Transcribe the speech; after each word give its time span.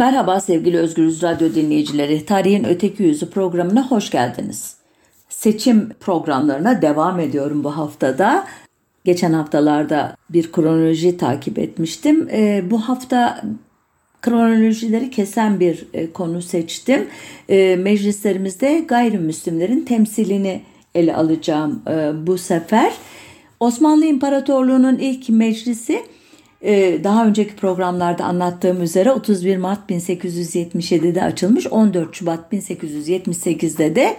Merhaba 0.00 0.40
sevgili 0.40 0.78
Özgürüz 0.78 1.22
Radyo 1.22 1.54
dinleyicileri. 1.54 2.24
Tarihin 2.26 2.64
Öteki 2.64 3.02
Yüzü 3.02 3.30
programına 3.30 3.90
hoş 3.90 4.10
geldiniz. 4.10 4.76
Seçim 5.28 5.88
programlarına 6.00 6.82
devam 6.82 7.20
ediyorum 7.20 7.64
bu 7.64 7.76
haftada. 7.76 8.46
Geçen 9.04 9.32
haftalarda 9.32 10.16
bir 10.30 10.52
kronoloji 10.52 11.16
takip 11.16 11.58
etmiştim. 11.58 12.28
E, 12.32 12.62
bu 12.70 12.78
hafta 12.78 13.42
kronolojileri 14.22 15.10
kesen 15.10 15.60
bir 15.60 15.86
e, 15.94 16.12
konu 16.12 16.42
seçtim. 16.42 17.08
E, 17.48 17.76
meclislerimizde 17.76 18.84
gayrimüslimlerin 18.88 19.80
temsilini 19.80 20.62
ele 20.94 21.16
alacağım 21.16 21.82
e, 21.88 22.26
bu 22.26 22.38
sefer. 22.38 22.92
Osmanlı 23.60 24.06
İmparatorluğu'nun 24.06 24.98
ilk 24.98 25.28
meclisi 25.28 26.02
daha 27.04 27.26
önceki 27.26 27.56
programlarda 27.56 28.24
anlattığım 28.24 28.82
üzere 28.82 29.12
31 29.12 29.56
Mart 29.56 29.90
1877'de 29.90 31.22
açılmış 31.22 31.66
14 31.66 32.14
Şubat 32.14 32.52
1878'de 32.52 33.96
de 33.96 34.16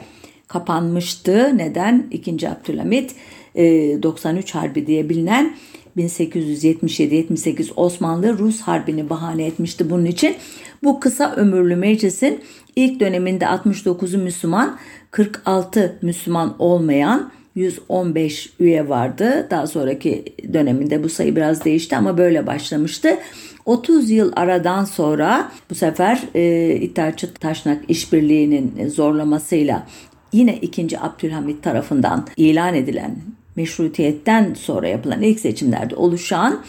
kapanmıştı. 0.48 1.58
Neden? 1.58 2.08
2. 2.12 2.50
Abdülhamit 2.50 3.16
93 3.56 4.56
e, 4.56 4.60
Harbi 4.60 4.88
diye 4.88 5.10
bilinen 5.10 5.56
1877-78 5.98 7.72
Osmanlı-Rus 7.76 8.62
Harbi'ni 8.62 9.10
bahane 9.10 9.46
etmişti 9.46 9.90
bunun 9.90 10.06
için. 10.06 10.36
Bu 10.84 11.00
kısa 11.00 11.36
ömürlü 11.36 11.76
meclisin 11.76 12.40
ilk 12.76 13.00
döneminde 13.00 13.46
69'u 13.46 14.18
Müslüman, 14.18 14.80
46 15.12 16.00
Müslüman 16.02 16.56
olmayan 16.60 17.32
115 17.56 18.54
üye 18.60 18.90
vardı. 18.90 19.48
Daha 19.50 19.68
sonraki 19.68 20.26
döneminde 20.54 21.04
bu 21.04 21.10
sayı 21.10 21.36
biraz 21.36 21.66
değişti 21.66 21.98
ama 21.98 22.18
böyle 22.18 22.48
başlamıştı. 22.48 23.18
30 23.66 24.10
yıl 24.10 24.32
aradan 24.36 24.86
sonra 24.86 25.52
bu 25.70 25.76
sefer 25.76 26.22
e, 26.36 26.76
İttihatçı 26.76 27.34
Taşnak 27.34 27.84
İşbirliği'nin 27.88 28.90
zorlamasıyla 28.90 29.88
yine 30.34 30.58
2. 30.58 31.00
Abdülhamit 31.00 31.64
tarafından 31.64 32.28
ilan 32.38 32.76
edilen 32.76 33.16
meşrutiyetten 33.56 34.54
sonra 34.54 34.88
yapılan 34.88 35.22
ilk 35.22 35.40
seçimlerde 35.40 35.96
oluşan 35.96 36.64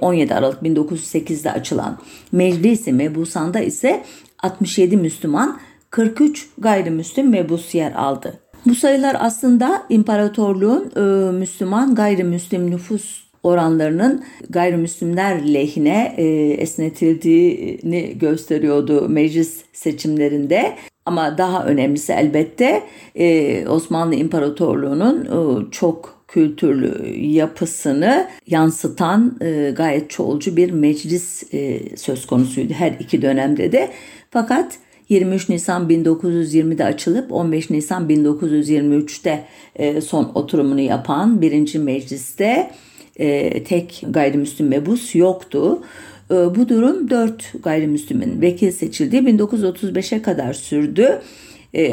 17 0.00 0.32
e, 0.32 0.34
Aralık 0.34 0.62
1908'de 0.62 1.52
açılan 1.52 1.98
Meclisi 2.32 2.92
Mebusan'da 2.92 3.60
ise 3.60 4.04
67 4.42 4.96
Müslüman 4.96 5.60
43 5.90 6.48
gayrimüslim 6.58 7.30
mebus 7.30 7.74
yer 7.74 7.92
aldı. 7.92 8.40
Bu 8.66 8.74
sayılar 8.74 9.16
aslında 9.20 9.82
imparatorluğun 9.88 10.92
e, 10.96 11.32
Müslüman 11.32 11.94
gayrimüslim 11.94 12.70
nüfus 12.70 13.24
oranlarının 13.42 14.24
gayrimüslimler 14.50 15.54
lehine 15.54 16.14
e, 16.16 16.24
esnetildiğini 16.52 18.18
gösteriyordu 18.18 19.08
meclis 19.08 19.64
seçimlerinde. 19.72 20.76
Ama 21.06 21.38
daha 21.38 21.64
önemlisi 21.64 22.12
elbette 22.12 22.82
e, 23.14 23.68
Osmanlı 23.68 24.14
İmparatorluğu'nun 24.14 25.24
e, 25.24 25.70
çok 25.70 26.24
kültürlü 26.28 27.16
yapısını 27.16 28.28
yansıtan 28.46 29.36
e, 29.40 29.72
gayet 29.76 30.10
çoğulcu 30.10 30.56
bir 30.56 30.70
meclis 30.70 31.54
e, 31.54 31.80
söz 31.96 32.26
konusuydu 32.26 32.72
her 32.72 32.92
iki 33.00 33.22
dönemde 33.22 33.72
de. 33.72 33.90
Fakat 34.30 34.78
23 35.08 35.48
Nisan 35.48 35.88
1920'de 35.88 36.84
açılıp 36.84 37.32
15 37.32 37.70
Nisan 37.70 38.08
1923'te 38.08 39.44
e, 39.76 40.00
son 40.00 40.32
oturumunu 40.34 40.80
yapan 40.80 41.40
birinci 41.40 41.78
mecliste 41.78 42.70
e, 43.16 43.64
tek 43.64 44.04
gayrimüslim 44.10 44.68
mebus 44.68 45.14
yoktu. 45.14 45.82
E, 46.30 46.34
bu 46.34 46.68
durum 46.68 47.10
4 47.10 47.52
gayrimüslimin 47.62 48.40
vekil 48.40 48.70
seçildiği 48.70 49.22
1935'e 49.22 50.22
kadar 50.22 50.52
sürdü. 50.52 51.20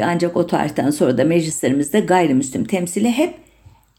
Ancak 0.02 0.36
o 0.36 0.46
tarihten 0.46 0.90
sonra 0.90 1.18
da 1.18 1.24
meclislerimizde 1.24 2.00
gayrimüslim 2.00 2.64
temsili 2.64 3.10
hep 3.10 3.34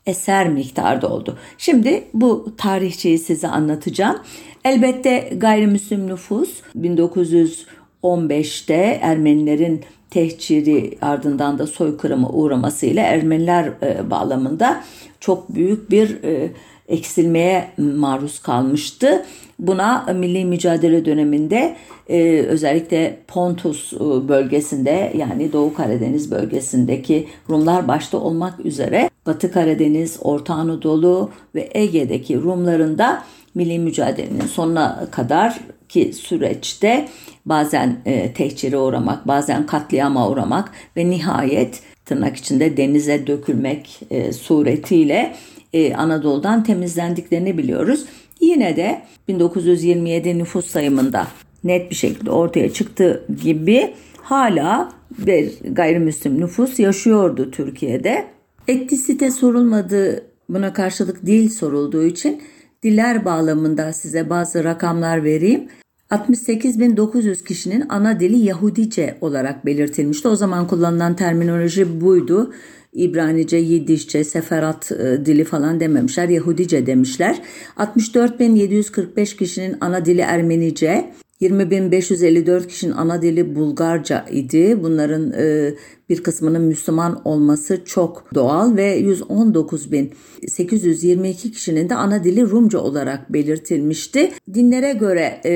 eser 0.06 0.50
miktarda 0.50 1.10
oldu. 1.10 1.38
Şimdi 1.58 2.04
bu 2.14 2.54
tarihçeyi 2.58 3.18
size 3.20 3.48
anlatacağım. 3.48 4.20
Elbette 4.66 5.34
gayrimüslim 5.38 6.08
nüfus 6.08 6.50
1900 6.76 7.66
15'te 8.06 9.00
Ermenilerin 9.02 9.82
tehciri 10.10 10.98
ardından 11.02 11.60
da 11.60 11.68
soykırıma 11.68 12.30
uğramasıyla 12.30 13.04
Ermeniler 13.04 13.72
e, 13.82 14.10
bağlamında 14.10 14.84
çok 15.20 15.56
büyük 15.56 15.92
bir 15.92 16.24
e, 16.24 16.52
eksilmeye 16.88 17.68
maruz 17.78 18.40
kalmıştı. 18.40 19.26
Buna 19.60 20.06
milli 20.16 20.46
mücadele 20.46 21.06
döneminde 21.06 21.76
e, 22.10 22.40
özellikle 22.40 23.18
Pontus 23.28 23.94
bölgesinde 24.28 25.14
yani 25.18 25.54
Doğu 25.54 25.74
Karadeniz 25.74 26.32
bölgesindeki 26.32 27.28
Rumlar 27.50 27.88
başta 27.88 28.18
olmak 28.18 28.66
üzere 28.66 29.10
Batı 29.26 29.52
Karadeniz, 29.52 30.20
Orta 30.22 30.54
Anadolu 30.54 31.30
ve 31.56 31.70
Ege'deki 31.74 32.42
Rumların 32.42 32.98
da 32.98 33.24
milli 33.56 33.80
mücadelenin 33.80 34.48
sonuna 34.48 35.08
kadar 35.12 35.60
ki 35.96 36.14
süreçte 36.14 37.08
bazen 37.46 37.98
e, 38.06 38.34
tehcire 38.34 38.78
uğramak, 38.78 39.28
bazen 39.28 39.66
katliama 39.66 40.30
uğramak 40.30 40.72
ve 40.98 41.10
nihayet 41.10 41.82
tırnak 42.06 42.38
içinde 42.38 42.78
denize 42.78 43.28
dökülmek 43.28 44.00
e, 44.12 44.34
suretiyle 44.34 45.36
e, 45.74 45.96
Anadolu'dan 45.96 46.64
temizlendiklerini 46.64 47.58
biliyoruz. 47.58 48.06
Yine 48.40 48.76
de 48.76 49.02
1927 49.28 50.40
nüfus 50.40 50.66
sayımında 50.66 51.28
net 51.64 51.90
bir 51.90 51.96
şekilde 51.96 52.32
ortaya 52.32 52.74
çıktığı 52.74 53.26
gibi 53.44 53.94
hala 54.22 54.94
bir 55.18 55.52
gayrimüslim 55.72 56.42
nüfus 56.42 56.80
yaşıyordu 56.80 57.52
Türkiye'de. 57.52 58.26
Etnisite 58.68 59.32
sorulmadığı 59.32 60.26
buna 60.50 60.74
karşılık 60.74 61.26
dil 61.26 61.50
sorulduğu 61.50 62.04
için 62.04 62.42
diller 62.84 63.26
bağlamında 63.26 63.94
size 63.94 64.30
bazı 64.30 64.64
rakamlar 64.64 65.24
vereyim. 65.24 65.68
68.900 66.16 67.44
kişinin 67.44 67.86
ana 67.90 68.20
dili 68.20 68.38
Yahudice 68.38 69.18
olarak 69.22 69.66
belirtilmişti. 69.66 70.28
O 70.28 70.36
zaman 70.36 70.68
kullanılan 70.68 71.16
terminoloji 71.16 72.02
buydu. 72.02 72.54
İbranice, 72.94 73.58
Yidişçe, 73.58 74.24
Seferat 74.24 74.92
e, 74.92 75.26
dili 75.26 75.44
falan 75.44 75.80
dememişler. 75.80 76.30
Yahudice 76.30 76.86
demişler. 76.86 77.42
64.745 77.78 79.38
kişinin 79.38 79.78
ana 79.82 80.06
dili 80.06 80.22
Ermenice, 80.22 81.12
20.554 81.46 82.68
kişinin 82.68 82.92
ana 82.92 83.22
dili 83.22 83.56
Bulgarca 83.56 84.26
idi. 84.32 84.84
Bunların 84.84 85.32
e, 85.32 85.74
bir 86.10 86.24
kısmının 86.24 86.62
Müslüman 86.62 87.22
olması 87.26 87.86
çok 87.86 88.26
doğal 88.34 88.76
ve 88.76 89.02
119.822 89.02 91.52
kişinin 91.52 91.90
de 91.90 91.96
ana 91.96 92.24
dili 92.24 92.50
Rumca 92.50 92.80
olarak 92.80 93.34
belirtilmişti. 93.34 94.32
Dinlere 94.54 94.94
göre 94.94 95.42
e, 95.46 95.52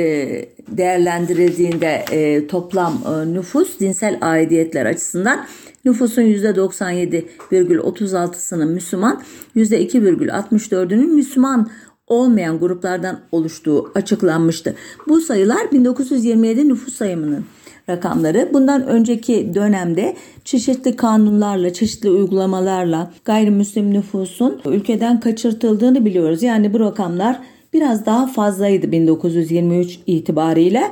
değerlendirildiğinde 0.67 2.05
e, 2.11 2.47
toplam 2.47 3.01
e, 3.05 3.09
nüfus 3.33 3.79
dinsel 3.79 4.17
aidiyetler 4.21 4.85
açısından 4.85 5.45
nüfusun 5.85 6.21
%97,36'sının 6.21 8.71
Müslüman, 8.71 9.23
%2,64'ünün 9.55 11.13
Müslüman 11.13 11.69
olmayan 12.09 12.59
gruplardan 12.59 13.19
oluştuğu 13.31 13.91
açıklanmıştı. 13.95 14.75
Bu 15.07 15.21
sayılar 15.21 15.71
1927 15.71 16.67
nüfus 16.69 16.93
sayımının 16.93 17.45
rakamları. 17.89 18.49
Bundan 18.53 18.87
önceki 18.87 19.53
dönemde 19.53 20.15
çeşitli 20.45 20.95
kanunlarla, 20.95 21.73
çeşitli 21.73 22.09
uygulamalarla 22.09 23.11
gayrimüslim 23.25 23.93
nüfusun 23.93 24.61
ülkeden 24.65 25.19
kaçırtıldığını 25.19 26.05
biliyoruz. 26.05 26.43
Yani 26.43 26.73
bu 26.73 26.79
rakamlar 26.79 27.39
biraz 27.73 28.05
daha 28.05 28.27
fazlaydı 28.27 28.91
1923 28.91 29.99
itibariyle. 30.07 30.91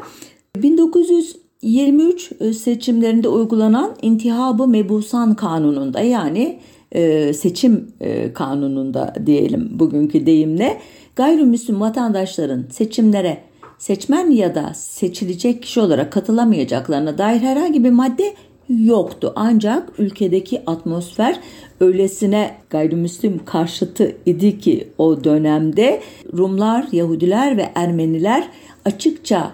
1923 0.55 2.31
seçimlerinde 2.57 3.27
uygulanan 3.27 3.95
intihabı 4.01 4.67
mebusan 4.67 5.35
kanununda 5.35 5.99
yani 5.99 6.59
e, 6.97 7.33
seçim 7.33 7.87
e, 8.01 8.33
kanununda 8.33 9.13
diyelim 9.25 9.69
bugünkü 9.71 10.25
deyimle 10.25 10.77
gayrimüslim 11.15 11.81
vatandaşların 11.81 12.65
seçimlere 12.69 13.37
seçmen 13.77 14.31
ya 14.31 14.55
da 14.55 14.71
seçilecek 14.75 15.63
kişi 15.63 15.79
olarak 15.79 16.11
katılamayacaklarına 16.11 17.17
dair 17.17 17.39
herhangi 17.39 17.83
bir 17.83 17.89
madde 17.89 18.33
yoktu. 18.69 19.33
Ancak 19.35 19.99
ülkedeki 19.99 20.61
atmosfer 20.65 21.39
öylesine 21.79 22.55
gayrimüslim 22.69 23.45
karşıtı 23.45 24.15
idi 24.25 24.59
ki 24.59 24.87
o 24.97 25.23
dönemde 25.23 26.01
Rumlar, 26.37 26.87
Yahudiler 26.91 27.57
ve 27.57 27.69
Ermeniler 27.75 28.47
açıkça 28.85 29.51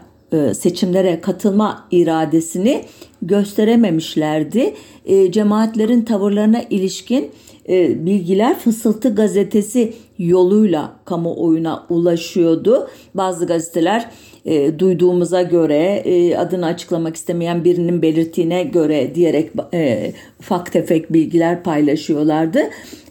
seçimlere 0.54 1.22
katılma 1.22 1.88
iradesini 1.92 2.82
gösterememişlerdi. 3.22 4.74
E, 5.06 5.32
cemaatlerin 5.32 6.02
tavırlarına 6.02 6.62
ilişkin 6.70 7.32
e, 7.70 8.06
bilgiler 8.06 8.60
Fısıltı 8.60 9.16
gazetesi 9.16 9.94
yoluyla 10.18 10.96
kamuoyuna 11.06 11.86
ulaşıyordu. 11.90 12.88
Bazı 13.16 13.46
gazeteler 13.46 14.10
e, 14.46 14.80
duyduğumuza 14.80 15.42
göre 15.42 16.02
e, 16.06 16.38
adını 16.38 16.66
açıklamak 16.66 17.16
istemeyen 17.16 17.64
birinin 17.64 18.02
belirttiğine 18.02 18.64
göre 18.64 19.16
diyerek 19.16 19.52
e, 19.74 20.14
ufak 20.40 20.72
tefek 20.72 21.14
bilgiler 21.14 21.64
paylaşıyorlardı. 21.64 22.60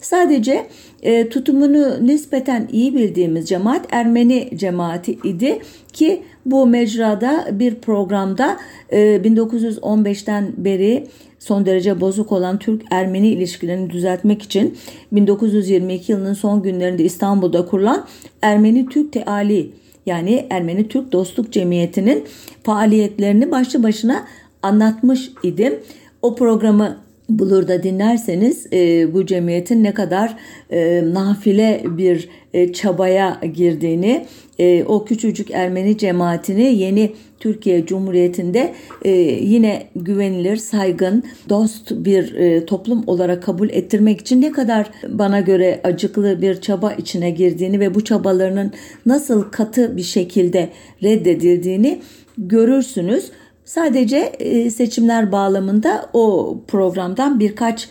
Sadece 0.01 0.67
e, 1.01 1.29
tutumunu 1.29 2.07
nispeten 2.07 2.69
iyi 2.71 2.95
bildiğimiz 2.95 3.49
cemaat 3.49 3.85
Ermeni 3.91 4.49
cemaati 4.55 5.11
idi 5.23 5.59
ki 5.93 6.23
bu 6.45 6.65
mecrada 6.65 7.47
bir 7.51 7.75
programda 7.75 8.57
e, 8.89 8.97
1915'ten 8.97 10.53
beri 10.57 11.07
son 11.39 11.65
derece 11.65 12.01
bozuk 12.01 12.31
olan 12.31 12.59
Türk-Ermeni 12.59 13.27
ilişkilerini 13.27 13.89
düzeltmek 13.89 14.41
için 14.41 14.77
1922 15.11 16.11
yılının 16.11 16.33
son 16.33 16.63
günlerinde 16.63 17.03
İstanbul'da 17.03 17.65
kurulan 17.65 18.05
Ermeni-Türk 18.41 19.13
Teali 19.13 19.71
yani 20.05 20.47
Ermeni-Türk 20.49 21.11
Dostluk 21.11 21.51
Cemiyeti'nin 21.51 22.23
faaliyetlerini 22.63 23.51
başlı 23.51 23.83
başına 23.83 24.25
anlatmış 24.61 25.31
idim. 25.43 25.79
O 26.21 26.35
programı 26.35 26.97
bulur 27.29 27.67
da 27.67 27.83
dinlerseniz 27.83 28.67
e, 28.73 29.13
bu 29.13 29.25
cemiyetin 29.25 29.83
ne 29.83 29.93
kadar 29.93 30.37
e, 30.69 31.03
nafile 31.13 31.83
bir 31.85 32.29
e, 32.53 32.73
çabaya 32.73 33.41
girdiğini, 33.53 34.25
e, 34.59 34.83
o 34.83 35.05
küçücük 35.05 35.51
Ermeni 35.51 35.97
cemaatini 35.97 36.75
yeni 36.75 37.11
Türkiye 37.39 37.85
Cumhuriyeti'nde 37.85 38.73
e, 39.05 39.11
yine 39.41 39.87
güvenilir, 39.95 40.57
saygın, 40.57 41.23
dost 41.49 41.91
bir 41.91 42.33
e, 42.33 42.65
toplum 42.65 43.03
olarak 43.07 43.43
kabul 43.43 43.69
ettirmek 43.69 44.21
için 44.21 44.41
ne 44.41 44.51
kadar 44.51 44.91
bana 45.07 45.39
göre 45.39 45.81
acıklı 45.83 46.41
bir 46.41 46.61
çaba 46.61 46.93
içine 46.93 47.31
girdiğini 47.31 47.79
ve 47.79 47.95
bu 47.95 48.03
çabalarının 48.03 48.71
nasıl 49.05 49.43
katı 49.43 49.97
bir 49.97 50.03
şekilde 50.03 50.69
reddedildiğini 51.03 52.01
görürsünüz. 52.37 53.31
Sadece 53.65 54.17
e, 54.17 54.69
seçimler 54.69 55.31
bağlamında 55.31 56.09
o 56.13 56.57
programdan 56.67 57.39
birkaç 57.39 57.89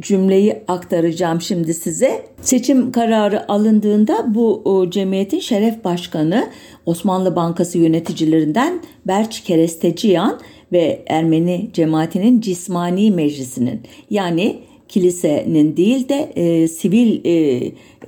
cümleyi 0.00 0.56
aktaracağım 0.68 1.40
şimdi 1.40 1.74
size. 1.74 2.22
Seçim 2.42 2.92
kararı 2.92 3.52
alındığında 3.52 4.34
bu 4.34 4.86
cemiyetin 4.90 5.38
şeref 5.38 5.84
başkanı 5.84 6.50
Osmanlı 6.86 7.36
Bankası 7.36 7.78
yöneticilerinden 7.78 8.82
Berç 9.06 9.40
Keresteciyan 9.44 10.40
ve 10.72 11.02
Ermeni 11.06 11.70
cemaatinin 11.72 12.40
cismani 12.40 13.10
meclisinin 13.10 13.80
yani 14.10 14.58
kilisenin 14.88 15.76
değil 15.76 16.08
de 16.08 16.32
e, 16.36 16.68
sivil 16.68 17.20
e, 17.24 17.62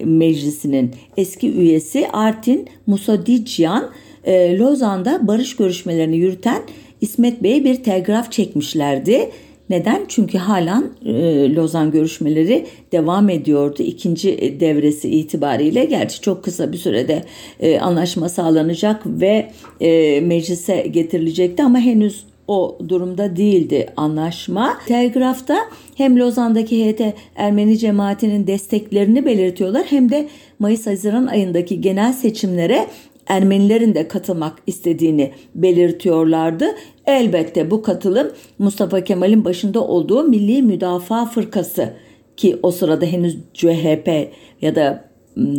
meclisinin 0.05 0.91
eski 1.17 1.53
üyesi 1.53 2.09
Artin 2.13 2.69
Musadicyan 2.87 3.91
e, 4.25 4.59
Lozan'da 4.59 5.27
barış 5.27 5.57
görüşmelerini 5.57 6.17
yürüten 6.17 6.63
İsmet 7.01 7.43
Bey'e 7.43 7.65
bir 7.65 7.83
telgraf 7.83 8.33
çekmişlerdi. 8.33 9.31
Neden? 9.71 10.05
Çünkü 10.09 10.39
halen 10.39 10.85
e, 11.05 11.55
Lozan 11.55 11.91
görüşmeleri 11.91 12.67
devam 12.93 13.29
ediyordu. 13.31 13.83
İkinci 13.83 14.57
devresi 14.61 15.09
itibariyle 15.11 15.85
gerçi 15.85 16.21
çok 16.21 16.45
kısa 16.45 16.73
bir 16.73 16.79
sürede 16.79 17.25
e, 17.61 17.81
anlaşma 17.81 18.29
sağlanacak 18.29 19.03
ve 19.07 19.51
e, 19.81 20.21
meclise 20.21 20.87
getirilecekti 20.91 21.63
ama 21.63 21.79
henüz 21.79 22.25
o 22.49 22.79
durumda 22.89 23.37
değildi 23.37 23.87
anlaşma. 23.97 24.79
Telgrafta 24.87 25.57
hem 25.95 26.19
Lozan'daki 26.19 26.93
HT 26.93 27.03
Ermeni 27.37 27.79
cemaatinin 27.79 28.47
desteklerini 28.47 29.25
belirtiyorlar 29.25 29.85
hem 29.91 30.11
de 30.11 30.29
Mayıs-Haziran 30.59 31.27
ayındaki 31.27 31.81
genel 31.81 32.13
seçimlere 32.13 32.87
Ermenilerin 33.31 33.95
de 33.95 34.09
katılmak 34.09 34.59
istediğini 34.67 35.33
belirtiyorlardı. 35.55 36.65
Elbette 37.07 37.71
bu 37.71 37.83
katılım 37.83 38.31
Mustafa 38.59 39.05
Kemal'in 39.05 39.45
başında 39.45 39.85
olduğu 39.85 40.23
Milli 40.25 40.63
Müdafaa 40.63 41.27
Fırkası 41.27 41.93
ki 42.37 42.57
o 42.63 42.71
sırada 42.71 43.07
henüz 43.07 43.39
CHP 43.55 44.31
ya 44.63 44.75
da 44.75 45.05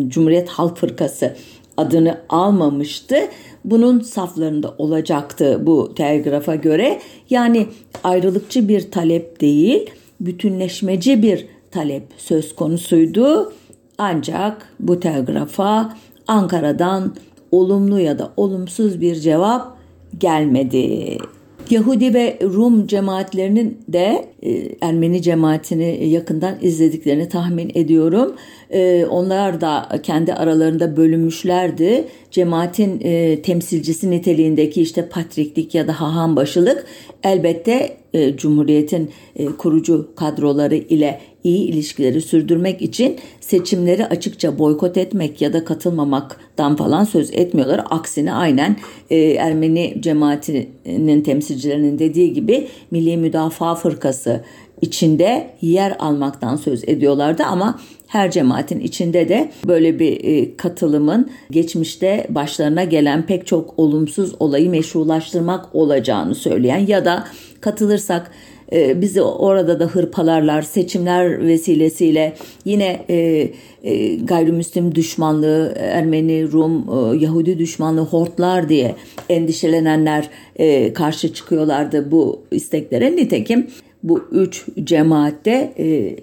Cumhuriyet 0.07 0.49
Halk 0.49 0.77
Fırkası 0.77 1.35
adını 1.77 2.17
almamıştı. 2.29 3.15
Bunun 3.65 3.99
saflarında 3.99 4.75
olacaktı 4.77 5.59
bu 5.65 5.93
telgrafa 5.95 6.55
göre. 6.55 6.99
Yani 7.29 7.67
ayrılıkçı 8.03 8.67
bir 8.67 8.91
talep 8.91 9.41
değil, 9.41 9.89
bütünleşmeci 10.19 11.21
bir 11.21 11.45
talep 11.71 12.03
söz 12.17 12.55
konusuydu. 12.55 13.53
Ancak 13.97 14.69
bu 14.79 14.99
telgrafa 14.99 15.97
Ankara'dan 16.27 17.15
olumlu 17.51 17.99
ya 17.99 18.19
da 18.19 18.33
olumsuz 18.37 19.01
bir 19.01 19.15
cevap 19.15 19.77
gelmedi. 20.17 21.17
Yahudi 21.69 22.13
ve 22.13 22.39
Rum 22.43 22.87
cemaatlerinin 22.87 23.77
de 23.87 24.25
e, 24.43 24.75
Ermeni 24.81 25.21
cemaatini 25.21 26.09
yakından 26.09 26.55
izlediklerini 26.61 27.29
tahmin 27.29 27.71
ediyorum. 27.75 28.35
E, 28.71 29.05
onlar 29.05 29.61
da 29.61 29.89
kendi 30.03 30.33
aralarında 30.33 30.97
bölünmüşlerdi. 30.97 32.07
Cemaatin 32.31 33.01
e, 33.03 33.41
temsilcisi 33.41 34.11
niteliğindeki 34.11 34.81
işte 34.81 35.09
patriklik 35.09 35.75
ya 35.75 35.87
da 35.87 36.01
hahambaşılık 36.01 36.85
elbette 37.23 37.97
Cumhuriyet'in 38.37 39.09
kurucu 39.57 40.11
kadroları 40.15 40.75
ile 40.75 41.19
iyi 41.43 41.67
ilişkileri 41.67 42.21
sürdürmek 42.21 42.81
için 42.81 43.17
seçimleri 43.39 44.05
açıkça 44.05 44.59
boykot 44.59 44.97
etmek 44.97 45.41
ya 45.41 45.53
da 45.53 45.65
katılmamaktan 45.65 46.75
falan 46.75 47.03
söz 47.03 47.31
etmiyorlar. 47.33 47.81
Aksine 47.89 48.33
aynen 48.33 48.75
e, 49.09 49.17
Ermeni 49.19 49.97
cemaatinin 49.99 51.21
temsilcilerinin 51.21 51.99
dediği 51.99 52.33
gibi 52.33 52.67
Milli 52.91 53.17
Müdafaa 53.17 53.75
Fırkası 53.75 54.43
içinde 54.81 55.49
yer 55.61 55.95
almaktan 55.99 56.55
söz 56.55 56.83
ediyorlardı 56.83 57.43
ama 57.43 57.79
her 58.11 58.31
cemaatin 58.31 58.79
içinde 58.79 59.29
de 59.29 59.51
böyle 59.67 59.99
bir 59.99 60.23
e, 60.23 60.57
katılımın 60.57 61.29
geçmişte 61.51 62.27
başlarına 62.29 62.83
gelen 62.83 63.25
pek 63.25 63.47
çok 63.47 63.79
olumsuz 63.79 64.35
olayı 64.39 64.69
meşrulaştırmak 64.69 65.75
olacağını 65.75 66.35
söyleyen 66.35 66.87
ya 66.87 67.05
da 67.05 67.27
katılırsak 67.61 68.31
e, 68.73 69.01
bizi 69.01 69.21
orada 69.21 69.79
da 69.79 69.85
hırpalarlar 69.85 70.61
seçimler 70.61 71.47
vesilesiyle 71.47 72.33
yine 72.65 73.05
e, 73.09 74.15
gayrimüslim 74.15 74.95
düşmanlığı 74.95 75.73
Ermeni, 75.77 76.51
Rum, 76.51 76.85
Yahudi 77.19 77.59
düşmanlığı 77.59 78.01
hortlar 78.01 78.69
diye 78.69 78.95
endişelenenler 79.29 80.29
karşı 80.93 81.33
çıkıyorlardı 81.33 82.11
bu 82.11 82.41
isteklere. 82.51 83.15
Nitekim 83.15 83.67
bu 84.03 84.23
üç 84.31 84.65
cemaatte 84.83 85.73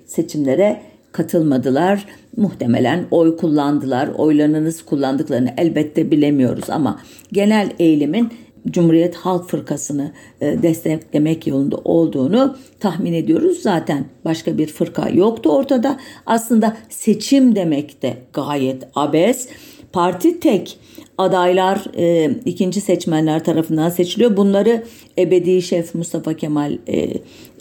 seçimlere 0.06 0.80
katılmadılar. 1.18 2.04
Muhtemelen 2.36 3.04
oy 3.10 3.36
kullandılar. 3.36 4.08
Oylarını 4.08 4.64
nasıl 4.64 4.86
kullandıklarını 4.86 5.54
elbette 5.56 6.10
bilemiyoruz 6.10 6.70
ama 6.70 7.00
genel 7.32 7.70
eğilimin 7.78 8.32
Cumhuriyet 8.70 9.14
Halk 9.14 9.50
Fırkası'nı 9.50 10.12
e, 10.40 10.62
desteklemek 10.62 11.46
yolunda 11.46 11.76
olduğunu 11.84 12.56
tahmin 12.80 13.12
ediyoruz. 13.12 13.58
Zaten 13.58 14.04
başka 14.24 14.58
bir 14.58 14.66
fırka 14.66 15.08
yoktu 15.08 15.50
ortada. 15.50 16.00
Aslında 16.26 16.76
seçim 16.88 17.56
demek 17.56 18.02
de 18.02 18.16
gayet 18.32 18.82
abes. 18.94 19.48
Parti 19.92 20.40
tek 20.40 20.78
adaylar 21.18 21.84
e, 21.96 22.30
ikinci 22.44 22.80
seçmenler 22.80 23.44
tarafından 23.44 23.90
seçiliyor. 23.90 24.36
Bunları 24.36 24.84
ebedi 25.18 25.62
şef 25.62 25.94
Mustafa 25.94 26.34
Kemal 26.34 26.78
e, 26.88 27.12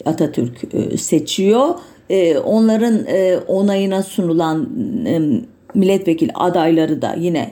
Atatürk 0.04 0.74
e, 0.74 0.96
seçiyor. 0.96 1.74
E, 2.10 2.38
onların 2.38 3.06
e, 3.06 3.38
onayına 3.48 4.02
sunulan 4.02 4.68
e, 5.06 5.20
milletvekili 5.74 6.32
adayları 6.34 7.02
da 7.02 7.14
yine 7.18 7.50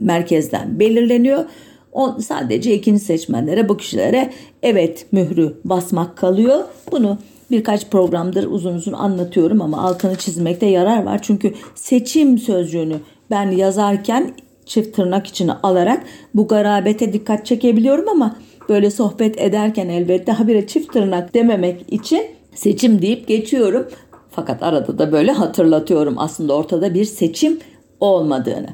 merkezden 0.00 0.80
belirleniyor. 0.80 1.44
O 1.92 2.16
sadece 2.20 2.74
ikinci 2.74 3.00
seçmenlere, 3.00 3.68
bu 3.68 3.76
kişilere 3.76 4.30
evet 4.62 5.06
mührü 5.12 5.54
basmak 5.64 6.16
kalıyor. 6.16 6.64
Bunu 6.92 7.18
birkaç 7.50 7.88
programdır 7.90 8.46
uzun 8.50 8.74
uzun 8.74 8.92
anlatıyorum 8.92 9.62
ama 9.62 9.82
altını 9.82 10.16
çizmekte 10.16 10.66
yarar 10.66 11.02
var. 11.02 11.18
Çünkü 11.22 11.54
seçim 11.74 12.38
sözcüğünü 12.38 12.96
ben 13.30 13.50
yazarken 13.50 14.34
çift 14.66 14.96
tırnak 14.96 15.26
içine 15.26 15.52
alarak 15.52 16.02
bu 16.34 16.48
garabete 16.48 17.12
dikkat 17.12 17.46
çekebiliyorum 17.46 18.08
ama 18.08 18.36
böyle 18.68 18.90
sohbet 18.90 19.40
ederken 19.40 19.88
elbette 19.88 20.32
habire 20.32 20.66
çift 20.66 20.92
tırnak 20.92 21.34
dememek 21.34 21.92
için 21.92 22.22
seçim 22.58 23.02
deyip 23.02 23.28
geçiyorum. 23.28 23.88
Fakat 24.30 24.62
arada 24.62 24.98
da 24.98 25.12
böyle 25.12 25.32
hatırlatıyorum 25.32 26.14
aslında 26.18 26.54
ortada 26.54 26.94
bir 26.94 27.04
seçim 27.04 27.58
olmadığını. 28.00 28.68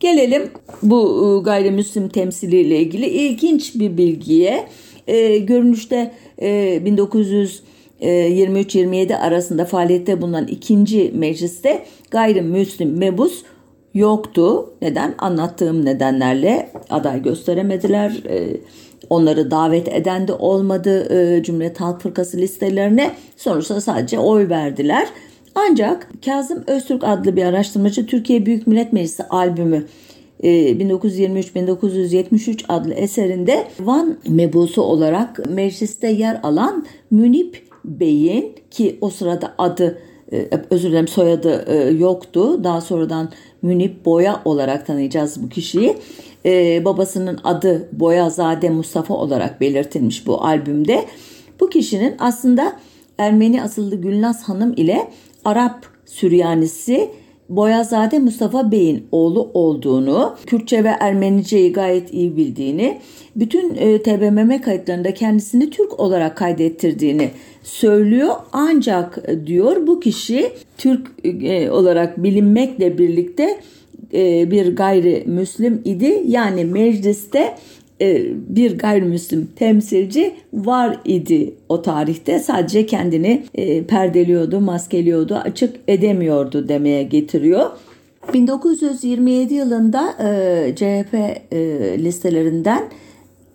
Gelelim 0.00 0.50
bu 0.82 1.00
e, 1.24 1.42
gayrimüslim 1.44 2.08
temsiliyle 2.08 2.78
ilgili 2.78 3.06
ilginç 3.06 3.74
bir 3.74 3.96
bilgiye. 3.96 4.66
E, 5.06 5.38
görünüşte 5.38 6.12
e, 6.38 6.80
1923-27 8.00 9.16
arasında 9.16 9.64
faaliyette 9.64 10.20
bulunan 10.20 10.46
ikinci 10.46 11.12
mecliste 11.14 11.84
gayrimüslim 12.10 12.98
mebus 12.98 13.42
yoktu. 13.94 14.74
Neden? 14.82 15.14
Anlattığım 15.18 15.84
nedenlerle 15.84 16.70
aday 16.90 17.22
gösteremediler. 17.22 18.10
E, 18.28 18.56
onları 19.10 19.50
davet 19.50 19.88
eden 19.88 20.28
de 20.28 20.32
olmadı 20.32 21.14
e, 21.14 21.42
Cumhuriyet 21.42 21.80
Halk 21.80 22.02
Fırkası 22.02 22.36
listelerine. 22.36 23.10
Sonuçta 23.36 23.80
sadece 23.80 24.18
oy 24.18 24.48
verdiler. 24.48 25.08
Ancak 25.54 26.08
Kazım 26.24 26.64
Öztürk 26.66 27.04
adlı 27.04 27.36
bir 27.36 27.44
araştırmacı 27.44 28.06
Türkiye 28.06 28.46
Büyük 28.46 28.66
Millet 28.66 28.92
Meclisi 28.92 29.24
albümü 29.24 29.86
1923-1973 30.42 32.50
e, 32.50 32.54
adlı 32.68 32.94
eserinde 32.94 33.68
Van 33.80 34.16
mebusu 34.28 34.82
olarak 34.82 35.48
mecliste 35.48 36.08
yer 36.08 36.40
alan 36.42 36.86
Münip 37.10 37.62
Bey'in 37.84 38.54
ki 38.70 38.98
o 39.00 39.10
sırada 39.10 39.54
adı 39.58 39.98
e, 40.32 40.48
özür 40.70 40.88
dilerim 40.88 41.08
soyadı 41.08 41.64
e, 41.66 41.90
yoktu. 41.90 42.64
Daha 42.64 42.80
sonradan 42.80 43.30
Münip 43.62 44.04
Boya 44.04 44.42
olarak 44.44 44.86
tanıyacağız 44.86 45.42
bu 45.42 45.48
kişiyi. 45.48 45.96
Babasının 46.84 47.40
adı 47.44 47.88
Boyazade 47.92 48.70
Mustafa 48.70 49.14
olarak 49.14 49.60
belirtilmiş 49.60 50.26
bu 50.26 50.44
albümde. 50.44 51.04
Bu 51.60 51.68
kişinin 51.70 52.14
aslında 52.18 52.76
Ermeni 53.18 53.62
asıllı 53.62 53.96
Gülnaz 53.96 54.42
Hanım 54.42 54.72
ile 54.76 55.10
Arap 55.44 55.86
Süryanisi 56.06 57.10
Boyazade 57.48 58.18
Mustafa 58.18 58.72
Bey'in 58.72 59.06
oğlu 59.12 59.50
olduğunu, 59.54 60.36
Kürtçe 60.46 60.84
ve 60.84 60.88
Ermenice'yi 61.00 61.72
gayet 61.72 62.14
iyi 62.14 62.36
bildiğini, 62.36 62.98
bütün 63.36 63.74
e, 63.74 64.02
TBMM 64.02 64.60
kayıtlarında 64.60 65.14
kendisini 65.14 65.70
Türk 65.70 66.00
olarak 66.00 66.36
kaydettirdiğini 66.36 67.30
söylüyor. 67.62 68.34
Ancak 68.52 69.18
e, 69.26 69.46
diyor 69.46 69.86
bu 69.86 70.00
kişi 70.00 70.52
Türk 70.78 71.06
e, 71.24 71.70
olarak 71.70 72.22
bilinmekle 72.22 72.98
birlikte 72.98 73.60
e, 74.14 74.50
bir 74.50 74.76
gayrimüslim 74.76 75.80
idi. 75.84 76.22
Yani 76.26 76.64
mecliste 76.64 77.54
e, 78.00 78.24
bir 78.48 78.78
gayrimüslim 78.78 79.48
temsilci 79.56 80.34
var 80.52 81.00
idi 81.04 81.54
o 81.68 81.82
tarihte. 81.82 82.38
Sadece 82.38 82.86
kendini 82.86 83.42
e, 83.54 83.84
perdeliyordu, 83.84 84.60
maskeliyordu, 84.60 85.34
açık 85.34 85.76
edemiyordu 85.88 86.68
demeye 86.68 87.02
getiriyor. 87.02 87.70
1927 88.32 89.54
yılında 89.54 90.14
e, 90.20 90.74
CHP 90.76 91.14
listelerinden 92.04 92.84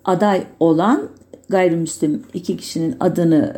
aday 0.04 0.42
olan 0.60 1.08
gayrimüslim 1.48 2.22
iki 2.34 2.56
kişinin 2.56 2.96
adını 3.00 3.54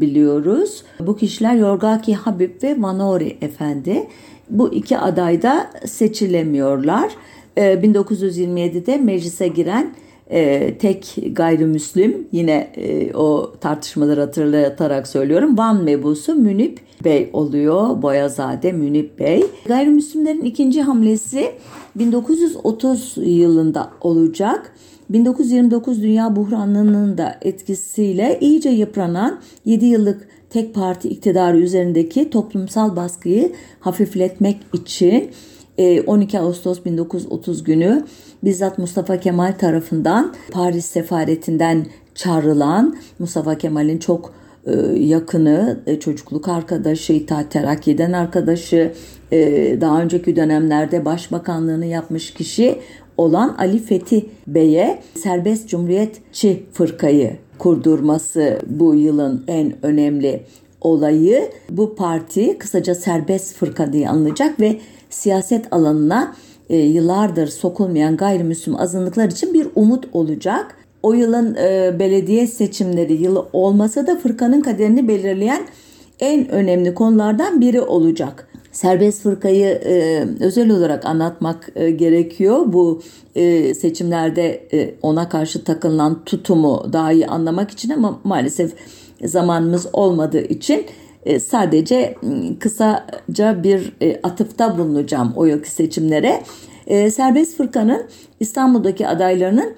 biliyoruz. 0.00 0.82
Bu 1.00 1.16
kişiler 1.16 1.54
Yorgaki 1.54 2.14
Habib 2.14 2.62
ve 2.62 2.82
Vanori 2.82 3.36
Efendi. 3.40 4.06
Bu 4.50 4.74
iki 4.74 4.98
aday 4.98 5.42
da 5.42 5.70
seçilemiyorlar. 5.86 7.12
1927'de 7.56 8.96
meclise 8.96 9.48
giren 9.48 9.94
e, 10.30 10.74
tek 10.78 11.16
gayrimüslim 11.32 12.28
yine 12.32 12.70
e, 12.76 13.14
o 13.14 13.52
tartışmaları 13.60 14.20
hatırlatarak 14.20 15.08
söylüyorum. 15.08 15.58
Van 15.58 15.84
mebusu 15.84 16.34
Münip 16.34 16.80
Bey 17.04 17.30
oluyor. 17.32 18.02
Boyazade 18.02 18.72
Münip 18.72 19.18
Bey. 19.18 19.44
Gayrimüslimlerin 19.66 20.44
ikinci 20.44 20.82
hamlesi 20.82 21.52
1930 21.96 23.14
yılında 23.16 23.90
olacak. 24.00 24.72
1929 25.10 26.02
Dünya 26.02 26.36
Buhranı'nın 26.36 27.18
da 27.18 27.38
etkisiyle 27.42 28.38
iyice 28.40 28.70
yıpranan 28.70 29.40
7 29.64 29.86
yıllık 29.86 30.28
tek 30.50 30.74
parti 30.74 31.08
iktidarı 31.08 31.58
üzerindeki 31.58 32.30
toplumsal 32.30 32.96
baskıyı 32.96 33.52
hafifletmek 33.80 34.56
için 34.72 35.30
12 36.06 36.36
e, 36.36 36.40
Ağustos 36.40 36.84
1930 36.84 37.64
günü 37.64 38.04
bizzat 38.44 38.78
Mustafa 38.78 39.20
Kemal 39.20 39.52
tarafından 39.52 40.34
Paris 40.50 40.86
sefaretinden 40.86 41.86
çağrılan 42.14 42.96
Mustafa 43.18 43.58
Kemal'in 43.58 43.98
çok 43.98 44.34
e, 44.66 44.72
yakını, 44.98 45.80
e, 45.86 46.00
çocukluk 46.00 46.48
arkadaşı, 46.48 47.12
İttihat 47.12 47.50
Terakki'den 47.50 48.12
arkadaşı, 48.12 48.92
daha 49.80 50.02
önceki 50.02 50.36
dönemlerde 50.36 51.04
başbakanlığını 51.04 51.86
yapmış 51.86 52.34
kişi 52.34 52.78
olan 53.16 53.56
Ali 53.58 53.78
Fethi 53.78 54.26
Bey'e 54.46 55.02
serbest 55.14 55.68
cumhuriyetçi 55.68 56.66
fırkayı 56.72 57.36
kurdurması 57.58 58.58
bu 58.66 58.94
yılın 58.94 59.44
en 59.48 59.72
önemli 59.82 60.42
olayı. 60.80 61.50
Bu 61.70 61.94
parti 61.94 62.58
kısaca 62.58 62.94
serbest 62.94 63.56
fırka 63.56 63.92
diye 63.92 64.08
anılacak 64.08 64.60
ve 64.60 64.80
siyaset 65.10 65.72
alanına 65.72 66.34
e, 66.70 66.76
yıllardır 66.76 67.46
sokulmayan 67.46 68.16
gayrimüslim 68.16 68.76
azınlıklar 68.76 69.26
için 69.28 69.54
bir 69.54 69.68
umut 69.74 70.08
olacak. 70.12 70.76
O 71.02 71.12
yılın 71.12 71.54
e, 71.54 71.96
belediye 71.98 72.46
seçimleri 72.46 73.12
yılı 73.12 73.46
olmasa 73.52 74.06
da 74.06 74.16
fırkanın 74.16 74.60
kaderini 74.60 75.08
belirleyen 75.08 75.62
en 76.20 76.48
önemli 76.48 76.94
konulardan 76.94 77.60
biri 77.60 77.80
olacak. 77.80 78.48
Serbest 78.72 79.22
fırkayı 79.22 79.66
e, 79.66 80.24
özel 80.40 80.70
olarak 80.70 81.04
anlatmak 81.06 81.72
e, 81.76 81.90
gerekiyor. 81.90 82.62
Bu 82.66 83.02
e, 83.34 83.74
seçimlerde 83.74 84.68
e, 84.72 84.94
ona 85.02 85.28
karşı 85.28 85.64
takılan 85.64 86.24
tutumu 86.24 86.86
daha 86.92 87.12
iyi 87.12 87.26
anlamak 87.26 87.70
için 87.70 87.90
ama 87.90 88.20
maalesef 88.24 88.72
zamanımız 89.24 89.86
olmadığı 89.92 90.42
için 90.42 90.86
e, 91.24 91.40
sadece 91.40 92.14
kısaca 92.60 93.62
bir 93.62 93.92
e, 94.02 94.20
atıfta 94.22 94.78
bulunacağım 94.78 95.32
o 95.36 95.44
yılki 95.44 95.70
seçimlere. 95.70 96.42
E, 96.86 97.10
serbest 97.10 97.56
Fırka'nın 97.56 98.02
İstanbul'daki 98.40 99.08
adaylarının 99.08 99.74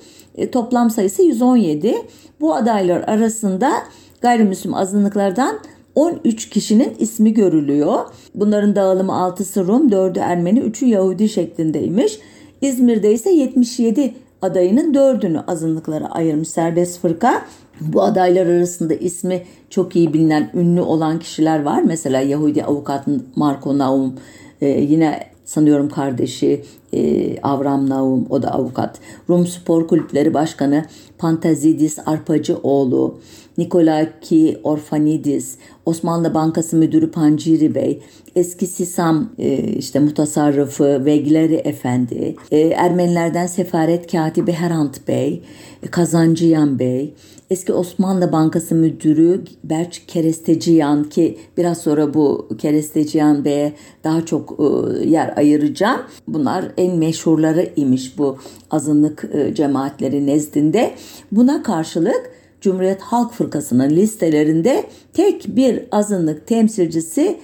toplam 0.53 0.91
sayısı 0.91 1.23
117. 1.23 1.95
Bu 2.41 2.55
adaylar 2.55 3.01
arasında 3.01 3.73
gayrimüslim 4.21 4.75
azınlıklardan 4.75 5.59
13 6.01 6.51
kişinin 6.51 6.97
ismi 6.99 7.35
görülüyor. 7.35 7.99
Bunların 8.35 8.77
dağılımı 8.77 9.13
6'sı 9.13 9.67
Rum, 9.67 9.89
4'ü 9.89 10.21
Ermeni, 10.21 10.61
3'ü 10.61 10.87
Yahudi 10.87 11.29
şeklindeymiş. 11.29 12.19
İzmir'de 12.61 13.13
ise 13.13 13.31
77 13.31 14.15
adayının 14.43 14.95
4'ünü 14.95 15.45
azınlıklara 15.47 16.11
ayırmış 16.11 16.49
serbest 16.49 17.01
fırka. 17.01 17.45
Bu 17.81 18.03
adaylar 18.03 18.47
arasında 18.47 18.95
ismi 18.95 19.43
çok 19.71 19.97
iyi 19.97 20.13
bilinen, 20.13 20.51
ünlü 20.55 20.81
olan 20.81 21.19
kişiler 21.19 21.63
var. 21.63 21.83
Mesela 21.83 22.21
Yahudi 22.21 22.65
avukat 22.65 23.07
Marco 23.37 23.79
Naum, 23.79 24.15
e, 24.61 24.69
yine 24.69 25.21
sanıyorum 25.45 25.89
kardeşi 25.89 26.65
e, 26.93 27.41
Avram 27.41 27.91
Naum, 27.91 28.27
o 28.31 28.43
da 28.43 28.55
avukat. 28.55 28.99
Rum 29.29 29.47
Spor 29.47 29.89
Kulüpleri 29.89 30.35
Başkanı 30.35 30.85
Pantazidis 31.19 31.99
Arpacıoğlu, 32.07 33.19
Nikolaki 33.59 34.61
Orfanidis, 34.65 35.57
Osmanlı 35.87 36.35
Bankası 36.35 36.77
Müdürü 36.77 37.11
Panciri 37.11 37.75
Bey, 37.75 38.03
eski 38.37 38.67
Sisam 38.67 39.29
e, 39.39 39.57
işte 39.59 40.01
mutasarrıfı 40.01 41.05
Vegleri 41.05 41.55
Efendi, 41.55 42.37
e, 42.51 42.61
Ermenilerden 42.61 43.47
Sefaret 43.47 44.13
Katibi 44.13 44.53
Herant 44.53 45.09
Bey, 45.09 45.43
Kazancıyan 45.91 46.79
Bey, 46.79 47.15
eski 47.51 47.73
Osmanlı 47.73 48.33
Bankası 48.33 48.75
Müdürü 48.75 49.45
Berç 49.65 50.03
Keresteciyan 50.07 51.05
ki 51.05 51.39
biraz 51.57 51.79
sonra 51.79 52.15
bu 52.15 52.49
Keresteciyan 52.59 53.45
Bey'e 53.45 53.73
daha 54.05 54.27
çok 54.27 54.59
e, 54.61 54.65
yer 55.09 55.37
ayıracağım. 55.37 56.01
Bunlar 56.29 56.65
en 56.77 56.97
meşhurları 56.97 57.69
imiş 57.77 58.19
bu 58.19 58.39
azınlık 58.71 59.31
e, 59.33 59.55
cemaatleri 59.55 60.27
nezdinde. 60.27 60.95
Buna 61.33 61.63
karşılık 61.63 62.40
Cumhuriyet 62.61 63.03
Halk 63.03 63.33
Fırkası'nın 63.33 63.91
listelerinde 63.91 64.85
tek 65.13 65.57
bir 65.57 65.83
azınlık 65.93 66.47
temsilcisi 66.47 67.37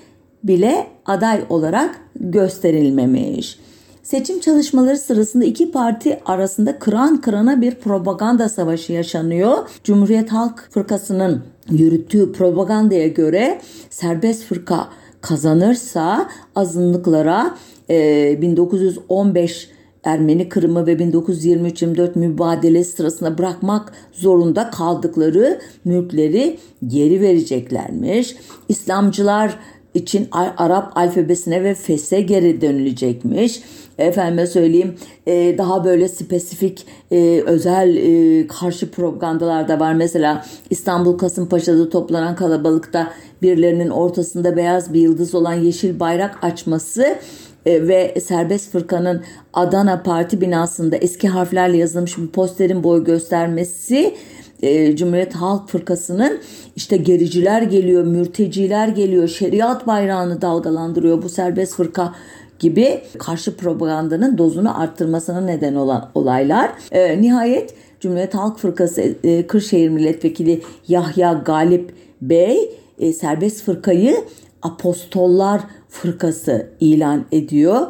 bile 0.45 0.87
aday 1.07 1.45
olarak 1.49 2.01
gösterilmemiş. 2.21 3.59
Seçim 4.03 4.41
çalışmaları 4.41 4.99
sırasında 4.99 5.45
iki 5.45 5.71
parti 5.71 6.21
arasında 6.27 6.79
kıran 6.79 7.21
kırana 7.21 7.61
bir 7.61 7.75
propaganda 7.75 8.49
savaşı 8.49 8.93
yaşanıyor. 8.93 9.59
Cumhuriyet 9.85 10.33
Halk 10.33 10.69
Fırkası'nın 10.71 11.43
yürüttüğü 11.71 12.33
propagandaya 12.33 13.09
göre 13.09 13.61
serbest 13.91 14.45
fırka 14.45 14.89
kazanırsa 15.21 16.29
azınlıklara 16.55 17.57
e, 17.91 18.39
1915 18.43 19.71
Ermeni 20.07 20.49
Kırımı 20.49 20.87
ve 20.87 20.93
1923-24 20.93 22.19
mübadele 22.19 22.85
sırasında 22.85 23.39
bırakmak 23.39 23.93
zorunda 24.13 24.71
kaldıkları 24.71 25.61
mülkleri 25.85 26.59
geri 26.87 27.21
vereceklermiş. 27.21 28.37
İslamcılar 28.69 29.59
için 29.95 30.29
Arap 30.57 30.97
alfabesine 30.97 31.65
ve 31.65 31.75
fese 31.75 32.21
geri 32.21 32.61
dönülecekmiş. 32.61 33.63
Efendime 33.99 34.47
söyleyeyim 34.47 34.95
e, 35.27 35.59
daha 35.59 35.85
böyle 35.85 36.09
spesifik 36.09 36.87
e, 37.11 37.43
özel 37.47 37.97
e, 37.97 38.47
karşı 38.47 38.91
propagandalar 38.91 39.69
da 39.69 39.81
var. 39.81 39.95
Mesela 39.95 40.47
İstanbul 40.71 41.19
Kasımpaşa'da 41.19 41.91
toplanan 41.91 42.37
kalabalıkta 42.37 43.13
birilerinin 43.43 43.91
ortasında 43.91 44.57
beyaz 44.57 44.93
bir 44.93 45.01
yıldız 45.01 45.35
olan 45.35 45.55
yeşil 45.55 46.01
bayrak 46.01 46.45
açması 46.45 47.19
ve 47.67 48.15
serbest 48.21 48.73
fırkanın 48.73 49.23
Adana 49.53 50.03
Parti 50.03 50.41
binasında 50.41 50.97
eski 50.97 51.29
harflerle 51.29 51.77
yazılmış 51.77 52.19
bir 52.19 52.29
posterin 52.29 52.85
boy 52.85 53.05
göstermesi 53.05 54.15
e, 54.63 54.97
Cumhuriyet 54.97 55.35
Halk 55.35 55.69
Fırkası'nın 55.69 56.39
işte 56.77 56.97
gericiler 56.97 57.63
geliyor, 57.63 58.05
mürteciler 58.05 58.89
geliyor, 58.89 59.29
şeriat 59.29 59.87
bayrağını 59.87 60.43
dalgalandırıyor 60.43 61.23
bu 61.23 61.29
serbest 61.29 61.75
fırka 61.75 62.15
gibi 62.59 63.01
karşı 63.19 63.57
propagandanın 63.57 64.39
dozunu 64.39 64.81
arttırmasına 64.81 65.41
neden 65.41 65.75
olan 65.75 66.11
olaylar. 66.15 66.71
E, 66.93 67.23
nihayet 67.23 67.75
Cumhuriyet 68.01 68.35
Halk 68.35 68.59
Fırkası 68.59 69.15
e, 69.25 69.47
Kırşehir 69.47 69.89
Milletvekili 69.89 70.63
Yahya 70.89 71.33
Galip 71.33 71.95
Bey 72.23 72.71
e, 72.99 73.13
serbest 73.13 73.63
fırkayı 73.63 74.17
apostollar 74.63 75.61
fırkası 75.89 76.67
ilan 76.81 77.25
ediyor 77.33 77.87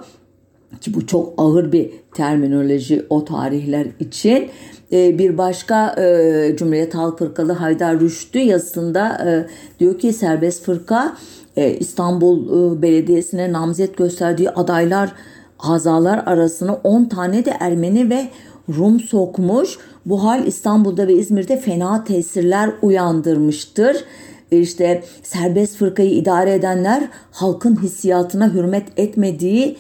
ki 0.81 0.95
bu 0.95 1.07
çok 1.07 1.35
ağır 1.37 1.73
bir 1.73 1.91
terminoloji 2.15 3.07
o 3.11 3.25
tarihler 3.25 3.87
için. 4.01 4.49
E, 4.93 5.19
bir 5.19 5.39
başka 5.39 5.95
e, 6.03 6.57
Cumhuriyet 6.57 6.95
Halk 6.95 7.19
Fırkalı 7.19 7.53
Haydar 7.53 8.01
Rüştü 8.01 8.39
yazısında 8.39 9.31
e, 9.31 9.47
diyor 9.81 9.99
ki 9.99 10.13
serbest 10.13 10.65
fırka 10.65 11.17
İstanbul 11.81 12.83
Belediyesi'ne 12.83 13.53
namzet 13.53 13.97
gösterdiği 13.97 14.51
adaylar 14.51 15.13
azalar 15.59 16.23
arasına 16.27 16.75
10 16.85 17.05
tane 17.05 17.45
de 17.45 17.57
Ermeni 17.61 18.11
ve 18.11 18.29
Rum 18.77 19.01
sokmuş. 19.01 19.79
Bu 20.07 20.25
hal 20.25 20.47
İstanbul'da 20.47 21.09
ve 21.09 21.15
İzmir'de 21.15 21.61
fena 21.61 22.05
tesirler 22.05 22.71
uyandırmıştır. 22.83 24.05
İşte 24.51 25.03
serbest 25.23 25.77
fırkayı 25.77 26.11
idare 26.11 26.55
edenler 26.55 27.09
halkın 27.31 27.83
hissiyatına 27.83 28.55
hürmet 28.55 28.87
etmediği 28.97 29.77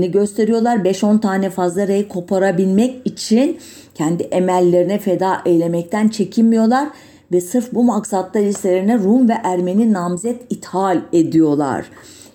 ni 0.00 0.10
gösteriyorlar. 0.10 0.76
5-10 0.76 1.20
tane 1.20 1.50
fazla 1.50 1.88
rey 1.88 2.08
koparabilmek 2.08 3.06
için 3.06 3.58
kendi 3.94 4.22
emellerine 4.22 4.98
feda 4.98 5.42
eylemekten 5.46 6.08
çekinmiyorlar 6.08 6.88
ve 7.32 7.40
sırf 7.40 7.72
bu 7.72 7.84
maksatla 7.84 8.40
listelerine 8.40 8.98
Rum 8.98 9.28
ve 9.28 9.36
Ermeni 9.44 9.92
namzet 9.92 10.52
ithal 10.52 11.00
ediyorlar. 11.12 11.86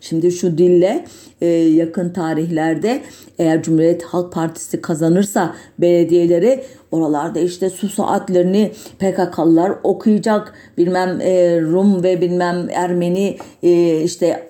Şimdi 0.10 0.32
şu 0.32 0.58
dille 0.58 1.06
e, 1.42 1.48
yakın 1.48 2.10
tarihlerde 2.10 3.02
eğer 3.40 3.64
Cumhuriyet 3.64 4.04
Halk 4.04 4.34
Partisi 4.34 4.82
kazanırsa 4.82 5.56
belediyeleri 5.80 6.64
oralarda 6.92 7.40
işte 7.40 7.70
su 7.70 7.90
saatlerini 7.90 8.72
PKK'lılar 9.00 9.74
okuyacak 9.84 10.54
bilmem 10.78 11.22
e, 11.22 11.62
Rum 11.62 12.04
ve 12.04 12.22
bilmem 12.22 12.68
Ermeni 12.70 13.38
e, 13.64 14.02
işte 14.02 14.48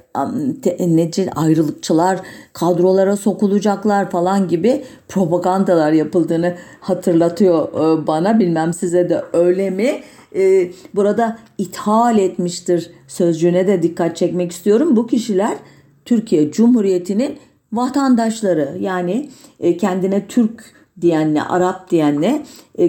nece 0.79 1.31
ayrılıkçılar 1.31 2.19
kadrolara 2.53 3.15
sokulacaklar 3.15 4.09
falan 4.09 4.47
gibi 4.47 4.83
propagandalar 5.07 5.91
yapıldığını 5.91 6.55
hatırlatıyor 6.79 7.67
e, 7.67 8.07
bana 8.07 8.39
bilmem 8.39 8.73
size 8.73 9.09
de 9.09 9.21
öyle 9.33 9.69
mi? 9.69 10.01
E, 10.35 10.71
burada 10.95 11.37
ithal 11.57 12.17
etmiştir 12.17 12.91
sözcüğüne 13.07 13.67
de 13.67 13.83
dikkat 13.83 14.17
çekmek 14.17 14.51
istiyorum. 14.51 14.95
Bu 14.95 15.07
kişiler 15.07 15.57
Türkiye 16.05 16.51
Cumhuriyeti'nin 16.51 17.37
vatandaşları 17.73 18.77
yani 18.79 19.29
e, 19.59 19.77
kendine 19.77 20.27
Türk 20.27 20.77
diyenle, 21.01 21.41
Arap 21.41 21.91
diyenle, 21.91 22.43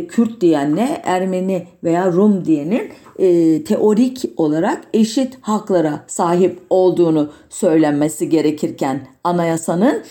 Kürt 0.08 0.40
diyenle, 0.40 1.02
Ermeni 1.04 1.66
veya 1.84 2.12
Rum 2.12 2.44
diyenin 2.44 2.82
e, 3.18 3.64
teorik 3.64 4.25
olarak 4.37 4.84
eşit 4.94 5.38
haklara 5.40 6.04
sahip 6.06 6.60
olduğunu 6.70 7.30
söylenmesi 7.48 8.28
gerekirken 8.28 9.08
anayasanın 9.25 10.02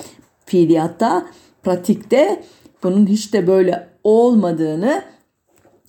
fiiliyatta, 0.46 1.26
pratikte 1.64 2.44
bunun 2.84 3.08
hiç 3.08 3.34
de 3.34 3.48
böyle 3.48 3.88
olmadığını 4.04 5.02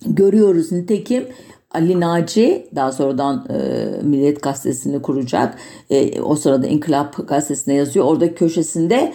görüyoruz. 0.05 0.71
Nitekim 0.71 1.25
Ali 1.71 1.99
Naci 1.99 2.67
daha 2.75 2.91
sonradan 2.91 3.47
e, 3.49 3.85
Milliyet 4.03 4.41
Gazetesi'ni 4.41 5.01
kuracak. 5.01 5.57
E, 5.89 6.21
o 6.21 6.35
sırada 6.35 6.67
İnkılap 6.67 7.27
Gazetesi'ne 7.27 7.73
yazıyor. 7.73 8.05
Orada 8.05 8.35
köşesinde 8.35 9.13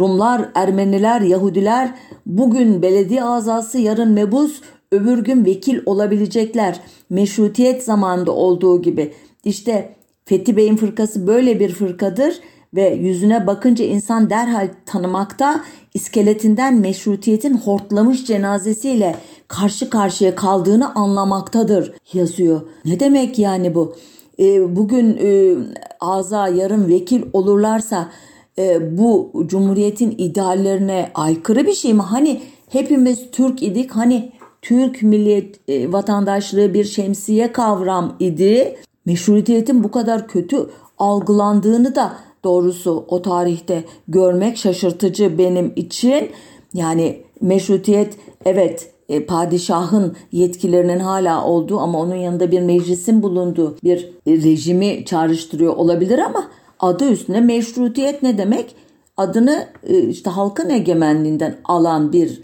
Rumlar, 0.00 0.48
Ermeniler, 0.54 1.20
Yahudiler 1.20 1.94
bugün 2.26 2.82
belediye 2.82 3.24
azası 3.24 3.78
yarın 3.78 4.12
mebus 4.12 4.60
öbür 4.92 5.18
gün 5.18 5.44
vekil 5.44 5.80
olabilecekler. 5.86 6.80
Meşrutiyet 7.10 7.84
zamanında 7.84 8.32
olduğu 8.32 8.82
gibi. 8.82 9.12
İşte 9.44 9.94
Fethi 10.24 10.56
Bey'in 10.56 10.76
fırkası 10.76 11.26
böyle 11.26 11.60
bir 11.60 11.72
fırkadır 11.72 12.40
ve 12.74 12.88
yüzüne 12.88 13.46
bakınca 13.46 13.84
insan 13.84 14.30
derhal 14.30 14.68
tanımakta 14.86 15.60
iskeletinden 15.94 16.74
meşrutiyetin 16.74 17.56
hortlamış 17.56 18.26
cenazesiyle 18.26 19.16
karşı 19.48 19.90
karşıya 19.90 20.34
kaldığını 20.34 20.94
anlamaktadır 20.94 21.92
yazıyor. 22.12 22.60
Ne 22.84 23.00
demek 23.00 23.38
yani 23.38 23.74
bu? 23.74 23.96
E, 24.38 24.76
bugün 24.76 25.18
e, 25.20 25.54
aza 26.00 26.48
yarın 26.48 26.88
vekil 26.88 27.22
olurlarsa 27.32 28.08
e, 28.58 28.98
bu 28.98 29.32
cumhuriyetin 29.46 30.14
ideallerine 30.18 31.10
aykırı 31.14 31.66
bir 31.66 31.72
şey 31.72 31.94
mi? 31.94 32.02
Hani 32.02 32.42
hepimiz 32.68 33.30
Türk 33.32 33.62
idik 33.62 33.90
hani 33.90 34.32
Türk 34.62 35.02
milliyet 35.02 35.68
e, 35.68 35.92
vatandaşlığı 35.92 36.74
bir 36.74 36.84
şemsiye 36.84 37.52
kavram 37.52 38.16
idi. 38.20 38.76
Meşrutiyetin 39.06 39.84
bu 39.84 39.90
kadar 39.90 40.28
kötü 40.28 40.70
algılandığını 40.98 41.94
da 41.94 42.12
doğrusu 42.44 43.04
o 43.08 43.22
tarihte 43.22 43.84
görmek 44.08 44.56
şaşırtıcı 44.56 45.38
benim 45.38 45.72
için. 45.76 46.30
Yani 46.74 47.22
meşrutiyet 47.40 48.16
evet 48.44 48.90
e, 49.08 49.26
padişahın 49.26 50.16
yetkilerinin 50.32 50.98
hala 50.98 51.44
olduğu 51.44 51.78
ama 51.78 52.00
onun 52.00 52.14
yanında 52.14 52.50
bir 52.50 52.60
meclisin 52.60 53.22
bulunduğu 53.22 53.76
bir 53.84 54.10
rejimi 54.26 55.04
çağrıştırıyor 55.04 55.76
olabilir 55.76 56.18
ama 56.18 56.44
adı 56.80 57.10
üstüne 57.10 57.40
meşrutiyet 57.40 58.22
ne 58.22 58.38
demek? 58.38 58.74
Adını 59.16 59.66
e, 59.88 60.08
işte 60.08 60.30
halkın 60.30 60.70
egemenliğinden 60.70 61.56
alan 61.64 62.12
bir 62.12 62.42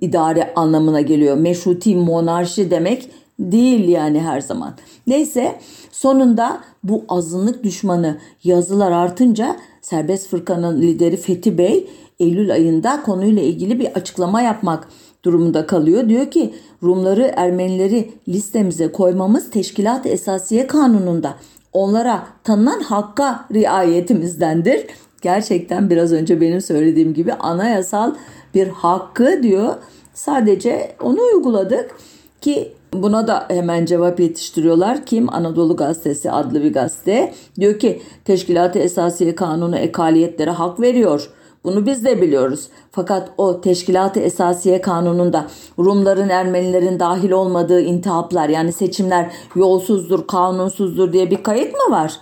idare 0.00 0.52
anlamına 0.56 1.00
geliyor. 1.00 1.36
Meşruti 1.36 1.96
monarşi 1.96 2.70
demek 2.70 3.10
değil 3.38 3.88
yani 3.88 4.20
her 4.20 4.40
zaman. 4.40 4.74
Neyse 5.06 5.54
sonunda 5.98 6.60
bu 6.84 7.04
azınlık 7.08 7.64
düşmanı 7.64 8.18
yazılar 8.44 8.92
artınca 8.92 9.56
Serbest 9.82 10.28
Fırkanın 10.28 10.82
lideri 10.82 11.16
Fethi 11.16 11.58
Bey 11.58 11.90
Eylül 12.20 12.52
ayında 12.52 13.02
konuyla 13.02 13.42
ilgili 13.42 13.80
bir 13.80 13.86
açıklama 13.86 14.42
yapmak 14.42 14.88
durumunda 15.24 15.66
kalıyor. 15.66 16.08
Diyor 16.08 16.30
ki 16.30 16.54
Rumları, 16.82 17.32
Ermenileri 17.36 18.10
listemize 18.28 18.92
koymamız 18.92 19.50
Teşkilat 19.50 20.06
Esasiye 20.06 20.66
Kanunu'nda 20.66 21.34
onlara 21.72 22.26
tanınan 22.44 22.80
hakka 22.80 23.44
riayetimizdendir. 23.52 24.86
Gerçekten 25.22 25.90
biraz 25.90 26.12
önce 26.12 26.40
benim 26.40 26.60
söylediğim 26.60 27.14
gibi 27.14 27.32
anayasal 27.32 28.14
bir 28.54 28.68
hakkı 28.68 29.42
diyor. 29.42 29.74
Sadece 30.14 30.96
onu 31.02 31.18
uyguladık 31.34 31.96
ki 32.40 32.72
Buna 32.92 33.28
da 33.28 33.46
hemen 33.48 33.86
cevap 33.86 34.20
yetiştiriyorlar. 34.20 35.06
Kim? 35.06 35.34
Anadolu 35.34 35.76
Gazetesi 35.76 36.30
adlı 36.30 36.62
bir 36.62 36.72
gazete. 36.72 37.34
Diyor 37.60 37.78
ki 37.78 38.02
Teşkilat-ı 38.24 38.78
Esasiye 38.78 39.34
Kanunu 39.34 39.76
ekaliyetlere 39.76 40.50
hak 40.50 40.80
veriyor. 40.80 41.30
Bunu 41.64 41.86
biz 41.86 42.04
de 42.04 42.22
biliyoruz. 42.22 42.68
Fakat 42.90 43.30
o 43.38 43.60
Teşkilat-ı 43.60 44.20
Esasiye 44.20 44.80
Kanunu'nda 44.80 45.46
Rumların, 45.78 46.28
Ermenilerin 46.28 47.00
dahil 47.00 47.30
olmadığı 47.30 47.80
intihaplar 47.80 48.48
yani 48.48 48.72
seçimler 48.72 49.32
yolsuzdur, 49.54 50.26
kanunsuzdur 50.26 51.12
diye 51.12 51.30
bir 51.30 51.42
kayıt 51.42 51.72
mı 51.72 51.94
var? 51.94 52.16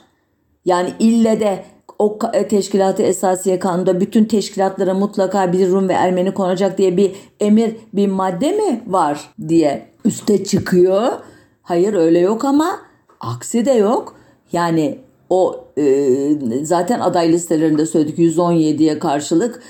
Yani 0.64 0.92
ille 0.98 1.40
de 1.40 1.64
o 1.98 2.18
e, 2.32 2.48
teşkilatı 2.48 3.02
esasiye 3.02 3.58
kanunda 3.58 4.00
bütün 4.00 4.24
teşkilatlara 4.24 4.94
mutlaka 4.94 5.52
bir 5.52 5.70
Rum 5.70 5.88
ve 5.88 5.92
Ermeni 5.92 6.34
konacak 6.34 6.78
diye 6.78 6.96
bir 6.96 7.12
emir 7.40 7.76
bir 7.92 8.08
madde 8.08 8.52
mi 8.52 8.82
var 8.86 9.30
diye 9.48 9.86
üste 10.04 10.44
çıkıyor. 10.44 11.12
Hayır 11.62 11.94
öyle 11.94 12.18
yok 12.18 12.44
ama 12.44 12.78
aksi 13.20 13.64
de 13.64 13.72
yok. 13.72 14.16
Yani 14.52 14.98
o 15.30 15.64
e, 15.78 15.84
zaten 16.62 17.00
aday 17.00 17.32
listelerinde 17.32 17.86
söyledik 17.86 18.18
117'ye 18.18 18.98
karşılık 18.98 19.62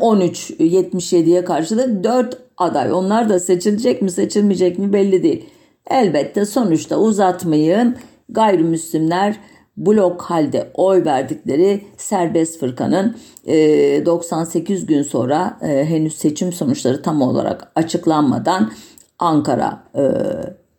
13 0.00 0.50
e, 0.50 0.54
77'ye 0.54 1.44
karşılık 1.44 2.04
4 2.04 2.38
aday. 2.56 2.92
Onlar 2.92 3.28
da 3.28 3.40
seçilecek 3.40 4.02
mi 4.02 4.10
seçilmeyecek 4.10 4.78
mi 4.78 4.92
belli 4.92 5.22
değil. 5.22 5.46
Elbette 5.90 6.44
sonuçta 6.44 6.96
uzatmayın 6.96 7.96
gayrimüslimler 8.28 9.36
blok 9.76 10.22
halde 10.22 10.70
oy 10.74 11.04
verdikleri 11.04 11.84
serbest 11.96 12.60
fırkanın 12.60 13.16
98 13.46 14.82
e, 14.82 14.86
gün 14.86 15.02
sonra 15.02 15.58
e, 15.62 15.84
henüz 15.84 16.16
seçim 16.16 16.52
sonuçları 16.52 17.02
tam 17.02 17.22
olarak 17.22 17.72
açıklanmadan 17.74 18.72
Ankara 19.18 19.84
e, 19.96 20.02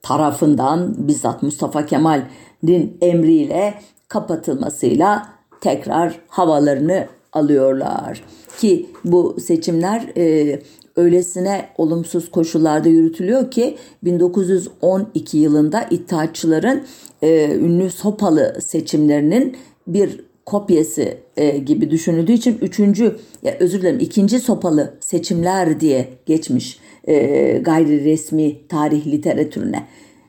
tarafından 0.02 0.96
bizzat 0.98 1.44
Mustafa 1.44 1.86
Kemal'in 1.86 2.98
emriyle 3.02 3.74
kapatılmasıyla 4.08 5.30
tekrar 5.62 6.20
havalarını 6.28 7.08
alıyorlar. 7.34 8.24
Ki 8.60 8.90
bu 9.06 9.38
seçimler 9.40 10.18
e, 10.18 10.60
öylesine 10.96 11.70
olumsuz 11.78 12.32
koşullarda 12.32 12.90
yürütülüyor 12.90 13.52
ki 13.52 13.78
1912 14.04 15.38
yılında 15.38 15.82
İttihatçıların 15.82 16.84
e, 17.22 17.56
ünlü 17.56 17.90
Sopalı 17.90 18.58
seçimlerinin 18.62 19.58
bir 19.88 20.26
kopyası 20.46 21.18
e, 21.38 21.58
gibi 21.58 21.92
düşünüldüğü 21.92 22.32
için 22.32 22.58
üçüncü 22.62 23.16
ya 23.44 23.56
özür 23.60 23.82
dilerim 23.82 24.00
ikinci 24.00 24.40
sopalı 24.40 24.94
seçimler 25.00 25.80
diye 25.80 26.08
geçmiş 26.26 26.80
e, 27.08 27.58
gayri 27.58 28.06
resmi 28.06 28.68
tarih 28.68 29.08
literatürüne. 29.08 29.88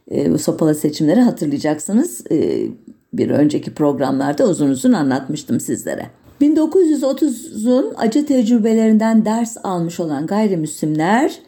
E, 0.08 0.38
sopalı 0.38 0.74
seçimleri 0.74 1.20
hatırlayacaksınız. 1.20 2.24
E, 2.30 2.66
bir 3.12 3.30
önceki 3.30 3.74
programlarda 3.74 4.48
uzun 4.48 4.68
uzun 4.68 4.92
anlatmıştım 4.92 5.60
sizlere. 5.60 6.06
1930'un 6.40 7.94
acı 7.96 8.26
tecrübelerinden 8.26 9.24
ders 9.24 9.56
almış 9.64 10.00
olan 10.00 10.26
gayrimüslimler 10.26 11.38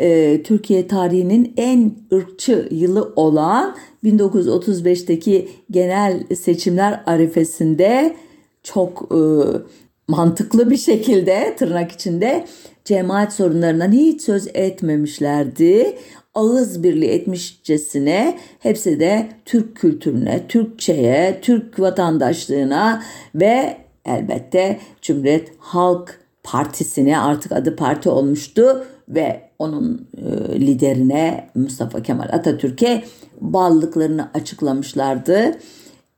e, 0.00 0.42
Türkiye 0.42 0.88
tarihinin 0.88 1.54
en 1.56 1.94
ırkçı 2.12 2.68
yılı 2.70 3.12
olan 3.16 3.76
1935'teki 4.04 5.48
genel 5.70 6.26
seçimler 6.36 7.02
arifesinde 7.06 8.16
çok 8.62 9.08
e, 9.12 9.20
mantıklı 10.08 10.70
bir 10.70 10.76
şekilde 10.76 11.54
tırnak 11.58 11.92
içinde 11.92 12.44
cemaat 12.84 13.32
sorunlarından 13.32 13.92
hiç 13.92 14.22
söz 14.22 14.48
etmemişlerdi. 14.54 15.98
Ağız 16.34 16.82
birliği 16.82 17.10
etmişçesine 17.10 18.38
hepsi 18.58 19.00
de 19.00 19.28
Türk 19.44 19.76
kültürüne, 19.76 20.46
Türkçeye, 20.48 21.38
Türk 21.42 21.80
vatandaşlığına 21.80 23.02
ve 23.34 23.76
elbette 24.04 24.80
Cumhuriyet 25.02 25.52
Halk 25.58 26.20
Partisi'ne 26.42 27.18
artık 27.18 27.52
adı 27.52 27.76
parti 27.76 28.08
olmuştu 28.08 28.86
ve 29.08 29.50
onun 29.58 30.08
e, 30.16 30.60
liderine 30.60 31.50
Mustafa 31.54 32.02
Kemal 32.02 32.28
Atatürk'e 32.32 33.04
bağlılıklarını 33.40 34.28
açıklamışlardı. 34.34 35.58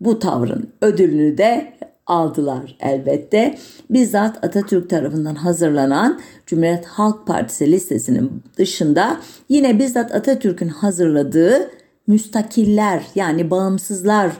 Bu 0.00 0.18
tavrın 0.18 0.68
ödülünü 0.82 1.38
de 1.38 1.72
aldılar 2.06 2.76
elbette. 2.80 3.58
Bizzat 3.90 4.44
Atatürk 4.44 4.90
tarafından 4.90 5.34
hazırlanan 5.34 6.20
Cumhuriyet 6.46 6.86
Halk 6.86 7.26
Partisi 7.26 7.72
listesinin 7.72 8.42
dışında 8.56 9.20
yine 9.48 9.78
bizzat 9.78 10.14
Atatürk'ün 10.14 10.68
hazırladığı 10.68 11.70
müstakiller 12.06 13.02
yani 13.14 13.50
bağımsızlar 13.50 14.32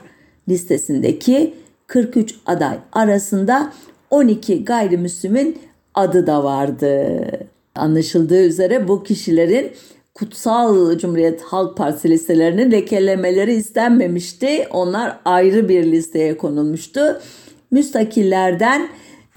listesindeki 0.49 1.53
43 1.87 2.35
aday 2.45 2.77
arasında 2.93 3.73
12 4.09 4.65
gayrimüslimin 4.65 5.59
adı 5.93 6.27
da 6.27 6.43
vardı. 6.43 7.21
Anlaşıldığı 7.79 8.43
üzere 8.43 8.87
bu 8.87 9.03
kişilerin 9.03 9.71
Kutsal 10.13 10.97
Cumhuriyet 10.97 11.41
Halk 11.41 11.77
Partisi 11.77 12.09
listelerinin 12.09 12.71
lekelemeleri 12.71 13.53
istenmemişti. 13.53 14.67
Onlar 14.71 15.19
ayrı 15.25 15.69
bir 15.69 15.83
listeye 15.83 16.37
konulmuştu. 16.37 17.21
Müstakillerden 17.71 18.89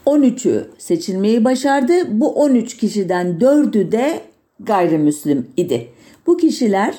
13'ü 0.07 0.64
seçilmeyi 0.78 1.44
başardı. 1.44 1.92
Bu 2.20 2.35
13 2.35 2.76
kişiden 2.76 3.38
4'ü 3.40 3.92
de 3.92 4.20
gayrimüslim 4.61 5.46
idi. 5.57 5.88
Bu 6.26 6.37
kişiler 6.37 6.94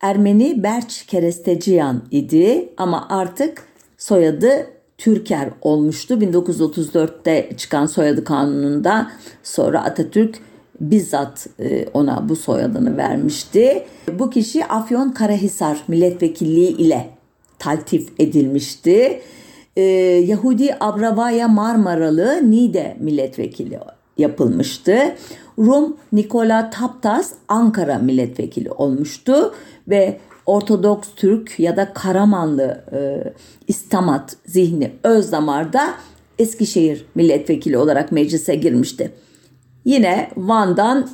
Ermeni 0.00 0.62
Berç 0.62 1.06
Keresteciyan 1.06 2.02
idi 2.10 2.68
ama 2.76 3.06
artık 3.10 3.62
soyadı 3.98 4.66
Türker 4.98 5.50
olmuştu. 5.62 6.14
1934'te 6.14 7.50
çıkan 7.56 7.86
soyadı 7.86 8.24
kanununda 8.24 9.10
sonra 9.42 9.84
Atatürk 9.84 10.38
bizzat 10.80 11.46
e, 11.60 11.86
ona 11.94 12.28
bu 12.28 12.36
soyadını 12.36 12.96
vermişti. 12.96 13.84
Bu 14.18 14.30
kişi 14.30 14.64
Afyon 14.64 15.10
Karahisar 15.10 15.84
milletvekilliği 15.88 16.76
ile 16.76 17.10
taltif 17.58 18.08
edilmişti. 18.18 19.20
Ee, 19.76 19.82
Yahudi 20.26 20.76
Abravaya 20.80 21.48
Marmaralı 21.48 22.50
Nide 22.50 22.96
milletvekili 23.00 23.80
yapılmıştı. 24.18 24.98
Rum 25.58 25.96
Nikola 26.12 26.70
Taptas 26.70 27.32
Ankara 27.48 27.98
milletvekili 27.98 28.70
olmuştu 28.70 29.54
ve 29.88 30.20
Ortodoks 30.46 31.08
Türk 31.16 31.60
ya 31.60 31.76
da 31.76 31.92
Karamanlı 31.92 32.84
e, 32.92 32.98
İstamat 33.68 34.36
Zihni 34.46 34.92
Özdamar 35.04 35.72
da 35.72 35.94
Eskişehir 36.38 37.06
milletvekili 37.14 37.78
olarak 37.78 38.12
meclise 38.12 38.54
girmişti. 38.54 39.12
Yine 39.88 40.28
Van'dan 40.36 41.08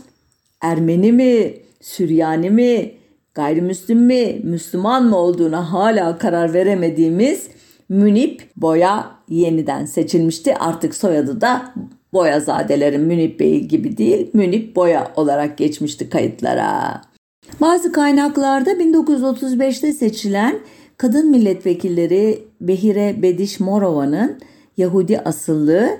Ermeni 0.61 1.13
mi, 1.13 1.55
Süryani 1.81 2.51
mi, 2.51 2.93
gayrimüslim 3.35 3.99
mi, 3.99 4.41
Müslüman 4.45 5.05
mı 5.05 5.17
olduğuna 5.17 5.73
hala 5.73 6.19
karar 6.19 6.55
veremediğimiz 6.55 7.49
Münip 7.89 8.51
Boya 8.57 9.11
yeniden 9.29 9.85
seçilmişti. 9.85 10.57
Artık 10.57 10.95
soyadı 10.95 11.41
da 11.41 11.73
Boyazadelerin 12.13 13.01
Münip 13.01 13.41
Bey 13.41 13.61
gibi 13.61 13.97
değil, 13.97 14.31
Münip 14.33 14.77
Boya 14.77 15.13
olarak 15.17 15.59
geçmişti 15.59 16.11
kayıtlara. 16.11 17.03
Bazı 17.61 17.93
kaynaklarda 17.93 18.71
1935'te 18.73 19.93
seçilen 19.93 20.59
kadın 20.97 21.31
milletvekilleri 21.31 22.45
Behire 22.61 23.23
Bediş 23.23 23.61
Morova'nın 23.61 24.39
Yahudi 24.77 25.19
asıllı, 25.19 25.99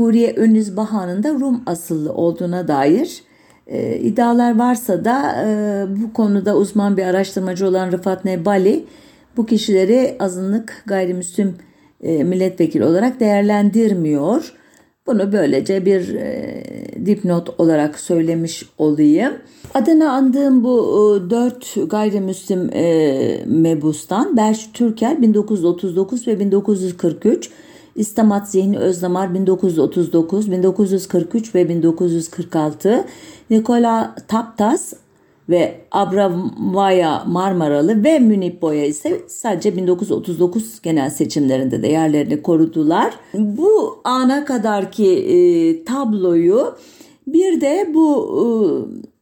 Huriye 0.00 0.32
Önüz 0.36 0.76
Bahan'ın 0.76 1.22
da 1.22 1.30
Rum 1.32 1.62
asıllı 1.66 2.12
olduğuna 2.12 2.68
dair 2.68 3.22
e, 3.66 3.96
iddialar 3.96 4.58
varsa 4.58 5.04
da 5.04 5.44
e, 5.46 5.84
bu 6.02 6.12
konuda 6.12 6.56
uzman 6.56 6.96
bir 6.96 7.02
araştırmacı 7.02 7.66
olan 7.66 7.92
Rıfat 7.92 8.24
Nebali 8.24 8.84
bu 9.36 9.46
kişileri 9.46 10.16
azınlık 10.20 10.82
gayrimüslim 10.86 11.54
e, 12.02 12.24
milletvekili 12.24 12.84
olarak 12.84 13.20
değerlendirmiyor. 13.20 14.54
Bunu 15.06 15.32
böylece 15.32 15.86
bir 15.86 16.14
e, 16.14 16.64
dipnot 17.06 17.60
olarak 17.60 18.00
söylemiş 18.00 18.68
olayım. 18.78 19.32
Adına 19.74 20.12
andığım 20.12 20.64
bu 20.64 21.28
e, 21.76 21.80
gayrimüslim 21.84 22.70
e, 22.72 23.44
mebustan 23.46 24.36
Berç 24.36 24.68
Türker 24.72 25.22
1939 25.22 26.28
ve 26.28 26.40
1943 26.40 27.50
İstamat 28.00 28.48
Zihni 28.48 28.78
Özdamar 28.78 29.34
1939, 29.34 30.50
1943 30.50 31.54
ve 31.54 31.68
1946, 31.68 33.04
Nikola 33.50 34.14
Taptas 34.28 34.92
ve 35.48 35.80
Abramaya 35.92 37.24
Marmaralı 37.26 38.04
ve 38.04 38.18
Münip 38.18 38.62
Boya 38.62 38.86
ise 38.86 39.20
sadece 39.28 39.76
1939 39.76 40.82
genel 40.82 41.10
seçimlerinde 41.10 41.82
de 41.82 41.88
yerlerini 41.88 42.42
korudular. 42.42 43.14
Bu 43.34 44.00
ana 44.04 44.44
kadarki 44.44 45.06
e, 45.06 45.84
tabloyu 45.84 46.74
bir 47.26 47.60
de 47.60 47.90
bu 47.94 48.28
e, 48.36 48.44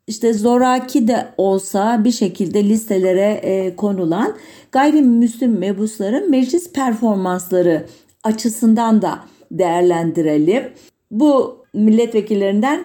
işte 0.07 0.33
zoraki 0.33 1.09
de 1.09 1.27
olsa 1.37 2.05
bir 2.05 2.13
şekilde 2.13 2.69
listelere 2.69 3.41
e, 3.43 3.77
konulan 3.77 4.35
gayrimüslim 4.73 5.59
mebusların 5.59 6.31
meclis 6.31 6.73
performansları 6.73 7.85
açısından 8.25 9.03
da 9.03 9.19
değerlendirelim. 9.51 10.73
Bu 11.11 11.57
milletvekillerinden 11.75 12.85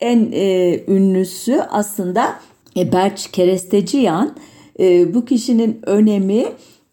en 0.00 0.32
e, 0.32 0.80
ünlüsü 0.88 1.60
aslında 1.70 2.38
e, 2.76 2.92
Berç 2.92 3.30
Keresteciyan. 3.30 4.36
E, 4.80 5.14
bu 5.14 5.24
kişinin 5.24 5.80
önemi 5.86 6.46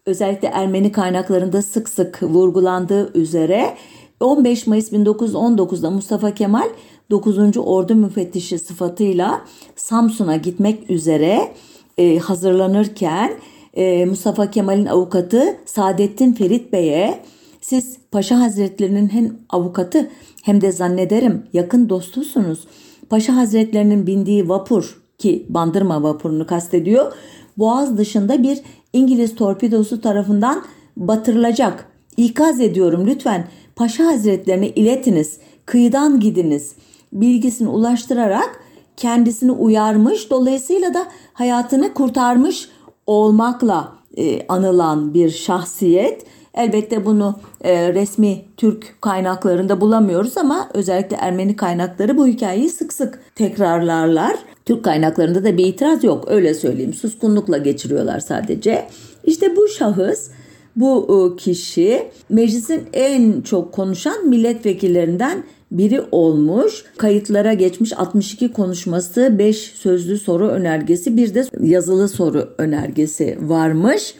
özellikle 0.06 0.48
Ermeni 0.48 0.92
kaynaklarında 0.92 1.62
sık 1.62 1.88
sık 1.88 2.22
vurgulandığı 2.22 3.18
üzere 3.18 3.76
15 4.20 4.66
Mayıs 4.66 4.92
1919'da 4.92 5.90
Mustafa 5.90 6.34
Kemal 6.34 6.68
9. 7.10 7.56
Ordu 7.56 7.94
Müfettişi 7.94 8.58
sıfatıyla 8.58 9.44
Samsun'a 9.76 10.36
gitmek 10.36 10.90
üzere 10.90 11.52
e, 11.98 12.18
hazırlanırken 12.18 13.32
e, 13.74 14.04
Mustafa 14.04 14.50
Kemal'in 14.50 14.86
avukatı 14.86 15.56
Saadettin 15.66 16.32
Ferit 16.32 16.72
Bey'e 16.72 17.22
siz 17.70 17.96
Paşa 18.12 18.40
Hazretlerinin 18.40 19.08
hem 19.08 19.38
avukatı 19.48 20.10
hem 20.42 20.60
de 20.60 20.72
zannederim 20.72 21.42
yakın 21.52 21.88
dostusunuz. 21.88 22.66
Paşa 23.10 23.36
Hazretlerinin 23.36 24.06
bindiği 24.06 24.48
vapur 24.48 25.02
ki 25.18 25.46
Bandırma 25.48 26.02
vapurunu 26.02 26.46
kastediyor. 26.46 27.12
Boğaz 27.58 27.98
dışında 27.98 28.42
bir 28.42 28.58
İngiliz 28.92 29.34
torpidosu 29.34 30.00
tarafından 30.00 30.62
batırılacak. 30.96 31.86
İkaz 32.16 32.60
ediyorum 32.60 33.06
lütfen 33.06 33.48
Paşa 33.76 34.06
Hazretlerine 34.06 34.68
iletiniz. 34.68 35.38
Kıyıdan 35.66 36.20
gidiniz. 36.20 36.74
Bilgisini 37.12 37.68
ulaştırarak 37.68 38.60
kendisini 38.96 39.52
uyarmış 39.52 40.30
dolayısıyla 40.30 40.94
da 40.94 41.06
hayatını 41.32 41.94
kurtarmış 41.94 42.68
olmakla 43.06 43.92
e, 44.16 44.46
anılan 44.46 45.14
bir 45.14 45.30
şahsiyet 45.30 46.26
Elbette 46.54 47.04
bunu 47.04 47.38
e, 47.64 47.94
resmi 47.94 48.44
Türk 48.56 48.94
kaynaklarında 49.00 49.80
bulamıyoruz 49.80 50.36
ama 50.36 50.68
özellikle 50.74 51.16
Ermeni 51.16 51.56
kaynakları 51.56 52.16
bu 52.16 52.26
hikayeyi 52.26 52.70
sık 52.70 52.92
sık 52.92 53.20
tekrarlarlar. 53.34 54.36
Türk 54.64 54.84
kaynaklarında 54.84 55.44
da 55.44 55.56
bir 55.56 55.66
itiraz 55.66 56.04
yok 56.04 56.24
öyle 56.28 56.54
söyleyeyim. 56.54 56.94
Suskunlukla 56.94 57.58
geçiriyorlar 57.58 58.20
sadece. 58.20 58.86
İşte 59.24 59.56
bu 59.56 59.68
şahıs 59.68 60.30
bu 60.76 61.08
e, 61.08 61.36
kişi 61.36 62.02
meclisin 62.28 62.82
en 62.92 63.40
çok 63.40 63.72
konuşan 63.72 64.28
milletvekillerinden 64.28 65.44
biri 65.70 66.02
olmuş. 66.12 66.84
Kayıtlara 66.96 67.54
geçmiş 67.54 67.98
62 67.98 68.52
konuşması, 68.52 69.38
5 69.38 69.56
sözlü 69.56 70.18
soru 70.18 70.48
önergesi, 70.48 71.16
bir 71.16 71.34
de 71.34 71.44
yazılı 71.60 72.08
soru 72.08 72.48
önergesi 72.58 73.38
varmış. 73.40 74.14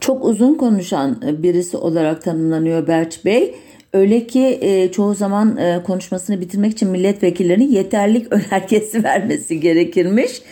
Çok 0.00 0.24
uzun 0.24 0.54
konuşan 0.54 1.22
birisi 1.42 1.76
olarak 1.76 2.22
tanımlanıyor 2.22 2.86
Berç 2.86 3.24
Bey. 3.24 3.54
Öyle 3.92 4.26
ki 4.26 4.58
e, 4.60 4.92
çoğu 4.92 5.14
zaman 5.14 5.56
e, 5.56 5.82
konuşmasını 5.86 6.40
bitirmek 6.40 6.72
için 6.72 6.88
milletvekillerinin 6.88 7.70
yeterlik 7.70 8.26
önergesi 8.32 9.04
vermesi 9.04 9.60
gerekirmiş. 9.60 10.42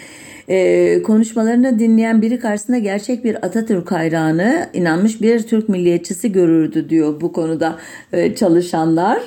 E, 0.49 1.03
konuşmalarını 1.03 1.79
dinleyen 1.79 2.23
biri 2.23 2.39
karşısında 2.39 2.79
gerçek 2.79 3.25
bir 3.25 3.47
Atatürk 3.47 3.93
hayranı, 3.93 4.69
inanmış 4.75 5.23
bir 5.23 5.43
Türk 5.43 5.69
milliyetçisi 5.69 6.33
görürdü 6.33 6.91
diyor 6.91 7.21
bu 7.21 7.33
konuda 7.33 7.79
e, 8.13 8.35
çalışanlar. 8.35 9.23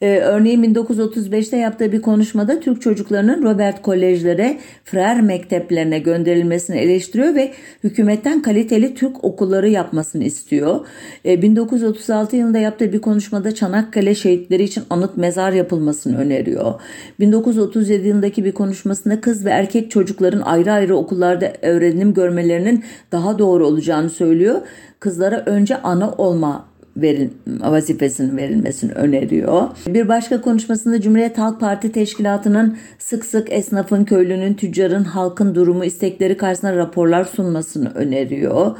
Ee, 0.00 0.18
örneğin 0.18 0.74
1935'te 0.74 1.56
yaptığı 1.56 1.92
bir 1.92 2.02
konuşmada 2.02 2.60
Türk 2.60 2.82
çocuklarının 2.82 3.42
Robert 3.42 3.82
Kolejlere, 3.82 4.58
Frer 4.84 5.20
mekteplerine 5.20 5.98
gönderilmesini 5.98 6.76
eleştiriyor 6.76 7.34
ve 7.34 7.52
hükümetten 7.84 8.42
kaliteli 8.42 8.94
Türk 8.94 9.24
okulları 9.24 9.68
yapmasını 9.68 10.24
istiyor. 10.24 10.86
Ee, 11.24 11.42
1936 11.42 12.36
yılında 12.36 12.58
yaptığı 12.58 12.92
bir 12.92 13.00
konuşmada 13.00 13.54
Çanakkale 13.54 14.14
şehitleri 14.14 14.62
için 14.62 14.82
anıt 14.90 15.16
mezar 15.16 15.52
yapılmasını 15.52 16.18
öneriyor. 16.18 16.74
1937 17.20 18.08
yılındaki 18.08 18.44
bir 18.44 18.52
konuşmasında 18.52 19.20
kız 19.20 19.44
ve 19.44 19.50
erkek 19.50 19.90
çocukların 19.90 20.40
ayrı 20.40 20.72
ayrı 20.72 20.96
okullarda 20.96 21.52
öğrenim 21.62 22.14
görmelerinin 22.14 22.84
daha 23.12 23.38
doğru 23.38 23.66
olacağını 23.66 24.10
söylüyor. 24.10 24.60
Kızlara 25.00 25.42
önce 25.46 25.76
ana 25.82 26.12
olma 26.12 26.69
verin, 26.96 27.32
vazifesinin 27.46 28.36
verilmesini 28.36 28.92
öneriyor. 28.92 29.68
Bir 29.86 30.08
başka 30.08 30.40
konuşmasında 30.40 31.00
Cumhuriyet 31.00 31.38
Halk 31.38 31.60
Parti 31.60 31.92
Teşkilatı'nın 31.92 32.78
sık 32.98 33.24
sık 33.24 33.52
esnafın, 33.52 34.04
köylünün, 34.04 34.54
tüccarın, 34.54 35.04
halkın 35.04 35.54
durumu, 35.54 35.84
istekleri 35.84 36.36
karşısında 36.36 36.76
raporlar 36.76 37.24
sunmasını 37.24 37.90
öneriyor. 37.94 38.76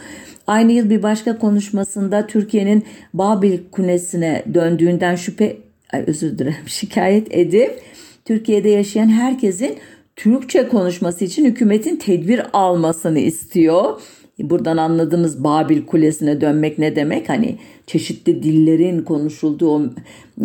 Aynı 0.47 0.73
yıl 0.73 0.91
bir 0.91 1.03
başka 1.03 1.39
konuşmasında 1.39 2.27
Türkiye'nin 2.27 2.85
Babil 3.15 3.59
Kulesi'ne 3.73 4.45
döndüğünden 4.55 5.17
şüphe, 5.17 5.57
ay 5.93 6.05
özür 6.07 6.39
dilerim, 6.39 6.55
şikayet 6.67 7.35
edip 7.35 7.81
Türkiye'de 8.25 8.69
yaşayan 8.69 9.09
herkesin 9.09 9.79
Türkçe 10.17 10.69
konuşması 10.69 11.25
için 11.25 11.45
hükümetin 11.45 11.97
tedbir 11.97 12.43
almasını 12.53 13.19
istiyor. 13.19 14.01
Buradan 14.43 14.77
anladığımız 14.77 15.45
Babil 15.45 15.87
Kulesi'ne 15.87 16.41
dönmek 16.41 16.79
ne 16.79 16.97
demek? 16.97 17.29
Hani 17.29 17.57
çeşitli 17.87 18.43
dillerin 18.43 19.03
konuşulduğu 19.03 19.71
o 19.71 19.83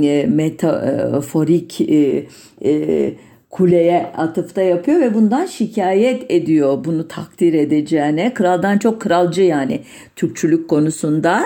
e, 0.02 0.26
metaforik 0.26 1.82
e, 1.82 2.26
e, 2.66 3.14
kuleye 3.50 4.06
atıfta 4.18 4.62
yapıyor 4.62 5.00
ve 5.00 5.14
bundan 5.14 5.46
şikayet 5.46 6.32
ediyor 6.32 6.86
bunu 6.86 7.08
takdir 7.08 7.54
edeceğine. 7.54 8.34
Kraldan 8.34 8.78
çok 8.78 9.02
kralcı 9.02 9.42
yani 9.42 9.82
Türkçülük 10.16 10.70
konusunda. 10.70 11.44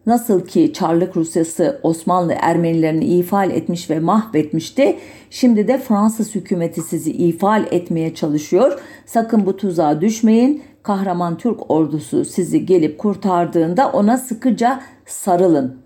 Nasıl 0.06 0.46
ki 0.46 0.72
Çarlık 0.72 1.16
Rusyası 1.16 1.80
Osmanlı 1.82 2.34
Ermenilerini 2.40 3.04
ifade 3.04 3.56
etmiş 3.56 3.90
ve 3.90 4.00
mahvetmişti, 4.00 4.96
şimdi 5.30 5.68
de 5.68 5.78
Fransız 5.78 6.34
hükümeti 6.34 6.80
sizi 6.82 7.12
ifade 7.12 7.76
etmeye 7.76 8.14
çalışıyor. 8.14 8.80
Sakın 9.06 9.46
bu 9.46 9.56
tuzağa 9.56 10.00
düşmeyin. 10.00 10.62
Kahraman 10.82 11.38
Türk 11.38 11.70
ordusu 11.70 12.24
sizi 12.24 12.66
gelip 12.66 12.98
kurtardığında 12.98 13.90
ona 13.92 14.18
sıkıca 14.18 14.80
sarılın. 15.06 15.76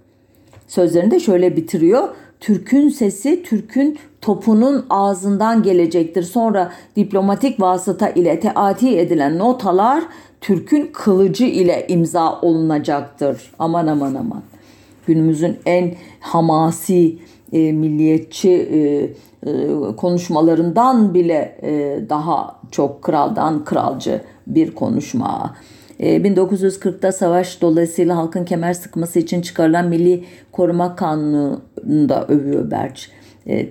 Sözlerini 0.68 1.10
de 1.10 1.20
şöyle 1.20 1.56
bitiriyor. 1.56 2.08
Türk'ün 2.40 2.88
sesi 2.88 3.42
Türk'ün 3.42 3.98
topunun 4.20 4.86
ağzından 4.90 5.62
gelecektir. 5.62 6.22
Sonra 6.22 6.72
diplomatik 6.96 7.60
vasıta 7.60 8.08
ile 8.08 8.40
teati 8.40 8.98
edilen 8.98 9.38
notalar 9.38 10.04
Türk'ün 10.40 10.90
kılıcı 10.92 11.44
ile 11.44 11.86
imza 11.88 12.40
olunacaktır. 12.40 13.52
Aman 13.58 13.86
aman 13.86 14.14
aman. 14.14 14.42
Günümüzün 15.06 15.58
en 15.66 15.94
hamasi 16.20 17.18
e, 17.52 17.72
milliyetçi 17.72 18.50
e, 18.50 18.80
e, 19.50 19.96
konuşmalarından 19.96 21.14
bile 21.14 21.58
e, 21.62 22.00
daha 22.08 22.60
çok 22.70 23.02
kraldan 23.02 23.64
kralcı 23.64 24.20
bir 24.46 24.74
konuşma. 24.74 25.56
1940'da 26.00 27.08
e, 27.08 27.12
savaş 27.12 27.62
dolayısıyla 27.62 28.16
halkın 28.16 28.44
kemer 28.44 28.72
sıkması 28.72 29.18
için 29.18 29.42
çıkarılan 29.42 29.88
Milli 29.88 30.24
Koruma 30.52 30.96
Kanunu'nu 30.96 32.08
da 32.08 32.26
övüyor 32.26 32.70
Berç 32.70 33.10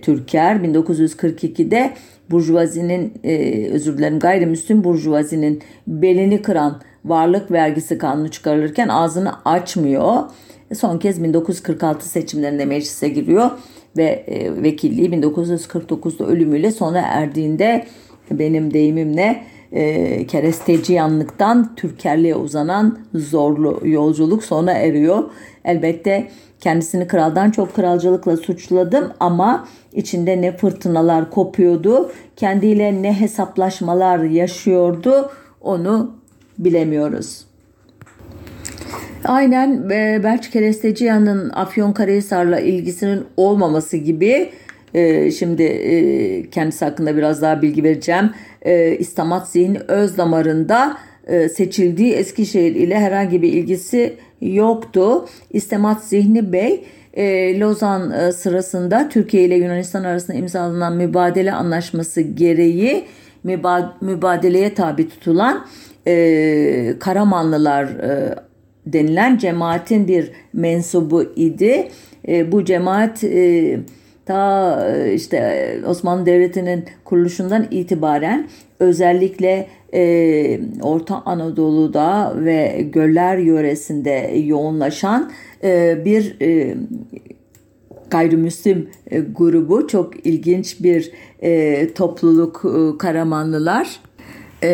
Türker. 0.01 0.55
1942'de 0.55 1.93
burjuvazinin 2.31 3.13
e, 3.23 3.65
özür 3.71 3.97
dilerim 3.97 4.19
gayrimüslim 4.19 4.83
burjuvazinin 4.83 5.61
belini 5.87 6.41
kıran 6.41 6.81
varlık 7.05 7.51
vergisi 7.51 7.97
kanunu 7.97 8.31
çıkarılırken 8.31 8.87
ağzını 8.87 9.33
açmıyor. 9.45 10.23
Son 10.73 10.97
kez 10.97 11.23
1946 11.23 12.09
seçimlerinde 12.09 12.65
meclise 12.65 13.09
giriyor 13.09 13.51
ve 13.97 14.03
e, 14.03 14.63
vekilliği 14.63 15.09
1949'da 15.09 16.25
ölümüyle 16.25 16.71
sona 16.71 16.99
erdiğinde 16.99 17.85
benim 18.31 18.73
deyimimle 18.73 19.43
e, 19.71 20.27
keresteci 20.27 20.93
yanlıktan 20.93 21.75
Türkerliğe 21.75 22.35
uzanan 22.35 22.99
zorlu 23.13 23.81
yolculuk 23.83 24.43
sona 24.43 24.71
eriyor. 24.71 25.23
Elbette 25.65 26.27
kendisini 26.59 27.07
kraldan 27.07 27.51
çok 27.51 27.75
kralcılıkla 27.75 28.37
suçladım 28.37 29.11
ama 29.19 29.67
içinde 29.93 30.41
ne 30.41 30.57
fırtınalar 30.57 31.31
kopuyordu, 31.31 32.11
kendiyle 32.35 33.01
ne 33.01 33.19
hesaplaşmalar 33.19 34.19
yaşıyordu 34.19 35.31
onu 35.61 36.15
bilemiyoruz. 36.57 37.45
Aynen 39.25 39.89
e, 39.89 40.23
Berç 40.23 40.49
Keresteciyan'ın 40.49 41.49
Afyonkarahisar'la 41.49 42.59
ilgisinin 42.59 43.25
olmaması 43.37 43.97
gibi 43.97 44.49
e, 44.93 45.31
şimdi 45.31 45.63
e, 45.63 46.49
kendisi 46.49 46.85
hakkında 46.85 47.17
biraz 47.17 47.41
daha 47.41 47.61
bilgi 47.61 47.83
vereceğim. 47.83 48.29
E, 48.61 48.97
İstamat 48.97 49.49
Zihni 49.49 49.79
öz 49.87 50.17
damarında 50.17 50.97
e, 51.27 51.49
seçildiği 51.49 52.13
Eskişehir 52.13 52.75
ile 52.75 52.99
herhangi 52.99 53.41
bir 53.41 53.53
ilgisi 53.53 54.13
yoktu. 54.41 55.25
İstemat 55.51 56.03
Zihni 56.03 56.53
Bey 56.53 56.83
e, 57.13 57.59
Lozan 57.59 58.31
sırasında 58.31 59.09
Türkiye 59.09 59.43
ile 59.43 59.55
Yunanistan 59.55 60.03
arasında 60.03 60.37
imzalanan 60.37 60.95
mübadele 60.95 61.53
anlaşması 61.53 62.21
gereği 62.21 63.05
mübadeleye 64.01 64.73
tabi 64.73 65.09
tutulan 65.09 65.65
Karamanlılar 66.99 67.89
denilen 68.85 69.37
cemaatin 69.37 70.07
bir 70.07 70.31
mensubu 70.53 71.23
idi. 71.35 71.87
Bu 72.51 72.65
cemaat 72.65 73.23
ta 74.29 74.87
e, 74.95 75.13
işte 75.13 75.79
Osmanlı 75.87 76.25
Devleti'nin 76.25 76.85
kuruluşundan 77.03 77.67
itibaren 77.71 78.47
özellikle 78.79 79.67
e, 79.93 80.59
Orta 80.81 81.21
Anadolu'da 81.25 82.33
ve 82.35 82.87
göller 82.93 83.37
yöresinde 83.37 84.33
yoğunlaşan 84.45 85.31
e, 85.63 86.05
bir 86.05 86.41
e, 86.41 86.75
gayrimüslim 88.09 88.89
e, 89.11 89.19
grubu 89.19 89.87
çok 89.87 90.25
ilginç 90.25 90.83
bir 90.83 91.11
e, 91.41 91.93
topluluk 91.93 92.65
e, 92.65 92.97
Karamanlılar. 92.97 93.99
E, 94.63 94.69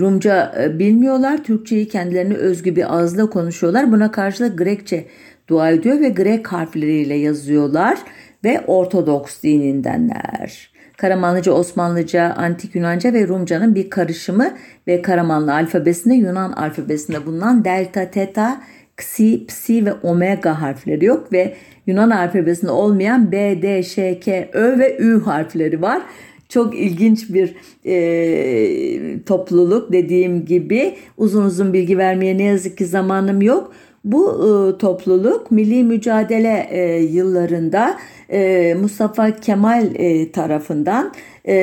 Rumca 0.00 0.54
e, 0.62 0.78
bilmiyorlar, 0.78 1.44
Türkçeyi 1.44 1.88
kendilerine 1.88 2.34
özgü 2.34 2.76
bir 2.76 2.94
ağızla 2.94 3.30
konuşuyorlar. 3.30 3.92
Buna 3.92 4.10
karşılık 4.10 4.58
Grekçe 4.58 5.04
dua 5.48 5.70
ediyor 5.70 6.00
ve 6.00 6.08
Grek 6.08 6.52
harfleriyle 6.52 7.14
yazıyorlar 7.14 7.98
ve 8.44 8.60
Ortodoks 8.66 9.42
dinindenler. 9.42 10.74
Karamanlıca, 10.96 11.52
Osmanlıca, 11.52 12.34
Antik 12.36 12.74
Yunanca 12.74 13.12
ve 13.12 13.28
Rumcanın 13.28 13.74
bir 13.74 13.90
karışımı 13.90 14.54
ve 14.86 15.02
Karamanlı 15.02 15.54
alfabesinde 15.54 16.14
Yunan 16.14 16.52
alfabesinde 16.52 17.26
bulunan 17.26 17.64
delta, 17.64 18.10
teta, 18.10 18.60
Xi, 18.98 19.46
Psi 19.46 19.86
ve 19.86 19.92
Omega 19.92 20.62
harfleri 20.62 21.04
yok 21.04 21.32
ve 21.32 21.54
Yunan 21.86 22.10
alfabesinde 22.10 22.70
olmayan 22.70 23.32
B, 23.32 23.62
D, 23.62 23.82
Ş, 23.82 24.20
K, 24.20 24.48
Ö 24.52 24.78
ve 24.78 24.98
Ü 24.98 25.20
harfleri 25.20 25.82
var. 25.82 26.02
Çok 26.48 26.78
ilginç 26.78 27.34
bir 27.34 27.54
e, 27.86 29.22
topluluk 29.22 29.92
dediğim 29.92 30.44
gibi 30.44 30.94
uzun 31.16 31.44
uzun 31.44 31.72
bilgi 31.72 31.98
vermeye 31.98 32.38
ne 32.38 32.42
yazık 32.42 32.78
ki 32.78 32.86
zamanım 32.86 33.42
yok. 33.42 33.72
Bu 34.04 34.30
e, 34.30 34.78
topluluk 34.78 35.50
milli 35.50 35.84
mücadele 35.84 36.68
e, 36.70 37.02
yıllarında 37.02 37.98
e, 38.30 38.74
Mustafa 38.80 39.36
Kemal 39.36 39.94
e, 39.94 40.32
tarafından 40.32 41.12
e, 41.48 41.54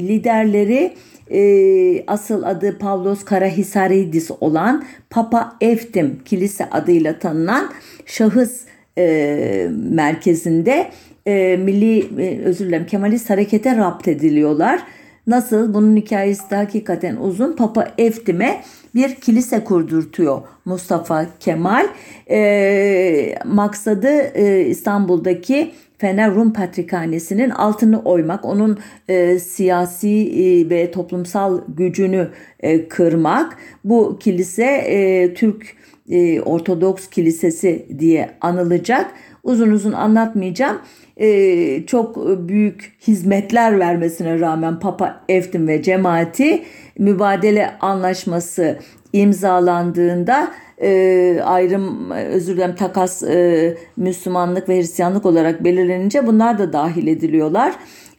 liderleri 0.00 0.94
e, 1.30 2.04
asıl 2.06 2.42
adı 2.42 2.78
Pavlos 2.78 3.24
Karahisaridis 3.24 4.30
olan 4.40 4.84
Papa 5.10 5.56
Eftim 5.60 6.20
Kilise 6.24 6.70
adıyla 6.70 7.18
tanınan 7.18 7.70
şahıs 8.06 8.60
e, 8.98 9.68
merkezinde 9.92 10.90
e, 11.26 11.56
milli 11.56 12.22
e, 12.22 12.40
özür 12.44 12.66
dilerim 12.66 12.86
Kemalist 12.86 13.30
harekete 13.30 13.76
rapt 13.76 14.08
ediliyorlar. 14.08 14.82
Nasıl? 15.28 15.74
Bunun 15.74 15.96
hikayesi 15.96 16.50
de 16.50 16.56
hakikaten 16.56 17.16
uzun. 17.16 17.56
Papa 17.56 17.88
Eftim'e 17.98 18.62
bir 18.94 19.14
kilise 19.14 19.64
kurdurtuyor 19.64 20.40
Mustafa 20.64 21.26
Kemal. 21.40 21.86
E, 22.30 23.34
maksadı 23.44 24.08
e, 24.34 24.66
İstanbul'daki 24.66 25.72
Fener 25.98 26.34
Rum 26.34 26.52
Patrikhanesi'nin 26.52 27.50
altını 27.50 28.02
oymak, 28.02 28.44
onun 28.44 28.78
e, 29.08 29.38
siyasi 29.38 30.08
e, 30.08 30.70
ve 30.70 30.90
toplumsal 30.90 31.60
gücünü 31.68 32.28
e, 32.60 32.88
kırmak. 32.88 33.56
Bu 33.84 34.18
kilise 34.18 34.64
e, 34.64 35.34
Türk 35.34 35.76
e, 36.10 36.40
Ortodoks 36.40 37.06
Kilisesi 37.06 37.86
diye 37.98 38.30
anılacak. 38.40 39.10
Uzun 39.42 39.70
uzun 39.70 39.92
anlatmayacağım. 39.92 40.78
E, 41.18 41.86
çok 41.86 42.16
büyük 42.48 42.92
hizmetler 43.06 43.78
vermesine 43.78 44.40
rağmen 44.40 44.78
Papa 44.78 45.20
Eftim 45.28 45.68
ve 45.68 45.82
cemaati 45.82 46.62
mübadele 46.98 47.70
anlaşması 47.80 48.78
imzalandığında 49.12 50.50
e, 50.82 51.40
ayrım 51.44 52.10
özür 52.10 52.56
dilerim 52.56 52.74
takas 52.74 53.22
e, 53.22 53.76
Müslümanlık 53.96 54.68
ve 54.68 54.76
Hristiyanlık 54.76 55.26
olarak 55.26 55.64
belirlenince 55.64 56.26
bunlar 56.26 56.58
da 56.58 56.72
dahil 56.72 57.06
ediliyorlar. 57.06 57.74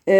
E, 0.07 0.15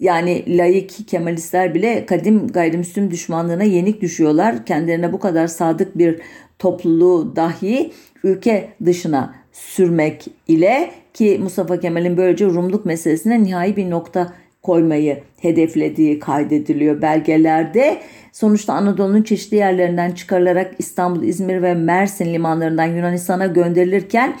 yani 0.00 0.58
laik 0.58 1.08
Kemalistler 1.08 1.74
bile 1.74 2.06
kadim 2.06 2.48
gayrimüslim 2.48 3.10
düşmanlığına 3.10 3.64
yenik 3.64 4.00
düşüyorlar. 4.00 4.66
Kendilerine 4.66 5.12
bu 5.12 5.18
kadar 5.18 5.46
sadık 5.46 5.98
bir 5.98 6.20
topluluğu 6.58 7.36
dahi 7.36 7.92
ülke 8.24 8.68
dışına 8.84 9.41
sürmek 9.52 10.26
ile 10.48 10.90
ki 11.14 11.38
Mustafa 11.42 11.80
Kemal'in 11.80 12.16
böylece 12.16 12.44
Rumluk 12.44 12.86
meselesine 12.86 13.42
nihai 13.42 13.76
bir 13.76 13.90
nokta 13.90 14.32
koymayı 14.62 15.18
hedeflediği 15.40 16.18
kaydediliyor 16.18 17.02
belgelerde. 17.02 17.98
Sonuçta 18.32 18.72
Anadolu'nun 18.72 19.22
çeşitli 19.22 19.56
yerlerinden 19.56 20.10
çıkarılarak 20.10 20.74
İstanbul, 20.78 21.22
İzmir 21.22 21.62
ve 21.62 21.74
Mersin 21.74 22.34
limanlarından 22.34 22.86
Yunanistan'a 22.86 23.46
gönderilirken 23.46 24.36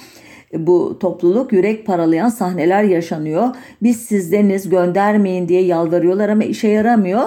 bu 0.52 0.98
topluluk 0.98 1.52
yürek 1.52 1.86
paralayan 1.86 2.28
sahneler 2.28 2.82
yaşanıyor. 2.82 3.48
Biz 3.82 4.00
sizdeniz 4.00 4.68
göndermeyin 4.68 5.48
diye 5.48 5.62
yalvarıyorlar 5.62 6.28
ama 6.28 6.44
işe 6.44 6.68
yaramıyor. 6.68 7.22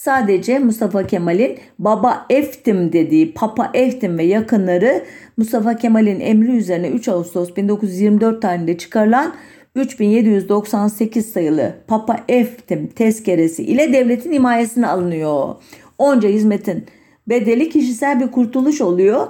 Sadece 0.00 0.58
Mustafa 0.58 1.06
Kemal'in 1.06 1.58
Baba 1.78 2.26
Eftim 2.30 2.92
dediği 2.92 3.34
Papa 3.34 3.70
Eftim 3.74 4.18
ve 4.18 4.22
yakınları 4.22 5.04
Mustafa 5.36 5.76
Kemal'in 5.76 6.20
emri 6.20 6.50
üzerine 6.50 6.88
3 6.88 7.08
Ağustos 7.08 7.56
1924 7.56 8.42
tarihinde 8.42 8.78
çıkarılan 8.78 9.34
3798 9.74 11.32
sayılı 11.32 11.74
Papa 11.86 12.16
Eftim 12.28 12.86
tezkeresi 12.86 13.62
ile 13.62 13.92
devletin 13.92 14.32
himayesine 14.32 14.86
alınıyor. 14.86 15.54
Onca 15.98 16.28
hizmetin 16.28 16.86
bedeli 17.28 17.68
kişisel 17.68 18.20
bir 18.20 18.30
kurtuluş 18.30 18.80
oluyor. 18.80 19.26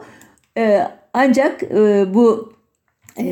Ee, 0.59 0.81
ancak 1.13 1.63
e, 1.63 2.05
bu 2.15 2.53
e, 3.17 3.25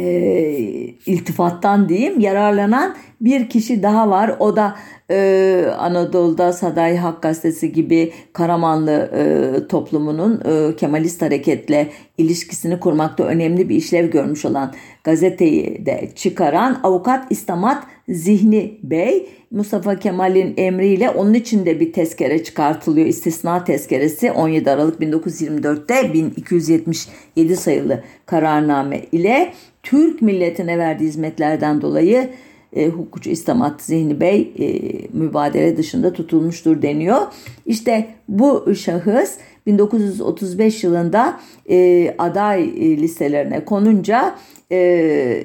iltifattan 1.06 1.88
diyeyim 1.88 2.20
yararlanan 2.20 2.96
bir 3.20 3.48
kişi 3.48 3.82
daha 3.82 4.10
var. 4.10 4.36
O 4.38 4.56
da 4.56 4.76
e, 5.10 5.64
Anadolu'da 5.78 6.52
Saday 6.52 6.96
Hak 6.96 7.22
Gazetesi 7.22 7.72
gibi 7.72 8.12
Karamanlı 8.32 9.10
e, 9.14 9.68
toplumunun 9.68 10.42
e, 10.44 10.76
Kemalist 10.76 11.22
hareketle 11.22 11.88
ilişkisini 12.18 12.80
kurmakta 12.80 13.24
önemli 13.24 13.68
bir 13.68 13.76
işlev 13.76 14.10
görmüş 14.10 14.44
olan 14.44 14.74
gazeteyi 15.04 15.86
de 15.86 16.10
çıkaran 16.16 16.80
avukat 16.82 17.26
İstamat 17.30 17.84
Zihni 18.08 18.78
Bey 18.82 19.28
Mustafa 19.50 19.98
Kemal'in 19.98 20.54
emriyle 20.56 21.10
onun 21.10 21.34
için 21.34 21.66
de 21.66 21.80
bir 21.80 21.92
tezkere 21.92 22.44
çıkartılıyor. 22.44 23.06
İstisna 23.06 23.64
tezkeresi 23.64 24.32
17 24.32 24.70
Aralık 24.70 25.00
1924'te 25.00 26.12
1277 26.12 27.56
sayılı 27.56 28.02
kararname 28.26 29.02
ile 29.12 29.52
Türk 29.82 30.22
milletine 30.22 30.78
verdiği 30.78 31.04
hizmetlerden 31.04 31.82
dolayı 31.82 32.30
e, 32.78 32.88
hukukçu 32.88 33.30
İstamat 33.30 33.82
Zihni 33.82 34.20
Bey 34.20 34.52
e, 34.58 34.68
mübadele 35.12 35.76
dışında 35.76 36.12
tutulmuştur 36.12 36.82
deniyor. 36.82 37.20
İşte 37.66 38.06
bu 38.28 38.74
şahıs 38.74 39.38
1935 39.66 40.84
yılında 40.84 41.40
e, 41.70 42.10
aday 42.18 42.62
e, 42.64 42.96
listelerine 42.96 43.64
konunca 43.64 44.34
e, 44.72 45.44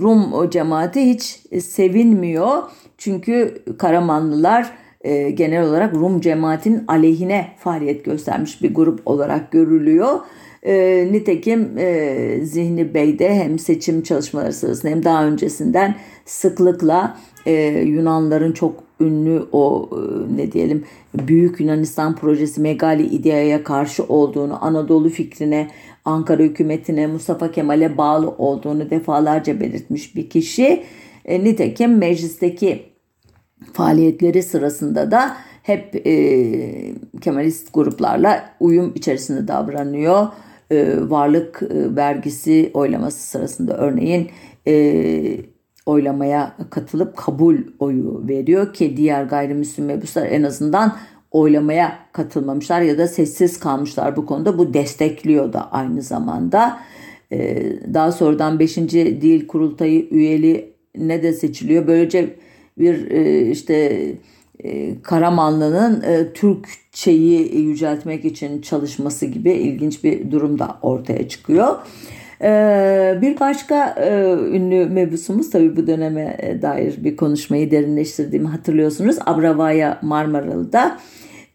Rum 0.00 0.50
cemaati 0.50 1.00
hiç 1.00 1.22
sevinmiyor. 1.62 2.62
Çünkü 2.98 3.62
Karamanlılar 3.78 4.70
e, 5.00 5.30
genel 5.30 5.64
olarak 5.64 5.94
Rum 5.94 6.20
cemaatinin 6.20 6.84
aleyhine 6.88 7.48
faaliyet 7.58 8.04
göstermiş 8.04 8.62
bir 8.62 8.74
grup 8.74 9.00
olarak 9.06 9.52
görülüyor. 9.52 10.20
E, 10.62 11.08
nitekim 11.12 11.78
e, 11.78 12.40
Zihni 12.42 12.94
Bey 12.94 13.18
de 13.18 13.34
hem 13.34 13.58
seçim 13.58 14.02
çalışmaları 14.02 14.52
sırasında 14.52 14.92
hem 14.92 15.04
daha 15.04 15.26
öncesinden 15.26 15.94
sıklıkla 16.24 17.18
e, 17.46 17.52
Yunanların 17.86 18.52
çok 18.52 18.82
ünlü 19.00 19.46
o 19.52 19.90
e, 19.92 20.36
ne 20.36 20.52
diyelim 20.52 20.84
Büyük 21.14 21.60
Yunanistan 21.60 22.16
projesi 22.16 22.60
Megali 22.60 23.06
İdea'ya 23.06 23.64
karşı 23.64 24.04
olduğunu, 24.04 24.64
Anadolu 24.64 25.08
fikrine, 25.08 25.70
Ankara 26.04 26.42
hükümetine, 26.42 27.06
Mustafa 27.06 27.52
Kemal'e 27.52 27.98
bağlı 27.98 28.30
olduğunu 28.30 28.90
defalarca 28.90 29.60
belirtmiş 29.60 30.16
bir 30.16 30.30
kişi. 30.30 30.82
E, 31.24 31.44
nitekim 31.44 31.98
meclisteki 31.98 32.82
faaliyetleri 33.72 34.42
sırasında 34.42 35.10
da 35.10 35.36
hep 35.62 36.06
e, 36.06 36.94
Kemalist 37.20 37.74
gruplarla 37.74 38.50
uyum 38.60 38.92
içerisinde 38.94 39.48
davranıyor. 39.48 40.26
E, 40.70 40.96
varlık 41.10 41.62
e, 41.62 41.96
vergisi 41.96 42.70
oylaması 42.74 43.26
sırasında 43.26 43.76
örneğin 43.76 44.30
e, 44.66 45.40
oylamaya 45.86 46.56
katılıp 46.70 47.16
kabul 47.16 47.56
oyu 47.78 48.24
veriyor 48.28 48.72
ki 48.72 48.96
diğer 48.96 49.24
gayrimüslim 49.24 49.86
mebuslar 49.86 50.26
en 50.26 50.42
azından 50.42 50.96
oylamaya 51.30 51.98
katılmamışlar 52.12 52.80
ya 52.80 52.98
da 52.98 53.08
sessiz 53.08 53.60
kalmışlar 53.60 54.16
bu 54.16 54.26
konuda. 54.26 54.58
Bu 54.58 54.74
destekliyor 54.74 55.52
da 55.52 55.72
aynı 55.72 56.02
zamanda. 56.02 56.80
Daha 57.94 58.12
sonradan 58.12 58.58
5. 58.58 58.76
Dil 58.76 59.46
Kurultayı 59.46 60.08
üyeli 60.10 60.74
ne 60.96 61.22
de 61.22 61.32
seçiliyor. 61.32 61.86
Böylece 61.86 62.36
bir 62.78 63.10
işte 63.50 64.02
Karamanlı'nın 65.02 66.02
e, 66.02 66.32
Türkçeyi 66.32 67.56
yüceltmek 67.56 68.24
için 68.24 68.60
çalışması 68.60 69.26
gibi 69.26 69.52
ilginç 69.52 70.04
bir 70.04 70.30
durum 70.30 70.58
da 70.58 70.78
ortaya 70.82 71.28
çıkıyor. 71.28 71.76
Bir 73.22 73.40
başka 73.40 73.94
e, 74.00 74.32
ünlü 74.56 74.86
mebusumuz 74.86 75.50
tabii 75.50 75.76
bu 75.76 75.86
döneme 75.86 76.36
e, 76.38 76.62
dair 76.62 76.94
bir 77.04 77.16
konuşmayı 77.16 77.70
derinleştirdiğimi 77.70 78.48
hatırlıyorsunuz. 78.48 79.16
Abravaya 79.26 79.98
Marmaralı'da 80.02 80.98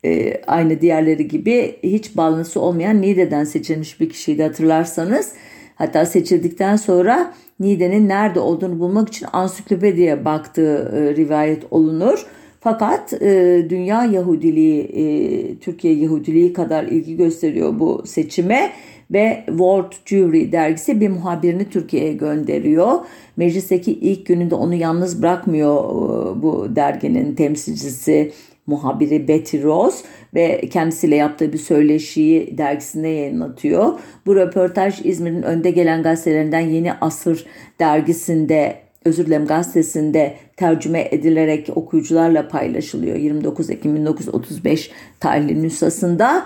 e, 0.05 0.41
aynı 0.47 0.81
diğerleri 0.81 1.27
gibi 1.27 1.75
hiç 1.83 2.17
bağlantısı 2.17 2.59
olmayan 2.59 3.01
Niğde'den 3.01 3.43
seçilmiş 3.43 3.99
bir 3.99 4.09
kişiydi 4.09 4.43
hatırlarsanız. 4.43 5.31
Hatta 5.75 6.05
seçildikten 6.05 6.75
sonra 6.75 7.33
Niğde'nin 7.59 8.09
nerede 8.09 8.39
olduğunu 8.39 8.79
bulmak 8.79 9.07
için 9.07 9.27
ansiklopediye 9.33 10.25
baktığı 10.25 10.91
rivayet 11.17 11.63
olunur. 11.71 12.25
Fakat 12.63 13.13
e, 13.13 13.65
dünya 13.69 14.05
Yahudiliği, 14.05 14.81
e, 14.83 15.55
Türkiye 15.59 15.93
Yahudiliği 15.93 16.53
kadar 16.53 16.83
ilgi 16.83 17.17
gösteriyor 17.17 17.79
bu 17.79 18.03
seçime 18.05 18.71
ve 19.11 19.43
World 19.47 19.91
Jewry 20.05 20.51
dergisi 20.51 21.01
bir 21.01 21.09
muhabirini 21.09 21.69
Türkiye'ye 21.69 22.13
gönderiyor. 22.13 22.99
Meclisteki 23.37 23.91
ilk 23.93 24.25
gününde 24.25 24.55
onu 24.55 24.73
yalnız 24.73 25.21
bırakmıyor 25.21 25.83
e, 25.83 26.41
bu 26.43 26.75
derginin 26.75 27.35
temsilcisi 27.35 28.31
muhabiri 28.67 29.27
Betty 29.27 29.63
Rose 29.63 30.05
ve 30.33 30.61
kendisiyle 30.69 31.15
yaptığı 31.15 31.53
bir 31.53 31.57
söyleşiyi 31.57 32.57
dergisinde 32.57 33.07
yayınlatıyor. 33.07 33.99
Bu 34.25 34.35
röportaj 34.35 35.05
İzmir'in 35.05 35.41
önde 35.41 35.71
gelen 35.71 36.03
gazetelerinden 36.03 36.59
Yeni 36.59 36.93
Asır 36.93 37.45
dergisinde 37.79 38.82
özür 39.05 39.25
dilerim 39.25 39.45
gazetesinde 39.45 40.35
tercüme 40.57 41.07
edilerek 41.11 41.69
okuyucularla 41.75 42.47
paylaşılıyor. 42.47 43.15
29 43.15 43.69
Ekim 43.69 43.95
1935 43.95 44.91
tarihli 45.19 45.61
nüshasında 45.61 46.45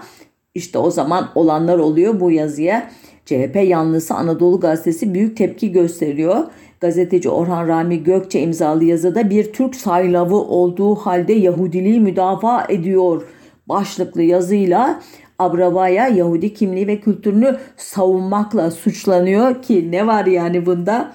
işte 0.56 0.78
o 0.78 0.92
zaman 0.92 1.30
olanlar 1.36 1.78
oluyor 1.78 2.20
bu 2.20 2.32
yazıya. 2.32 2.92
CHP 3.26 3.56
yanlısı 3.64 4.14
Anadolu 4.14 4.60
Gazetesi 4.60 5.14
büyük 5.14 5.38
tepki 5.38 5.72
gösteriyor. 5.72 6.44
Gazeteci 6.82 7.30
Orhan 7.30 7.68
Rami 7.68 8.04
Gökçe 8.04 8.42
imzalı 8.42 8.84
yazıda 8.84 9.30
bir 9.30 9.54
Türk 9.54 9.76
saylavı 9.76 10.36
olduğu 10.36 10.96
halde 10.96 11.34
Yahudiliği 11.34 12.00
müdafaa 12.00 12.66
ediyor 12.70 13.28
başlıklı 13.70 14.24
yazıyla 14.24 15.02
Abravaya 15.40 16.08
Yahudi 16.08 16.54
kimliği 16.54 16.88
ve 16.88 17.00
kültürünü 17.00 17.58
savunmakla 17.78 18.72
suçlanıyor 18.72 19.62
ki 19.62 19.92
ne 19.92 20.08
var 20.08 20.26
yani 20.26 20.66
bunda 20.66 21.14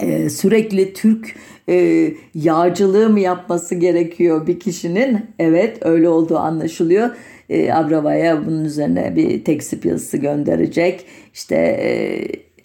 ee, 0.00 0.30
sürekli 0.30 0.92
Türk 0.92 1.34
e, 1.68 2.08
yağcılığı 2.34 3.10
mı 3.10 3.20
yapması 3.20 3.74
gerekiyor 3.74 4.46
bir 4.46 4.60
kişinin? 4.60 5.18
Evet 5.38 5.78
öyle 5.80 6.08
olduğu 6.08 6.38
anlaşılıyor. 6.38 7.10
E, 7.48 7.72
Abrava'ya 7.72 8.46
bunun 8.46 8.64
üzerine 8.64 9.16
bir 9.16 9.44
teksip 9.44 9.86
yazısı 9.86 10.16
gönderecek. 10.16 11.06
İşte 11.34 11.56
e, 11.56 11.88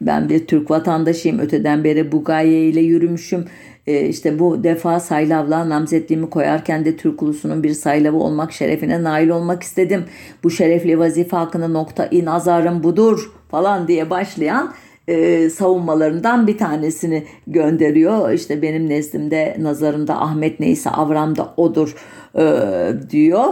ben 0.02 0.30
bir 0.30 0.48
Türk 0.48 0.72
vatandaşıyım 0.72 1.40
öteden 1.40 1.84
beri 1.84 2.12
Bugaye 2.12 2.68
ile 2.68 2.82
yürümüşüm. 2.82 3.46
E, 3.88 4.08
işte 4.08 4.40
bu 4.40 4.64
defa 4.64 5.00
saylavla 5.00 5.70
namzetliğimi 5.70 6.30
koyarken 6.30 6.86
de 6.86 6.98
Türk 6.98 7.24
ulusunun 7.24 7.64
bir 7.64 7.74
saylavı 7.74 8.18
olmak 8.18 8.52
şerefine 8.52 9.04
nail 9.04 9.30
olmak 9.30 9.64
istedim. 9.64 10.04
Bu 10.44 10.52
şerefli 10.52 11.00
vazife 11.00 11.38
hakkında 11.38 11.68
nokta-i 11.68 12.26
nazarım 12.26 12.84
budur 12.84 13.32
falan 13.52 13.88
diye 13.88 14.10
başlayan 14.10 14.74
e, 15.12 15.50
savunmalarından 15.50 16.48
bir 16.48 16.58
tanesini 16.58 17.24
gönderiyor. 17.48 18.32
İşte 18.32 18.62
benim 18.62 18.90
nezdimde 18.90 19.56
nazarımda 19.60 20.22
Ahmet 20.22 20.60
neyse 20.60 20.90
Avram 20.90 21.36
da 21.36 21.54
odur 21.58 21.96
e, 22.36 22.44
diyor. 23.10 23.46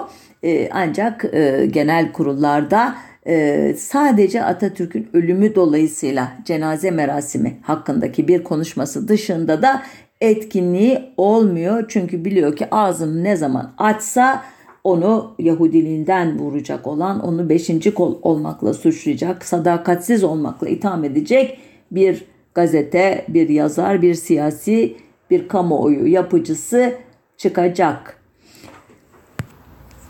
E, 0.43 0.69
ancak 0.71 1.25
e, 1.33 1.67
genel 1.71 2.11
kurullarda 2.11 2.95
e, 3.27 3.75
sadece 3.77 4.43
Atatürk'ün 4.43 5.07
ölümü 5.13 5.55
dolayısıyla 5.55 6.31
cenaze 6.45 6.91
merasimi 6.91 7.57
hakkındaki 7.61 8.27
bir 8.27 8.43
konuşması 8.43 9.07
dışında 9.07 9.61
da 9.61 9.83
etkinliği 10.21 10.99
olmuyor. 11.17 11.85
Çünkü 11.87 12.25
biliyor 12.25 12.55
ki 12.55 12.67
ağzını 12.71 13.23
ne 13.23 13.35
zaman 13.35 13.73
açsa 13.77 14.43
onu 14.89 15.31
Yahudiliğinden 15.39 16.39
vuracak 16.39 16.87
olan, 16.87 17.19
onu 17.19 17.49
beşinci 17.49 17.93
kol 17.93 18.19
olmakla 18.21 18.73
suçlayacak, 18.73 19.45
sadakatsiz 19.45 20.23
olmakla 20.23 20.69
itham 20.69 21.03
edecek 21.03 21.59
bir 21.91 22.25
gazete, 22.55 23.25
bir 23.27 23.49
yazar, 23.49 24.01
bir 24.01 24.13
siyasi, 24.13 24.95
bir 25.29 25.47
kamuoyu 25.47 26.07
yapıcısı 26.07 26.93
çıkacak. 27.37 28.19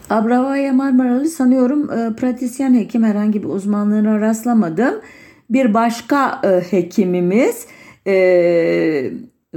Abravaya 0.10 0.74
Marmaralı 0.74 1.28
sanıyorum 1.28 1.92
e, 1.92 2.16
pratisyen 2.16 2.74
hekim 2.74 3.04
herhangi 3.04 3.44
bir 3.44 3.48
uzmanlığına 3.48 4.22
rastlamadım. 4.22 4.96
Bir 5.50 5.74
başka 5.74 6.42
e, 6.44 6.62
hekimimiz 6.72 7.68
e, 8.08 9.12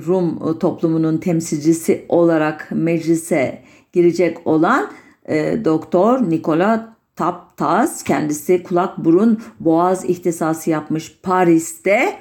Rum 0.06 0.58
toplumunun 0.58 1.18
temsilcisi 1.18 2.04
olarak 2.08 2.68
meclise 2.70 3.58
girecek 3.92 4.46
olan 4.46 4.90
e, 5.28 5.64
Doktor 5.64 6.30
Nikola 6.30 6.92
Taptas 7.16 8.02
kendisi 8.02 8.62
kulak 8.62 8.98
burun 8.98 9.40
boğaz 9.60 10.04
ihtisası 10.04 10.70
yapmış 10.70 11.18
Paris'te. 11.22 12.16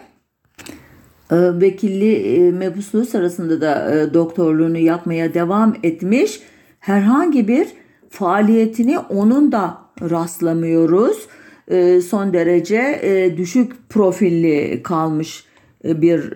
E, 1.32 1.36
vekilli 1.62 2.14
e, 2.14 2.52
mebusluğu 2.52 3.06
sırasında 3.06 3.62
da 3.62 3.96
e, 3.96 4.14
doktorluğunu 4.14 4.78
yapmaya 4.78 5.34
devam 5.34 5.76
etmiş. 5.84 6.40
Herhangi 6.80 7.48
bir 7.48 7.68
faaliyetini 8.10 9.00
onun 9.00 9.52
da 9.52 9.78
rastlamıyoruz. 10.02 11.28
E, 11.68 12.02
son 12.02 12.34
derece 12.34 13.00
e, 13.02 13.38
düşük 13.38 13.90
profilli 13.90 14.84
kalmış 14.84 15.46
bir 15.84 16.32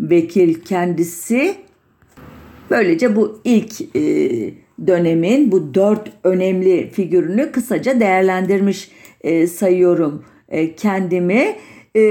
vekil 0.00 0.54
kendisi. 0.54 1.54
Böylece 2.70 3.16
bu 3.16 3.40
ilk 3.44 3.72
dönemin 4.86 5.52
bu 5.52 5.74
dört 5.74 6.10
önemli 6.24 6.90
figürünü 6.90 7.52
kısaca 7.52 8.00
değerlendirmiş 8.00 8.90
e, 9.20 9.46
sayıyorum 9.46 10.24
e, 10.48 10.74
kendimi. 10.74 11.56
E, 11.94 12.02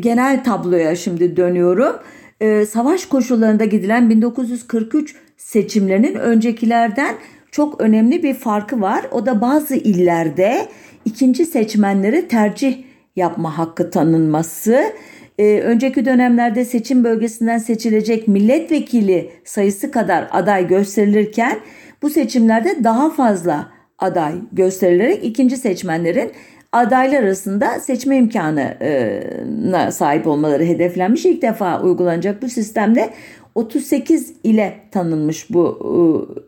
genel 0.00 0.44
tabloya 0.44 0.96
şimdi 0.96 1.36
dönüyorum. 1.36 1.96
E, 2.40 2.66
savaş 2.66 3.06
koşullarında 3.06 3.64
gidilen 3.64 4.10
1943 4.10 5.16
seçimlerinin 5.36 6.14
öncekilerden 6.14 7.14
çok 7.50 7.80
önemli 7.80 8.22
bir 8.22 8.34
farkı 8.34 8.80
var. 8.80 9.06
O 9.12 9.26
da 9.26 9.40
bazı 9.40 9.74
illerde 9.74 10.68
ikinci 11.04 11.46
seçmenlere 11.46 12.28
tercih 12.28 12.76
yapma 13.16 13.58
hakkı 13.58 13.90
tanınması 13.90 14.84
e, 15.38 15.60
önceki 15.60 16.04
dönemlerde 16.04 16.64
seçim 16.64 17.04
bölgesinden 17.04 17.58
seçilecek 17.58 18.28
milletvekili 18.28 19.30
sayısı 19.44 19.90
kadar 19.90 20.28
aday 20.30 20.68
gösterilirken 20.68 21.58
bu 22.02 22.10
seçimlerde 22.10 22.84
daha 22.84 23.10
fazla 23.10 23.72
aday 23.98 24.34
gösterilerek 24.52 25.24
ikinci 25.24 25.56
seçmenlerin 25.56 26.32
adaylar 26.72 27.22
arasında 27.22 27.80
seçme 27.80 28.16
imkanına 28.16 29.90
sahip 29.90 30.26
olmaları 30.26 30.64
hedeflenmiş. 30.64 31.24
İlk 31.24 31.42
defa 31.42 31.82
uygulanacak 31.82 32.42
bu 32.42 32.48
sistemde 32.48 33.10
38 33.54 34.32
ile 34.44 34.74
tanınmış 34.90 35.50
bu 35.50 35.78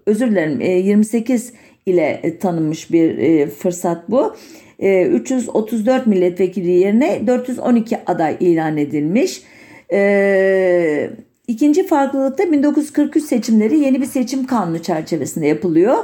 e, 0.07 0.11
özür 0.11 0.31
dilerim 0.31 0.61
28 0.61 1.51
e, 1.51 1.53
ile 1.87 2.39
tanınmış 2.41 2.93
bir 2.93 3.19
e, 3.19 3.47
fırsat 3.47 4.11
bu. 4.11 4.37
334 4.79 6.07
milletvekili 6.07 6.71
yerine 6.71 7.27
412 7.27 7.99
aday 8.07 8.37
ilan 8.41 8.77
edilmiş. 8.77 9.43
İkinci 11.49 11.87
farklılık 11.87 12.39
da 12.39 12.53
1943 12.53 13.25
seçimleri 13.25 13.79
yeni 13.79 14.01
bir 14.01 14.07
seçim 14.07 14.47
kanunu 14.47 14.79
çerçevesinde 14.83 15.47
yapılıyor. 15.47 15.97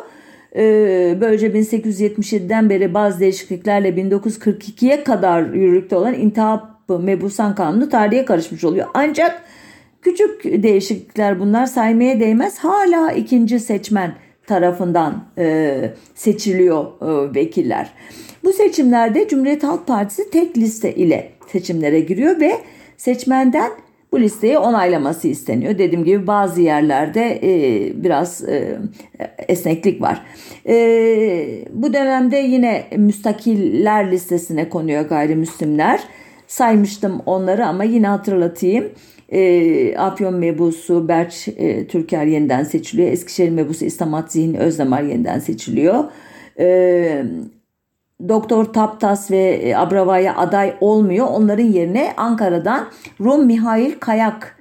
Böylece 1.21 1.47
1877'den 1.47 2.71
beri 2.71 2.95
bazı 2.95 3.21
değişikliklerle 3.21 3.89
1942'ye 3.89 5.05
kadar 5.05 5.43
yürürlükte 5.43 5.97
olan 5.97 6.15
intihap 6.15 6.73
mebusan 6.89 7.55
kanunu 7.55 7.89
tarihe 7.89 8.25
karışmış 8.25 8.65
oluyor. 8.65 8.87
Ancak 8.95 9.43
küçük 10.03 10.45
değişiklikler 10.45 11.41
bunlar 11.41 11.67
saymaya 11.67 12.21
değmez. 12.21 12.59
Hala 12.59 13.13
ikinci 13.13 13.61
seçmen 13.61 14.15
tarafından 14.47 15.25
seçiliyor 16.15 16.87
vekiller. 17.35 17.91
Bu 18.45 18.53
seçimlerde 18.53 19.29
Cumhuriyet 19.29 19.63
Halk 19.63 19.87
Partisi 19.87 20.31
tek 20.31 20.59
liste 20.59 20.95
ile 20.95 21.29
seçimlere 21.47 22.01
giriyor 22.01 22.41
ve 22.41 22.53
seçmenden 22.97 23.71
bu 24.13 24.21
listeyi 24.21 24.59
onaylaması 24.59 25.29
isteniyor. 25.29 25.79
Dediğim 25.79 26.05
gibi 26.05 26.27
bazı 26.27 26.61
yerlerde 26.61 27.41
e, 27.43 27.93
biraz 28.05 28.49
e, 28.49 28.79
esneklik 29.49 30.03
var. 30.03 30.23
E, 30.69 30.75
bu 31.73 31.93
dönemde 31.93 32.37
yine 32.37 32.85
müstakiller 32.97 34.11
listesine 34.11 34.69
konuyor 34.69 35.09
gayrimüslimler. 35.09 36.01
Saymıştım 36.47 37.23
onları 37.27 37.67
ama 37.67 37.85
yine 37.85 38.07
hatırlatayım. 38.07 38.85
E, 39.33 39.97
Afyon 39.97 40.35
mebusu 40.35 41.09
Berç 41.09 41.49
e, 41.57 41.87
Türker 41.87 42.27
yeniden 42.27 42.65
seçiliyor. 42.65 43.13
Eskişehir 43.13 43.51
mebusu 43.51 43.85
İstamat 43.85 44.33
Zihni 44.33 44.59
Özdemir 44.59 45.03
yeniden 45.03 45.39
seçiliyor. 45.39 46.05
E, 46.59 47.25
Doktor 48.29 48.65
Taptas 48.65 49.31
ve 49.31 49.61
e, 49.63 49.75
Abrava'ya 49.75 50.37
aday 50.37 50.75
olmuyor. 50.81 51.27
Onların 51.27 51.65
yerine 51.65 52.13
Ankara'dan 52.17 52.89
Rum 53.21 53.47
Mihail 53.47 53.93
Kayak 54.01 54.57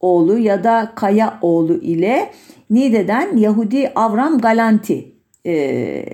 oğlu 0.00 0.38
ya 0.38 0.64
da 0.64 0.92
Kaya 0.94 1.38
oğlu 1.42 1.74
ile 1.74 2.30
Nide'den 2.70 3.36
Yahudi 3.36 3.92
Avram 3.94 4.38
Galanti 4.38 5.12
e, 5.46 6.04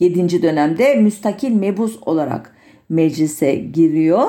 7. 0.00 0.42
dönemde 0.42 0.94
müstakil 0.94 1.52
mebus 1.54 1.98
olarak 2.06 2.56
meclise 2.88 3.54
giriyor. 3.54 4.28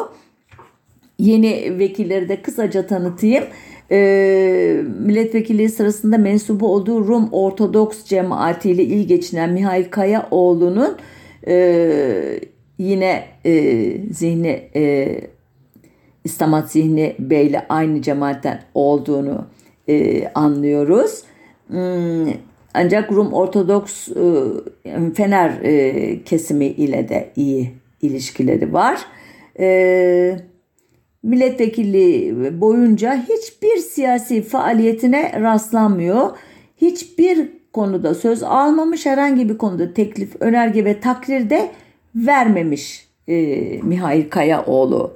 Yeni 1.19 1.79
vekilleri 1.79 2.29
de 2.29 2.41
kısaca 2.41 2.87
tanıtayım. 2.87 3.43
e, 3.91 4.81
milletvekilliği 4.99 5.69
sırasında 5.69 6.17
mensubu 6.17 6.73
olduğu 6.73 7.07
Rum 7.07 7.29
Ortodoks 7.31 8.03
cemaati 8.05 8.71
ile 8.71 8.83
il 8.83 9.07
geçinen 9.07 9.49
Mihail 9.49 9.85
Kayaoğlu'nun 9.89 10.97
e, 11.47 12.39
yine 12.77 13.23
e, 13.45 13.53
zihni 14.11 14.69
e, 14.75 15.07
İstamat 16.23 16.71
Zihni 16.71 17.15
Bey 17.19 17.47
ile 17.47 17.65
aynı 17.69 18.01
cemaatten 18.01 18.63
olduğunu 18.73 19.45
e, 19.87 20.27
anlıyoruz. 20.27 21.23
Hmm, 21.67 22.27
ancak 22.73 23.11
Rum 23.11 23.33
Ortodoks 23.33 24.09
e, 24.09 24.13
Fener 25.15 25.49
e, 25.63 26.23
kesimi 26.23 26.65
ile 26.65 27.09
de 27.09 27.29
iyi 27.35 27.73
ilişkileri 28.01 28.73
var. 28.73 29.05
E, 29.59 30.37
milletvekilliği 31.23 32.61
boyunca 32.61 33.23
hiçbir 33.29 33.77
siyasi 33.77 34.41
faaliyetine 34.41 35.41
rastlanmıyor. 35.41 36.37
Hiçbir 36.77 37.49
konuda 37.73 38.15
söz 38.15 38.43
almamış, 38.43 39.05
herhangi 39.05 39.49
bir 39.49 39.57
konuda 39.57 39.93
teklif, 39.93 40.35
önerge 40.39 40.85
ve 40.85 40.99
takdir 40.99 41.49
de 41.49 41.71
vermemiş 42.15 43.07
e, 43.27 43.35
Mihail 43.83 44.29
Kayaoğlu. 44.29 45.13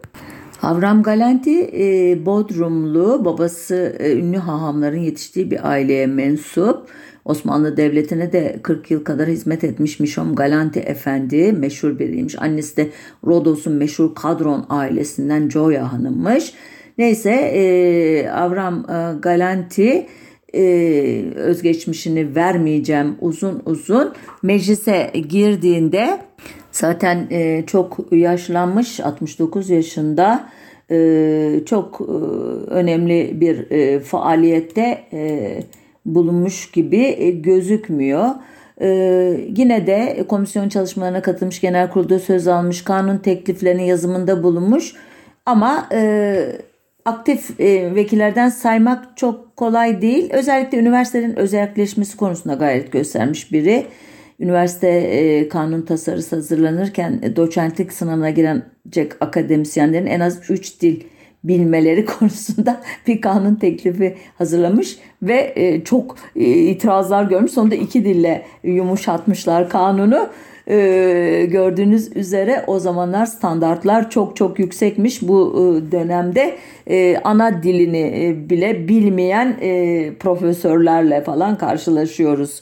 Avram 0.62 1.04
Galanti 1.04 1.70
e, 1.74 2.26
Bodrumlu, 2.26 3.26
babası 3.26 3.96
e, 4.00 4.12
ünlü 4.16 4.38
hahamların 4.38 5.00
yetiştiği 5.00 5.52
bir 5.52 5.70
aileye 5.70 6.08
mensup. 6.08 6.90
Osmanlı 7.26 7.78
Devleti'ne 7.78 8.32
de 8.32 8.60
40 8.64 8.92
yıl 8.92 9.04
kadar 9.04 9.28
hizmet 9.28 9.64
etmiş 9.64 10.00
Mişom 10.00 10.36
Galanti 10.36 10.80
Efendi 10.80 11.52
meşhur 11.52 12.00
biriymiş. 12.00 12.42
Annesi 12.42 12.78
de 12.78 12.90
Rodos'un 13.26 13.74
meşhur 13.74 14.16
Kadron 14.16 14.66
ailesinden 14.70 15.50
Joya 15.50 15.94
Hanım'mış. 15.94 16.54
Neyse 16.98 17.32
e, 17.32 18.30
Avram 18.30 18.86
e, 18.90 19.20
Galanti 19.20 20.08
e, 20.54 20.62
özgeçmişini 21.36 22.36
vermeyeceğim 22.36 23.16
uzun 23.22 23.62
uzun 23.66 24.14
meclise 24.44 25.12
girdiğinde 25.30 26.20
zaten 26.72 27.28
e, 27.32 27.64
çok 27.68 27.98
yaşlanmış 28.12 29.00
69 29.00 29.70
yaşında 29.70 30.50
e, 30.92 31.60
çok 31.66 32.02
önemli 32.68 33.42
bir 33.42 34.00
faaliyette 34.00 35.04
bulunmuş 36.06 36.72
gibi 36.72 37.42
gözükmüyor. 37.42 38.30
Ee, 38.82 39.40
yine 39.58 39.88
de 39.88 40.26
komisyon 40.30 40.70
çalışmalarına 40.70 41.22
katılmış, 41.22 41.62
genel 41.62 41.90
kurulda 41.90 42.20
söz 42.20 42.48
almış, 42.48 42.84
kanun 42.84 43.18
tekliflerinin 43.18 43.84
yazımında 43.84 44.44
bulunmuş. 44.44 44.94
Ama 45.46 45.88
e, 45.92 46.62
aktif 47.08 47.60
e, 47.60 47.96
vekillerden 47.96 48.50
saymak 48.50 49.18
çok 49.18 49.56
kolay 49.56 50.02
değil. 50.02 50.30
Özellikle 50.32 50.78
üniversitelerin 50.78 51.36
özelleşmesi 51.36 52.18
konusunda 52.18 52.54
gayret 52.54 52.92
göstermiş 52.92 53.52
biri. 53.52 53.86
Üniversite 54.40 54.88
e, 54.88 55.50
kanun 55.50 55.82
tasarısı 55.82 56.36
hazırlanırken 56.36 57.20
e, 57.24 57.36
doçentlik 57.36 57.94
sınavına 57.94 58.30
girecek 58.30 59.12
akademisyenlerin 59.20 60.06
en 60.06 60.20
az 60.20 60.50
3 60.50 60.82
dil 60.82 61.02
bilmeleri 61.44 62.06
konusunda 62.20 62.82
bir 63.08 63.22
kanun 63.22 63.56
teklifi 63.56 64.18
hazırlamış 64.38 64.98
ve 65.22 65.54
e, 65.56 65.84
çok 65.84 66.16
e, 66.36 66.42
itirazlar 66.46 67.24
görmüş. 67.24 67.52
Sonunda 67.52 67.76
iki 67.76 68.06
dille 68.06 68.46
yumuşatmışlar 68.64 69.70
kanunu. 69.70 70.30
E, 70.70 71.48
gördüğünüz 71.52 72.16
üzere 72.16 72.64
o 72.68 72.80
zamanlar 72.80 73.26
standartlar 73.26 74.10
çok 74.10 74.36
çok 74.36 74.60
yüksekmiş. 74.60 75.22
Bu 75.22 75.54
dönemde 75.92 76.56
ana 77.24 77.64
dilini 77.64 78.36
bile 78.50 78.88
bilmeyen 78.88 79.56
profesörlerle 80.20 81.22
falan 81.22 81.58
karşılaşıyoruz 81.58 82.62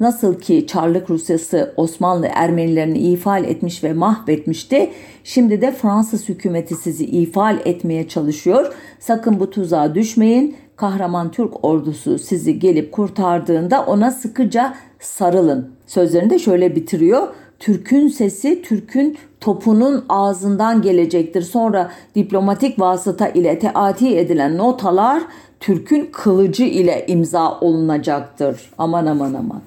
Nasıl 0.00 0.40
ki 0.40 0.66
Çarlık 0.66 1.10
Rusyası 1.10 1.74
Osmanlı 1.76 2.28
Ermenilerini 2.34 2.98
ifade 2.98 3.50
etmiş 3.50 3.84
ve 3.84 3.92
mahvetmişti, 3.92 4.90
şimdi 5.24 5.60
de 5.60 5.72
Fransız 5.72 6.28
hükümeti 6.28 6.74
sizi 6.74 7.04
ifade 7.04 7.70
etmeye 7.70 8.08
çalışıyor. 8.08 8.74
Sakın 8.98 9.40
bu 9.40 9.50
tuzağa 9.50 9.94
düşmeyin. 9.94 10.56
Kahraman 10.78 11.30
Türk 11.30 11.64
ordusu 11.64 12.18
sizi 12.18 12.58
gelip 12.58 12.92
kurtardığında 12.92 13.84
ona 13.86 14.10
sıkıca 14.10 14.74
sarılın. 15.00 15.70
Sözlerini 15.86 16.30
de 16.30 16.38
şöyle 16.38 16.76
bitiriyor. 16.76 17.28
Türk'ün 17.58 18.08
sesi 18.08 18.62
Türk'ün 18.62 19.18
topunun 19.40 20.04
ağzından 20.08 20.82
gelecektir. 20.82 21.42
Sonra 21.42 21.90
diplomatik 22.14 22.80
vasıta 22.80 23.28
ile 23.28 23.58
teati 23.58 24.18
edilen 24.18 24.58
notalar 24.58 25.22
Türk'ün 25.60 26.08
kılıcı 26.12 26.64
ile 26.64 27.04
imza 27.08 27.60
olunacaktır. 27.60 28.70
Aman 28.78 29.06
aman 29.06 29.34
aman 29.34 29.60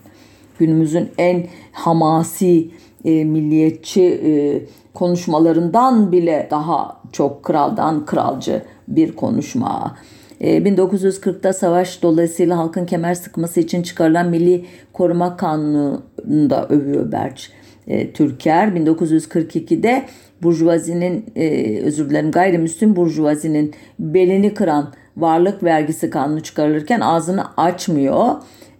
günümüzün 0.59 1.09
en 1.18 1.47
hamasi 1.72 2.72
e, 3.05 3.24
milliyetçi 3.24 4.03
e, 4.03 4.32
konuşmalarından 4.93 6.12
bile 6.12 6.47
daha 6.51 6.97
çok 7.12 7.43
kraldan 7.43 8.05
kralcı 8.05 8.64
bir 8.88 9.16
konuşma. 9.16 9.95
1940'da 10.42 11.50
e, 11.50 11.54
savaş 11.54 12.02
dolayısıyla 12.02 12.58
halkın 12.58 12.86
kemer 12.86 13.14
sıkması 13.14 13.60
için 13.60 13.84
çıkarılan 13.84 14.30
Milli 14.30 14.66
Koruma 14.94 15.38
Kanunu'nu 15.38 16.50
da 16.50 16.68
övüyor 16.68 17.12
Berç 17.12 17.52
e, 17.88 18.12
Türker. 18.12 18.68
1942'de 18.68 20.06
burjuvazinin 20.44 21.26
e, 21.36 21.78
özür 21.80 22.10
dilerim 22.10 22.32
gayrimüslim 22.32 22.96
burjuvazinin 22.96 23.74
belini 24.00 24.54
kıran 24.54 24.94
varlık 25.18 25.64
vergisi 25.64 26.10
kanunu 26.10 26.44
çıkarılırken 26.44 27.00
ağzını 27.00 27.44
açmıyor. 27.58 28.36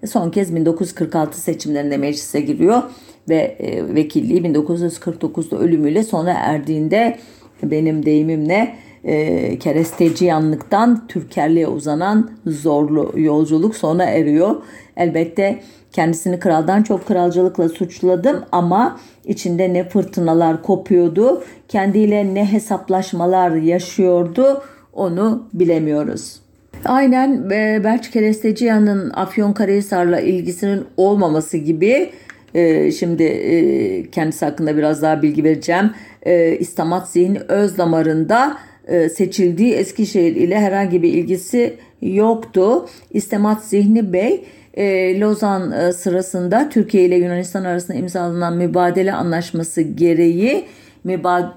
Son 0.06 0.32
kez 0.32 0.56
1946 0.56 1.42
seçimlerinde 1.42 1.98
meclise 1.98 2.42
giriyor 2.42 2.84
ve 3.30 3.36
e, 3.36 3.96
vekilliği 3.96 4.42
1949'da 4.42 5.58
ölümüyle 5.58 6.04
sona 6.04 6.32
erdiğinde 6.32 7.18
benim 7.64 8.06
deyimimle 8.06 8.76
e, 9.04 9.60
keresteci 9.60 10.26
yanlıktan 10.26 11.08
Türkerliğe 11.08 11.68
uzanan 11.68 12.32
zorlu 12.46 13.14
yolculuk 13.16 13.76
sona 13.76 14.04
eriyor. 14.04 14.56
Elbette 14.98 15.60
kendisini 15.92 16.40
kraldan 16.40 16.84
çok 16.84 17.08
kralcılıkla 17.08 17.70
suçladım 17.70 18.44
ama 18.52 19.00
içinde 19.26 19.74
ne 19.74 19.90
fırtınalar 19.90 20.64
kopuyordu, 20.64 21.44
kendiyle 21.68 22.34
ne 22.34 22.52
hesaplaşmalar 22.52 23.52
yaşıyordu 23.52 24.64
onu 24.94 25.48
bilemiyoruz. 25.54 26.40
Aynen 26.86 27.50
e, 27.52 27.84
Berç 27.84 28.12
Keresteciyan'ın 28.12 29.10
Afyonkarahisar'la 29.10 30.20
ilgisinin 30.20 30.86
olmaması 30.98 31.58
gibi 31.58 32.10
e, 32.54 32.92
şimdi 32.92 33.24
e, 33.24 34.12
kendisi 34.12 34.46
hakkında 34.46 34.78
biraz 34.78 35.02
daha 35.02 35.22
bilgi 35.22 35.44
vereceğim. 35.44 35.92
E, 36.24 36.58
İstamat 36.58 37.10
Zihni 37.10 37.40
öz 37.48 37.78
damarında 37.78 38.58
e, 38.58 38.71
seçildiği 39.10 39.74
Eskişehir 39.74 40.36
ile 40.36 40.60
herhangi 40.60 41.04
bir 41.04 41.14
ilgisi 41.14 41.74
yoktu. 42.02 42.86
İstamat 43.12 43.64
Zihni 43.64 44.14
Bey 44.14 44.46
e, 44.74 45.20
Lozan 45.20 45.72
e, 45.72 45.94
sırasında 45.94 46.70
Türkiye 46.70 47.06
ile 47.06 47.16
Yunanistan 47.16 47.64
arasında 47.64 47.98
imzalanan 47.98 48.58
mübadele 48.58 49.14
anlaşması 49.14 49.82
gereği 49.82 50.66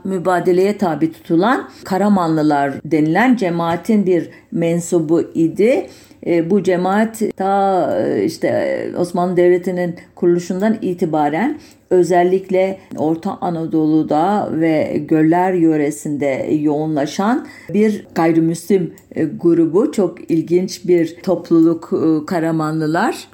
mübadeleye 0.05 0.79
tabi 0.79 1.13
tutulan 1.13 1.71
Karamanlılar 1.85 2.73
denilen 2.85 3.37
cemaatin 3.37 4.07
bir 4.07 4.31
mensubu 4.53 5.23
idi. 5.35 5.87
E, 6.27 6.51
bu 6.51 6.63
cemaat 6.63 7.23
ta 7.37 7.99
e, 8.01 8.25
işte 8.25 8.91
Osmanlı 8.99 9.37
Devleti'nin 9.37 9.95
kuruluşundan 10.15 10.79
itibaren 10.83 11.59
özellikle 11.91 12.79
Orta 12.97 13.39
Anadolu'da 13.41 14.51
ve 14.53 15.05
göller 15.09 15.53
yöresinde 15.53 16.49
yoğunlaşan 16.61 17.47
bir 17.75 18.07
gayrimüslim 18.15 18.95
e, 19.15 19.25
grubu 19.25 19.93
çok 19.93 20.31
ilginç 20.31 20.89
bir 20.89 21.17
topluluk 21.23 21.91
Karamanlılar. 22.27 23.29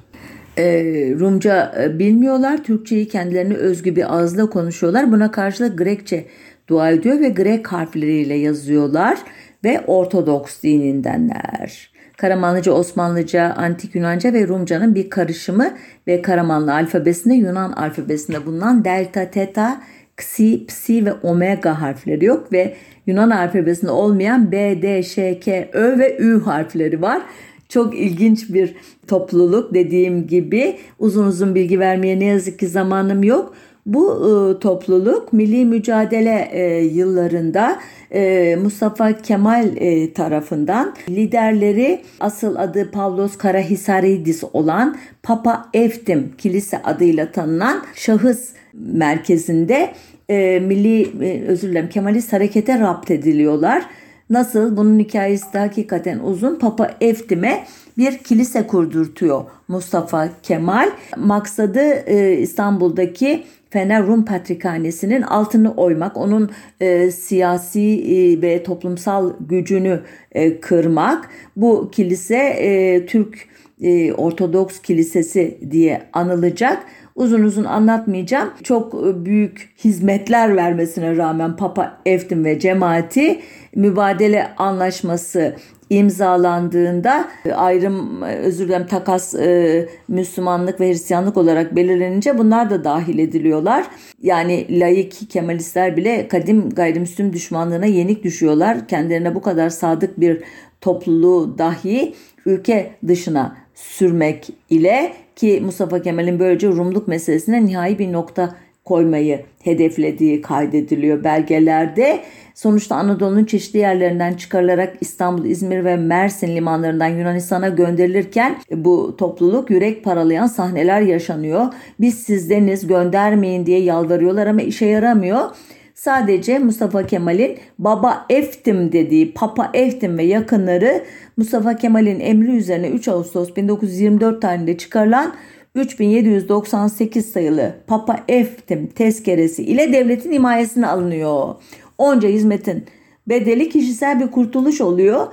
Rumca 1.19 1.73
bilmiyorlar. 1.99 2.63
Türkçeyi 2.63 3.07
kendilerine 3.07 3.53
özgü 3.53 3.95
bir 3.95 4.15
ağızla 4.15 4.49
konuşuyorlar. 4.49 5.11
Buna 5.11 5.31
karşılık 5.31 5.77
Grekçe 5.77 6.25
dua 6.67 6.89
ediyor 6.91 7.19
ve 7.19 7.29
Grek 7.29 7.67
harfleriyle 7.67 8.33
yazıyorlar 8.33 9.17
ve 9.63 9.81
Ortodoks 9.87 10.61
dinindenler. 10.63 11.90
Karamanlıca, 12.21 12.71
Osmanlıca, 12.71 13.53
Antik 13.57 13.95
Yunanca 13.95 14.33
ve 14.33 14.47
Rumcanın 14.47 14.95
bir 14.95 15.09
karışımı 15.09 15.73
ve 16.07 16.21
Karamanlı 16.21 16.73
alfabesinde 16.73 17.33
Yunan 17.33 17.71
alfabesinde 17.71 18.45
bulunan 18.45 18.85
delta, 18.85 19.31
teta, 19.31 19.81
xi, 20.17 20.65
psi 20.67 21.05
ve 21.05 21.13
omega 21.13 21.81
harfleri 21.81 22.25
yok 22.25 22.53
ve 22.53 22.75
Yunan 23.07 23.29
alfabesinde 23.29 23.91
olmayan 23.91 24.51
B, 24.51 24.81
D, 24.81 25.03
Ş, 25.03 25.39
K, 25.39 25.69
Ö 25.73 25.99
ve 25.99 26.17
Ü 26.17 26.41
harfleri 26.41 27.01
var. 27.01 27.21
Çok 27.69 27.99
ilginç 27.99 28.53
bir 28.53 28.75
topluluk 29.07 29.73
dediğim 29.73 30.27
gibi 30.27 30.77
uzun 30.99 31.27
uzun 31.27 31.55
bilgi 31.55 31.79
vermeye 31.79 32.19
ne 32.19 32.25
yazık 32.25 32.59
ki 32.59 32.67
zamanım 32.67 33.23
yok. 33.23 33.53
Bu 33.85 34.13
e, 34.15 34.59
topluluk 34.59 35.33
milli 35.33 35.65
mücadele 35.65 36.49
e, 36.51 36.83
yıllarında 36.83 37.79
e, 38.11 38.55
Mustafa 38.63 39.17
Kemal 39.17 39.77
e, 39.77 40.13
tarafından 40.13 40.95
liderleri 41.09 42.01
asıl 42.19 42.55
adı 42.55 42.91
Pavlos 42.91 43.37
Karahisaridis 43.37 44.43
olan 44.53 44.97
Papa 45.23 45.69
Eftim 45.73 46.33
Kilise 46.37 46.81
adıyla 46.83 47.31
tanınan 47.31 47.83
şahıs 47.95 48.49
merkezinde 48.73 49.93
e, 50.29 50.59
milli 50.59 51.25
e, 51.25 51.43
özür 51.47 51.69
dilerim 51.69 51.89
Kemalist 51.89 52.33
harekete 52.33 52.79
rapt 52.79 53.11
ediliyorlar. 53.11 53.85
Nasıl? 54.29 54.77
Bunun 54.77 54.99
hikayesi 54.99 55.53
de 55.53 55.59
hakikaten 55.59 56.19
uzun. 56.19 56.55
Papa 56.55 56.91
Eftim'e 57.01 57.65
bir 57.97 58.17
kilise 58.17 58.67
kurdurtuyor 58.67 59.43
Mustafa 59.67 60.29
Kemal. 60.43 60.89
Maksadı 61.17 61.79
e, 61.89 62.37
İstanbul'daki 62.37 63.43
Fener 63.71 64.07
Rum 64.07 64.25
Patrikhanesi'nin 64.25 65.21
altını 65.21 65.73
oymak, 65.73 66.17
onun 66.17 66.51
e, 66.79 67.11
siyasi 67.11 67.81
e, 67.81 68.41
ve 68.41 68.63
toplumsal 68.63 69.33
gücünü 69.39 70.01
e, 70.31 70.59
kırmak. 70.59 71.29
Bu 71.55 71.91
kilise 71.91 72.37
e, 72.37 73.05
Türk 73.05 73.47
e, 73.81 74.13
Ortodoks 74.13 74.79
Kilisesi 74.81 75.57
diye 75.71 76.01
anılacak. 76.13 76.83
Uzun 77.15 77.43
uzun 77.43 77.63
anlatmayacağım. 77.63 78.49
Çok 78.63 78.93
e, 78.93 79.25
büyük 79.25 79.73
hizmetler 79.83 80.55
vermesine 80.55 81.17
rağmen 81.17 81.55
Papa 81.55 81.97
Eftim 82.05 82.45
ve 82.45 82.59
cemaati 82.59 83.39
mübadele 83.75 84.47
anlaşması 84.57 85.55
imzalandığında 85.91 87.27
e, 87.45 87.51
ayrım 87.53 88.23
e, 88.23 88.35
özür 88.35 88.67
dilerim 88.67 88.87
takas 88.87 89.35
e, 89.35 89.89
Müslümanlık 90.07 90.79
ve 90.79 90.89
Hristiyanlık 90.89 91.37
olarak 91.37 91.75
belirlenince 91.75 92.37
bunlar 92.37 92.69
da 92.69 92.83
dahil 92.83 93.19
ediliyorlar. 93.19 93.85
Yani 94.21 94.79
laik 94.79 95.29
Kemalistler 95.29 95.97
bile 95.97 96.27
kadim 96.27 96.69
gayrimüslim 96.69 97.33
düşmanlığına 97.33 97.85
yenik 97.85 98.23
düşüyorlar. 98.23 98.87
Kendilerine 98.87 99.35
bu 99.35 99.41
kadar 99.41 99.69
sadık 99.69 100.19
bir 100.19 100.43
topluluğu 100.81 101.57
dahi 101.57 102.13
ülke 102.45 102.91
dışına 103.07 103.57
sürmek 103.75 104.49
ile 104.69 105.13
ki 105.35 105.61
Mustafa 105.65 106.01
Kemal'in 106.01 106.39
böylece 106.39 106.67
Rumluk 106.67 107.07
meselesine 107.07 107.65
nihai 107.65 107.99
bir 107.99 108.13
nokta 108.13 108.55
koymayı 108.85 109.41
hedeflediği 109.63 110.41
kaydediliyor 110.41 111.23
belgelerde. 111.23 112.19
Sonuçta 112.55 112.95
Anadolu'nun 112.95 113.45
çeşitli 113.45 113.79
yerlerinden 113.79 114.33
çıkarılarak 114.33 114.97
İstanbul, 115.01 115.45
İzmir 115.45 115.85
ve 115.85 115.95
Mersin 115.95 116.55
limanlarından 116.55 117.07
Yunanistan'a 117.07 117.69
gönderilirken 117.69 118.55
bu 118.71 119.15
topluluk 119.17 119.69
yürek 119.69 120.03
paralayan 120.03 120.47
sahneler 120.47 121.01
yaşanıyor. 121.01 121.65
Biz 121.99 122.19
sizdeniz 122.19 122.87
göndermeyin 122.87 123.65
diye 123.65 123.79
yalvarıyorlar 123.79 124.47
ama 124.47 124.61
işe 124.61 124.85
yaramıyor. 124.85 125.49
Sadece 125.95 126.59
Mustafa 126.59 127.07
Kemal'in 127.07 127.57
Baba 127.79 128.25
Eftim 128.29 128.91
dediği 128.91 129.33
Papa 129.33 129.69
Eftim 129.73 130.17
ve 130.17 130.23
yakınları 130.23 131.03
Mustafa 131.37 131.75
Kemal'in 131.75 132.19
emri 132.19 132.51
üzerine 132.51 132.89
3 132.89 133.07
Ağustos 133.07 133.55
1924 133.55 134.41
tarihinde 134.41 134.77
çıkarılan 134.77 135.33
3798 135.75 137.31
sayılı 137.31 137.75
Papa 137.87 138.19
Eftim 138.27 138.87
tezkeresi 138.87 139.63
ile 139.63 139.93
devletin 139.93 140.31
himayesine 140.31 140.87
alınıyor. 140.87 141.55
Onca 141.97 142.29
hizmetin 142.29 142.85
bedeli 143.27 143.69
kişisel 143.69 144.19
bir 144.19 144.31
kurtuluş 144.31 144.81
oluyor. 144.81 145.27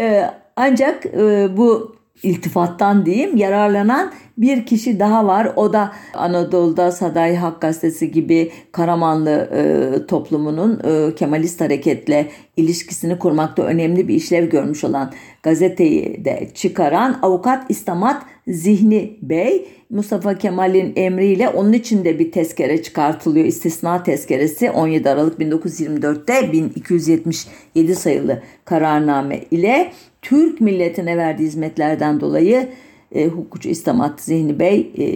Ee, 0.00 0.24
ancak 0.56 1.06
e, 1.06 1.48
bu 1.56 1.96
iltifattan 2.22 3.06
diyeyim 3.06 3.36
yararlanan 3.36 4.12
bir 4.38 4.66
kişi 4.66 5.00
daha 5.00 5.26
var. 5.26 5.52
O 5.56 5.72
da 5.72 5.92
Anadolu'da 6.14 6.92
Saday 6.92 7.36
Hak 7.36 7.60
Gazetesi 7.60 8.12
gibi 8.12 8.52
Karamanlı 8.72 9.30
e, 9.30 10.06
toplumunun 10.06 10.80
e, 10.84 11.14
Kemalist 11.14 11.60
hareketle 11.60 12.28
ilişkisini 12.56 13.18
kurmakta 13.18 13.62
önemli 13.62 14.08
bir 14.08 14.14
işlev 14.14 14.50
görmüş 14.50 14.84
olan 14.84 15.12
gazeteyi 15.42 16.24
de 16.24 16.50
çıkaran 16.54 17.18
avukat 17.22 17.70
İstamat 17.70 18.22
Zihni 18.48 19.18
Bey 19.22 19.68
Mustafa 19.90 20.38
Kemal'in 20.38 20.92
emriyle 20.96 21.48
onun 21.48 21.72
için 21.72 22.04
de 22.04 22.18
bir 22.18 22.32
tezkere 22.32 22.82
çıkartılıyor. 22.82 23.46
İstisna 23.46 24.02
tezkeresi 24.02 24.70
17 24.70 25.10
Aralık 25.10 25.40
1924'te 25.40 26.52
1277 26.52 27.94
sayılı 27.94 28.42
kararname 28.64 29.40
ile 29.50 29.92
Türk 30.22 30.60
milletine 30.60 31.16
verdiği 31.16 31.42
hizmetlerden 31.42 32.20
dolayı 32.20 32.68
e, 33.12 33.26
hukukçu 33.26 33.68
İstamat 33.68 34.20
Zihni 34.20 34.58
Bey 34.58 34.92
e, 34.98 35.06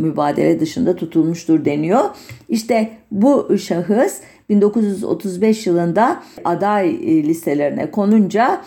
mübadele 0.00 0.60
dışında 0.60 0.96
tutulmuştur 0.96 1.64
deniyor. 1.64 2.04
İşte 2.48 2.90
bu 3.10 3.58
şahıs 3.58 4.20
1935 4.48 5.66
yılında 5.66 6.22
aday 6.44 6.88
e, 6.88 7.22
listelerine 7.24 7.90
konunca 7.90 8.62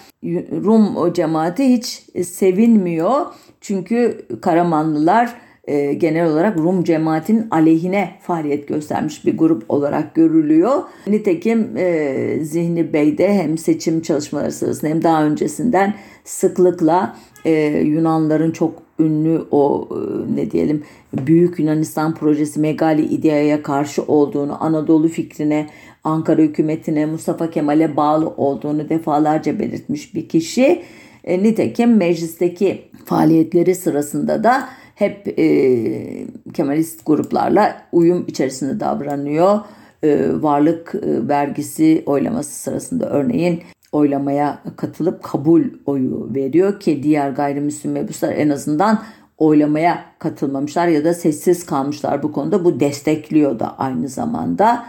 Rum 0.63 1.13
cemaati 1.13 1.63
hiç 1.63 1.86
sevinmiyor. 2.28 3.26
Çünkü 3.62 4.26
Karamanlılar 4.41 5.34
e, 5.68 5.93
genel 5.93 6.28
olarak 6.28 6.57
Rum 6.57 6.84
cemaatinin 6.84 7.47
aleyhine 7.51 8.09
faaliyet 8.22 8.68
göstermiş 8.68 9.26
bir 9.26 9.38
grup 9.38 9.64
olarak 9.70 10.16
görülüyor. 10.16 10.84
Nitekim 11.07 11.78
e, 11.78 12.38
Zihni 12.41 12.93
Bey'de 12.93 13.34
hem 13.34 13.57
seçim 13.57 14.01
çalışmaları 14.01 14.51
sırasında 14.51 14.89
hem 14.89 15.03
daha 15.03 15.26
öncesinden 15.26 15.93
sıklıkla 16.24 17.16
e, 17.45 17.51
Yunanların 17.86 18.51
çok 18.51 18.74
ünlü 18.99 19.45
o 19.51 19.89
e, 19.91 20.36
ne 20.36 20.51
diyelim 20.51 20.84
Büyük 21.14 21.59
Yunanistan 21.59 22.16
projesi 22.16 22.59
Megali 22.59 23.05
İdea'ya 23.05 23.64
karşı 23.64 24.03
olduğunu, 24.03 24.64
Anadolu 24.64 25.07
fikrine, 25.07 25.70
Ankara 26.03 26.41
hükümetine, 26.41 27.05
Mustafa 27.05 27.49
Kemal'e 27.49 27.95
bağlı 27.95 28.30
olduğunu 28.30 28.89
defalarca 28.89 29.59
belirtmiş 29.59 30.16
bir 30.16 30.30
kişi. 30.30 30.82
E, 31.24 31.43
nitekim 31.43 31.97
meclisteki 31.97 32.82
faaliyetleri 33.05 33.76
sırasında 33.76 34.43
da 34.43 34.69
hep 34.95 35.39
e, 35.39 36.28
Kemalist 36.53 37.05
gruplarla 37.05 37.82
uyum 37.91 38.26
içerisinde 38.28 38.80
davranıyor. 38.80 39.59
E, 40.03 40.41
varlık 40.41 40.95
e, 40.95 41.28
vergisi 41.28 42.03
oylaması 42.05 42.51
sırasında 42.51 43.09
örneğin 43.09 43.61
oylamaya 43.91 44.63
katılıp 44.76 45.24
kabul 45.24 45.63
oyu 45.86 46.30
veriyor 46.36 46.80
ki 46.80 47.03
diğer 47.03 47.30
gayrimüslim 47.30 47.91
mebuslar 47.91 48.32
en 48.32 48.49
azından 48.49 49.03
oylamaya 49.38 50.05
katılmamışlar 50.19 50.88
ya 50.88 51.05
da 51.05 51.13
sessiz 51.13 51.65
kalmışlar 51.65 52.24
bu 52.24 52.32
konuda. 52.32 52.65
Bu 52.65 52.80
destekliyor 52.80 53.59
da 53.59 53.78
aynı 53.78 54.07
zamanda. 54.07 54.86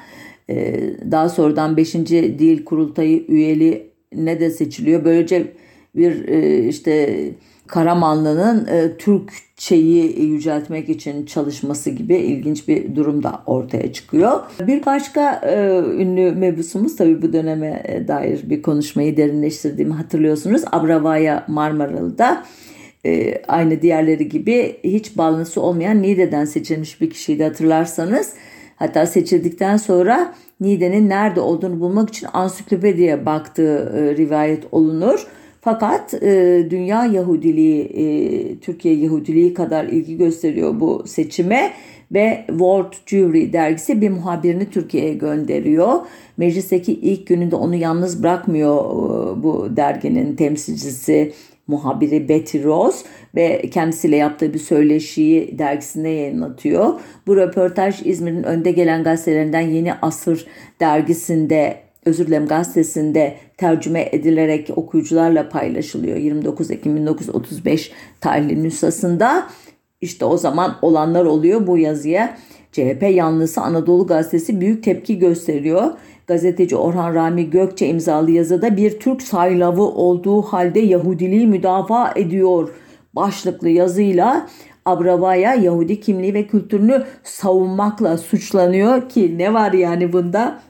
Ee, 0.50 0.80
daha 1.10 1.28
sonradan 1.28 1.76
5. 1.76 1.94
Dil 1.94 2.64
Kurultayı 2.64 3.26
üyeli 3.26 3.92
ne 4.14 4.40
de 4.40 4.50
seçiliyor. 4.50 5.04
Böylece 5.04 5.52
bir 5.94 6.28
e, 6.28 6.68
işte 6.68 7.18
Karamanlı'nın 7.66 8.66
e, 8.66 8.96
Türkçeyi 8.96 10.22
yüceltmek 10.22 10.88
için 10.88 11.26
çalışması 11.26 11.90
gibi 11.90 12.16
ilginç 12.16 12.68
bir 12.68 12.96
durum 12.96 13.22
da 13.22 13.42
ortaya 13.46 13.92
çıkıyor. 13.92 14.40
Bir 14.66 14.86
başka 14.86 15.34
e, 15.34 15.78
ünlü 16.02 16.32
mebusumuz 16.32 16.96
tabii 16.96 17.22
bu 17.22 17.32
döneme 17.32 18.04
dair 18.08 18.50
bir 18.50 18.62
konuşmayı 18.62 19.16
derinleştirdiğimi 19.16 19.94
hatırlıyorsunuz. 19.94 20.62
Abravaya 20.72 21.44
Marmaralı'da 21.48 22.44
e, 23.06 23.42
aynı 23.48 23.82
diğerleri 23.82 24.28
gibi 24.28 24.76
hiç 24.84 25.18
bağlantısı 25.18 25.60
olmayan 25.60 26.02
Niğde'den 26.02 26.44
seçilmiş 26.44 27.00
bir 27.00 27.10
kişiydi 27.10 27.44
hatırlarsanız. 27.44 28.32
Hatta 28.76 29.06
seçildikten 29.06 29.76
sonra 29.76 30.34
Niğde'nin 30.60 31.08
nerede 31.08 31.40
olduğunu 31.40 31.80
bulmak 31.80 32.08
için 32.08 32.28
ansiklopediye 32.32 33.26
baktığı 33.26 33.92
rivayet 34.16 34.64
olunur. 34.72 35.26
Fakat 35.64 36.14
e, 36.14 36.66
dünya 36.70 37.04
Yahudiliği, 37.04 37.82
e, 37.84 38.58
Türkiye 38.58 38.94
Yahudiliği 38.94 39.54
kadar 39.54 39.84
ilgi 39.84 40.16
gösteriyor 40.16 40.80
bu 40.80 41.04
seçime 41.06 41.72
ve 42.12 42.44
World 42.46 42.92
Jewry 43.06 43.52
dergisi 43.52 44.00
bir 44.00 44.10
muhabirini 44.10 44.70
Türkiye'ye 44.70 45.14
gönderiyor. 45.14 46.00
Meclisteki 46.36 46.92
ilk 46.92 47.26
gününde 47.26 47.56
onu 47.56 47.74
yalnız 47.74 48.22
bırakmıyor 48.22 48.76
e, 48.76 49.42
bu 49.42 49.76
derginin 49.76 50.36
temsilcisi 50.36 51.32
muhabiri 51.66 52.28
Betty 52.28 52.62
Rose 52.62 53.06
ve 53.34 53.62
kendisiyle 53.70 54.16
yaptığı 54.16 54.54
bir 54.54 54.58
söyleşiyi 54.58 55.58
dergisinde 55.58 56.08
yayınlatıyor. 56.08 57.00
Bu 57.26 57.36
röportaj 57.36 58.00
İzmir'in 58.04 58.42
önde 58.42 58.70
gelen 58.70 59.02
gazetelerinden 59.02 59.60
Yeni 59.60 59.94
Asır 59.94 60.46
dergisinde 60.80 61.91
özür 62.04 62.26
dilerim 62.26 62.46
gazetesinde 62.46 63.36
tercüme 63.56 64.08
edilerek 64.12 64.70
okuyucularla 64.76 65.48
paylaşılıyor 65.48 66.16
29 66.16 66.70
Ekim 66.70 66.96
1935 66.96 67.92
tarihli 68.20 68.62
nüshasında. 68.62 69.46
İşte 70.00 70.24
o 70.24 70.36
zaman 70.36 70.76
olanlar 70.82 71.24
oluyor 71.24 71.66
bu 71.66 71.78
yazıya. 71.78 72.36
CHP 72.72 73.02
yanlısı 73.10 73.60
Anadolu 73.60 74.06
Gazetesi 74.06 74.60
büyük 74.60 74.84
tepki 74.84 75.18
gösteriyor. 75.18 75.90
Gazeteci 76.26 76.76
Orhan 76.76 77.14
Rami 77.14 77.50
Gökçe 77.50 77.86
imzalı 77.86 78.30
yazıda 78.30 78.76
bir 78.76 79.00
Türk 79.00 79.22
saylavı 79.22 79.82
olduğu 79.82 80.42
halde 80.42 80.80
Yahudiliği 80.80 81.46
müdafaa 81.46 82.12
ediyor 82.16 82.68
başlıklı 83.14 83.68
yazıyla 83.68 84.48
Abravaya 84.84 85.54
Yahudi 85.54 86.00
kimliği 86.00 86.34
ve 86.34 86.46
kültürünü 86.46 87.04
savunmakla 87.24 88.18
suçlanıyor 88.18 89.08
ki 89.08 89.38
ne 89.38 89.54
var 89.54 89.72
yani 89.72 90.12
bunda 90.12 90.60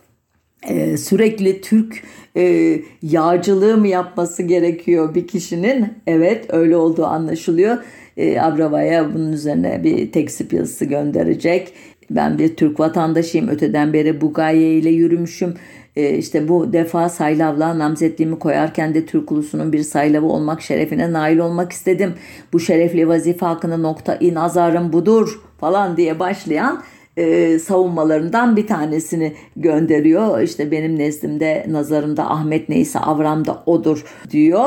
ee, 0.68 0.96
sürekli 0.96 1.60
Türk 1.60 2.02
e, 2.36 2.76
yağcılığı 3.02 3.76
mı 3.76 3.88
yapması 3.88 4.42
gerekiyor 4.42 5.14
bir 5.14 5.26
kişinin? 5.26 5.86
Evet 6.06 6.46
öyle 6.48 6.76
olduğu 6.76 7.06
anlaşılıyor. 7.06 7.78
E, 8.16 8.40
Abrava'ya 8.40 9.14
bunun 9.14 9.32
üzerine 9.32 9.84
bir 9.84 10.12
teksip 10.12 10.52
yazısı 10.52 10.84
gönderecek. 10.84 11.72
Ben 12.10 12.38
bir 12.38 12.56
Türk 12.56 12.80
vatandaşıyım. 12.80 13.48
Öteden 13.48 13.92
beri 13.92 14.20
Bugaye 14.20 14.74
ile 14.74 14.90
yürümüşüm. 14.90 15.54
E, 15.96 16.18
işte 16.18 16.48
bu 16.48 16.72
defa 16.72 17.08
saylavlığa 17.08 17.78
namzetliğimi 17.78 18.38
koyarken 18.38 18.94
de 18.94 19.06
Türk 19.06 19.32
ulusunun 19.32 19.72
bir 19.72 19.82
saylavı 19.82 20.26
olmak 20.26 20.62
şerefine 20.62 21.12
nail 21.12 21.38
olmak 21.38 21.72
istedim. 21.72 22.14
Bu 22.52 22.60
şerefli 22.60 23.08
vazife 23.08 23.46
hakkında 23.46 23.76
nokta-i 23.76 24.34
nazarım 24.34 24.92
budur 24.92 25.40
falan 25.58 25.96
diye 25.96 26.18
başlayan 26.18 26.82
e, 27.16 27.58
savunmalarından 27.58 28.56
bir 28.56 28.66
tanesini 28.66 29.32
gönderiyor. 29.56 30.40
İşte 30.40 30.70
benim 30.70 30.98
nezdimde, 30.98 31.66
nazarımda 31.68 32.30
Ahmet 32.30 32.68
neyse 32.68 32.98
Avram 32.98 33.46
da 33.46 33.62
odur 33.66 34.04
diyor. 34.30 34.64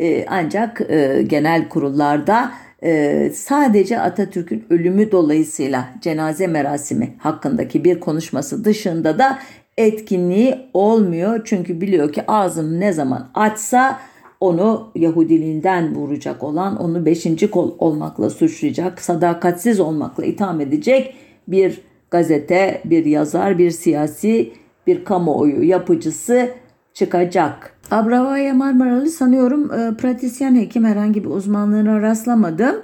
E, 0.00 0.26
ancak 0.28 0.80
e, 0.80 1.22
genel 1.26 1.68
kurullarda 1.68 2.52
e, 2.82 3.30
sadece 3.34 4.00
Atatürk'ün 4.00 4.64
ölümü 4.70 5.12
dolayısıyla 5.12 5.88
cenaze 6.00 6.46
merasimi 6.46 7.14
hakkındaki 7.18 7.84
bir 7.84 8.00
konuşması 8.00 8.64
dışında 8.64 9.18
da 9.18 9.38
etkinliği 9.76 10.58
olmuyor. 10.74 11.40
Çünkü 11.44 11.80
biliyor 11.80 12.12
ki 12.12 12.22
ağzını 12.28 12.80
ne 12.80 12.92
zaman 12.92 13.30
açsa 13.34 14.00
onu 14.40 14.90
Yahudiliğinden 14.94 15.94
vuracak 15.94 16.42
olan, 16.42 16.82
onu 16.82 17.06
beşinci 17.06 17.50
kol 17.50 17.74
olmakla 17.78 18.30
suçlayacak, 18.30 19.00
sadakatsiz 19.00 19.80
olmakla 19.80 20.24
itham 20.24 20.60
edecek 20.60 21.14
bir 21.48 21.80
gazete, 22.10 22.82
bir 22.84 23.04
yazar, 23.04 23.58
bir 23.58 23.70
siyasi, 23.70 24.52
bir 24.86 25.04
kamuoyu 25.04 25.62
yapıcısı 25.62 26.50
çıkacak. 26.94 27.76
Abravaya 27.90 28.54
Marmaralı 28.54 29.08
sanıyorum 29.08 29.72
e, 29.72 29.96
pratisyen 29.96 30.56
hekim 30.56 30.84
herhangi 30.84 31.24
bir 31.24 31.30
uzmanlığına 31.30 32.02
rastlamadım. 32.02 32.76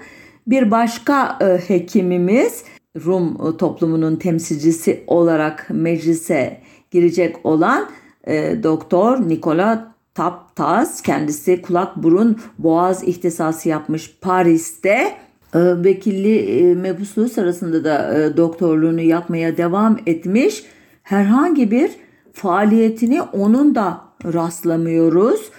Bir 0.47 0.71
başka 0.71 1.39
e, 1.41 1.59
hekimimiz 1.69 2.65
Rum 3.05 3.57
toplumunun 3.57 4.17
temsilcisi 4.17 5.05
olarak 5.07 5.67
meclise 5.71 6.61
girecek 6.91 7.37
olan 7.45 7.89
e, 8.25 8.63
Doktor 8.63 9.29
Nikola 9.29 9.93
Taptas 10.15 11.03
kendisi 11.03 11.63
kulak 11.63 11.97
burun 11.97 12.39
boğaz 12.59 13.05
ihtisası 13.05 13.69
yapmış 13.69 14.19
Paris'te 14.21 14.91
e, 14.91 15.17
vekilli 15.55 16.39
e, 16.39 16.75
mebusluğu 16.75 17.29
sırasında 17.29 17.85
da 17.85 18.19
e, 18.19 18.37
doktorluğunu 18.37 19.01
yapmaya 19.01 19.57
devam 19.57 19.99
etmiş. 20.07 20.65
Herhangi 21.03 21.71
bir 21.71 21.91
faaliyetini 22.33 23.23
onun 23.23 23.75
da 23.75 24.01
rastlamıyoruz. 24.25 25.51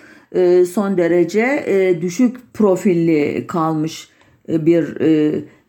Son 0.73 0.97
derece 0.97 1.97
düşük 2.01 2.53
profilli 2.53 3.47
kalmış 3.47 4.09
bir 4.49 4.97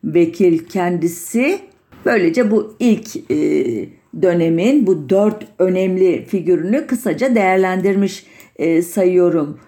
vekil 0.04 0.58
kendisi. 0.58 1.58
Böylece 2.04 2.50
bu 2.50 2.76
ilk 2.78 3.30
dönemin 4.22 4.86
bu 4.86 5.08
dört 5.08 5.46
önemli 5.58 6.24
figürünü 6.24 6.86
kısaca 6.86 7.34
değerlendirmiş 7.34 8.26
sayıyorum 8.84 9.58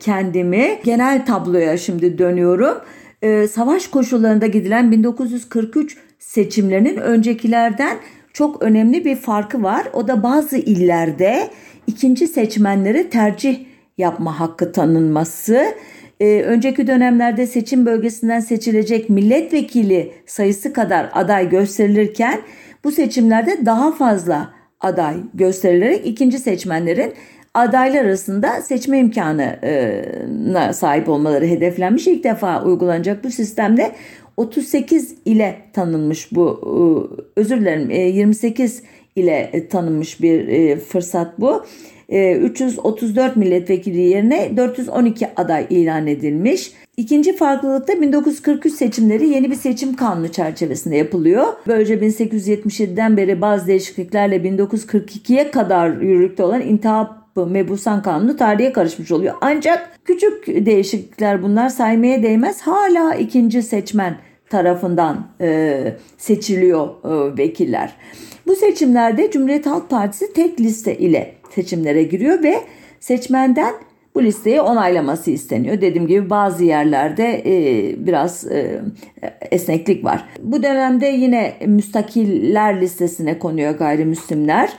kendimi. 0.00 0.78
Genel 0.84 1.26
tabloya 1.26 1.76
şimdi 1.76 2.18
dönüyorum 2.18 2.74
e, 3.22 3.48
savaş 3.48 3.88
koşullarında 3.88 4.46
gidilen 4.46 4.92
1943 4.92 5.96
seçimlerinin 6.18 6.96
öncekilerden 6.96 7.98
çok 8.32 8.62
önemli 8.62 9.04
bir 9.04 9.16
farkı 9.16 9.62
var. 9.62 9.86
O 9.92 10.08
da 10.08 10.22
bazı 10.22 10.56
illerde 10.56 11.50
ikinci 11.86 12.28
seçmenleri 12.28 13.10
tercih 13.10 13.64
yapma 13.98 14.40
hakkı 14.40 14.72
tanınması. 14.72 15.74
Ee, 16.20 16.42
önceki 16.42 16.86
dönemlerde 16.86 17.46
seçim 17.46 17.86
bölgesinden 17.86 18.40
seçilecek 18.40 19.10
milletvekili 19.10 20.12
sayısı 20.26 20.72
kadar 20.72 21.10
aday 21.12 21.48
gösterilirken 21.48 22.40
bu 22.84 22.90
seçimlerde 22.90 23.66
daha 23.66 23.92
fazla 23.92 24.52
aday 24.80 25.16
gösterilerek 25.34 26.06
ikinci 26.06 26.38
seçmenlerin 26.38 27.14
adaylar 27.54 28.04
arasında 28.04 28.62
seçme 28.62 28.98
imkanına 28.98 30.72
sahip 30.72 31.08
olmaları 31.08 31.46
hedeflenmiş. 31.46 32.06
İlk 32.06 32.24
defa 32.24 32.64
uygulanacak 32.64 33.24
bu 33.24 33.30
sistemde 33.30 33.92
38 34.36 35.14
ile 35.24 35.56
tanınmış 35.72 36.32
bu 36.32 36.60
özür 37.36 37.60
dilerim 37.60 37.90
28 37.90 38.82
ile 39.16 39.68
tanınmış 39.70 40.22
bir 40.22 40.76
fırsat 40.76 41.40
bu. 41.40 41.64
334 42.08 43.36
milletvekili 43.36 44.00
yerine 44.00 44.56
412 44.56 45.28
aday 45.36 45.66
ilan 45.70 46.06
edilmiş. 46.06 46.72
İkinci 46.96 47.36
farklılık 47.36 47.88
da 47.88 48.00
1943 48.00 48.74
seçimleri 48.74 49.28
yeni 49.28 49.50
bir 49.50 49.56
seçim 49.56 49.96
kanunu 49.96 50.28
çerçevesinde 50.28 50.96
yapılıyor. 50.96 51.44
Böylece 51.66 51.94
1877'den 51.94 53.16
beri 53.16 53.40
bazı 53.40 53.66
değişikliklerle 53.66 54.36
1942'ye 54.36 55.50
kadar 55.50 55.90
yürürlükte 55.90 56.42
olan 56.42 56.60
intihap 56.60 57.21
mebusan 57.36 58.02
kanunu 58.02 58.36
tarihe 58.36 58.72
karışmış 58.72 59.12
oluyor. 59.12 59.34
Ancak 59.40 59.98
küçük 60.04 60.46
değişiklikler 60.46 61.42
bunlar 61.42 61.68
saymaya 61.68 62.22
değmez. 62.22 62.62
Hala 62.62 63.14
ikinci 63.14 63.62
seçmen 63.62 64.16
tarafından 64.50 65.26
e, 65.40 65.82
seçiliyor 66.18 66.88
e, 66.88 67.38
vekiller. 67.38 67.96
Bu 68.46 68.54
seçimlerde 68.56 69.30
Cumhuriyet 69.30 69.66
Halk 69.66 69.90
Partisi 69.90 70.32
tek 70.32 70.60
liste 70.60 70.98
ile 70.98 71.34
seçimlere 71.54 72.02
giriyor 72.02 72.42
ve 72.42 72.60
seçmenden 73.00 73.74
bu 74.14 74.22
listeyi 74.22 74.60
onaylaması 74.60 75.30
isteniyor. 75.30 75.80
Dediğim 75.80 76.06
gibi 76.06 76.30
bazı 76.30 76.64
yerlerde 76.64 77.42
e, 77.46 78.06
biraz 78.06 78.46
e, 78.46 78.80
esneklik 79.50 80.04
var. 80.04 80.28
Bu 80.42 80.62
dönemde 80.62 81.06
yine 81.06 81.54
müstakiller 81.66 82.80
listesine 82.80 83.38
konuyor 83.38 83.78
gayrimüslimler 83.78 84.70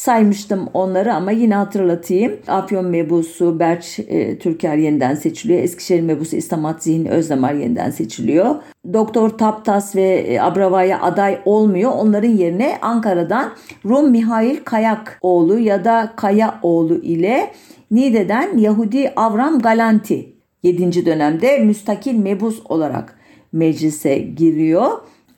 saymıştım 0.00 0.68
onları 0.74 1.14
ama 1.14 1.30
yine 1.30 1.54
hatırlatayım. 1.54 2.32
Afyon 2.48 2.86
mebusu 2.86 3.58
Berç 3.58 3.98
e, 3.98 4.38
Türker 4.38 4.76
yeniden 4.76 5.14
seçiliyor. 5.14 5.62
Eskişehir 5.62 6.00
mebusu 6.00 6.36
İstamat 6.36 6.82
Zihin 6.82 7.06
Özdemir 7.06 7.54
yeniden 7.54 7.90
seçiliyor. 7.90 8.54
Doktor 8.92 9.30
Taptas 9.30 9.96
ve 9.96 10.02
e, 10.02 10.40
Abravaya 10.40 11.00
aday 11.00 11.40
olmuyor. 11.44 11.92
Onların 11.96 12.30
yerine 12.30 12.78
Ankara'dan 12.82 13.52
Rum 13.84 14.10
Mihail 14.10 14.56
Kayak 14.64 15.18
oğlu 15.20 15.58
ya 15.58 15.84
da 15.84 16.12
Kaya 16.16 16.58
oğlu 16.62 16.94
ile 16.94 17.50
Nide'den 17.90 18.58
Yahudi 18.58 19.12
Avram 19.16 19.58
Galanti 19.58 20.32
7. 20.62 21.06
dönemde 21.06 21.58
müstakil 21.58 22.14
mebus 22.14 22.60
olarak 22.68 23.18
meclise 23.52 24.18
giriyor. 24.18 24.90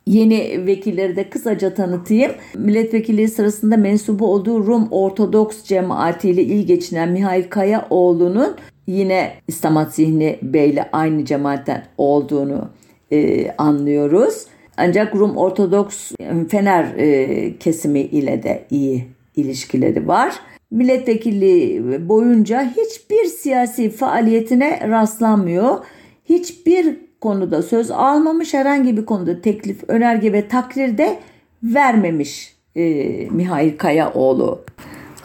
Yeni 0.06 0.66
vekilleri 0.66 1.16
de 1.16 1.30
kısaca 1.30 1.74
tanıtayım. 1.74 2.32
Milletvekilliği 2.54 3.28
sırasında 3.28 3.76
mensubu 3.76 4.26
olduğu 4.26 4.66
Rum 4.66 4.88
Ortodoks 4.90 5.62
cemaati 5.64 6.30
ile 6.30 6.42
il 6.42 6.66
geçinen 6.66 7.08
Mihail 7.08 7.44
Kayaoğlu'nun 7.50 8.56
yine 8.86 9.32
İstamat 9.48 9.94
Zihni 9.94 10.38
Bey 10.42 10.70
ile 10.70 10.88
aynı 10.92 11.24
cemaatten 11.24 11.84
olduğunu 11.98 12.70
e, 13.12 13.50
anlıyoruz. 13.50 14.46
Ancak 14.76 15.14
Rum 15.14 15.36
Ortodoks 15.36 16.12
Fener 16.48 16.84
e, 16.96 17.58
kesimi 17.58 18.00
ile 18.00 18.42
de 18.42 18.64
iyi 18.70 19.06
ilişkileri 19.36 20.08
var. 20.08 20.34
Milletvekilliği 20.70 22.08
boyunca 22.08 22.72
hiçbir 22.76 23.24
siyasi 23.24 23.90
faaliyetine 23.90 24.88
rastlanmıyor. 24.88 25.78
Hiçbir 26.24 26.96
konuda 27.22 27.62
söz 27.62 27.90
almamış, 27.90 28.54
herhangi 28.54 28.96
bir 28.96 29.06
konuda 29.06 29.40
teklif, 29.40 29.84
önerge 29.88 30.32
ve 30.32 30.48
takdir 30.48 30.98
de 30.98 31.18
vermemiş 31.62 32.56
e, 32.76 32.82
Mihail 33.30 33.78
Kayaoğlu. 33.78 34.60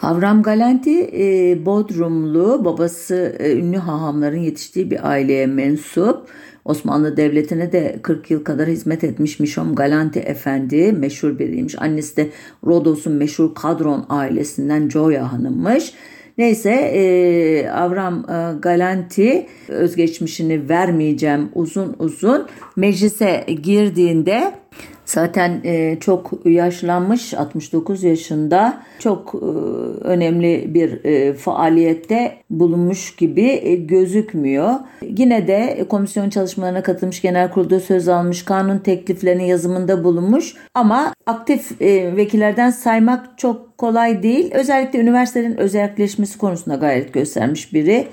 Avram 0.02 0.42
Galanti 0.42 1.10
e, 1.12 1.66
Bodrumlu, 1.66 2.64
babası 2.64 3.36
e, 3.38 3.52
ünlü 3.52 3.76
hahamların 3.76 4.38
yetiştiği 4.38 4.90
bir 4.90 5.10
aileye 5.10 5.46
mensup. 5.46 6.28
Osmanlı 6.64 7.16
Devleti'ne 7.16 7.72
de 7.72 7.98
40 8.02 8.30
yıl 8.30 8.44
kadar 8.44 8.68
hizmet 8.68 9.04
etmiş 9.04 9.40
Mişom 9.40 9.74
Galanti 9.74 10.18
Efendi 10.18 10.92
meşhur 10.92 11.38
biriymiş. 11.38 11.74
Annesi 11.78 12.16
de 12.16 12.28
Rodos'un 12.66 13.12
meşhur 13.12 13.54
Kadron 13.54 14.06
ailesinden 14.08 14.88
Joya 14.88 15.32
Hanım'mış. 15.32 15.92
Neyse 16.38 16.70
e, 16.70 17.70
Avram 17.70 18.18
e, 18.18 18.58
Galanti 18.58 19.46
özgeçmişini 19.68 20.68
vermeyeceğim 20.68 21.48
uzun 21.54 21.96
uzun. 21.98 22.46
Meclise 22.76 23.46
girdiğinde 23.62 24.54
Zaten 25.08 25.60
e, 25.64 25.96
çok 26.00 26.32
yaşlanmış 26.44 27.34
69 27.34 28.02
yaşında 28.02 28.82
çok 28.98 29.34
e, 29.34 29.46
önemli 30.04 30.74
bir 30.74 31.04
e, 31.04 31.32
faaliyette 31.32 32.36
bulunmuş 32.50 33.16
gibi 33.16 33.60
e, 33.62 33.74
gözükmüyor. 33.74 34.74
Yine 35.02 35.48
de 35.48 35.86
komisyon 35.88 36.30
çalışmalarına 36.30 36.82
katılmış, 36.82 37.22
genel 37.22 37.50
kurulda 37.50 37.80
söz 37.80 38.08
almış, 38.08 38.44
kanun 38.44 38.78
tekliflerinin 38.78 39.44
yazımında 39.44 40.04
bulunmuş 40.04 40.54
ama 40.74 41.14
aktif 41.26 41.82
e, 41.82 42.16
vekillerden 42.16 42.70
saymak 42.70 43.38
çok 43.38 43.78
kolay 43.78 44.22
değil. 44.22 44.50
Özellikle 44.54 44.98
üniversitelerin 44.98 45.56
özelleşmesi 45.56 46.38
konusunda 46.38 46.76
gayret 46.76 47.12
göstermiş 47.12 47.72
biri 47.74 48.08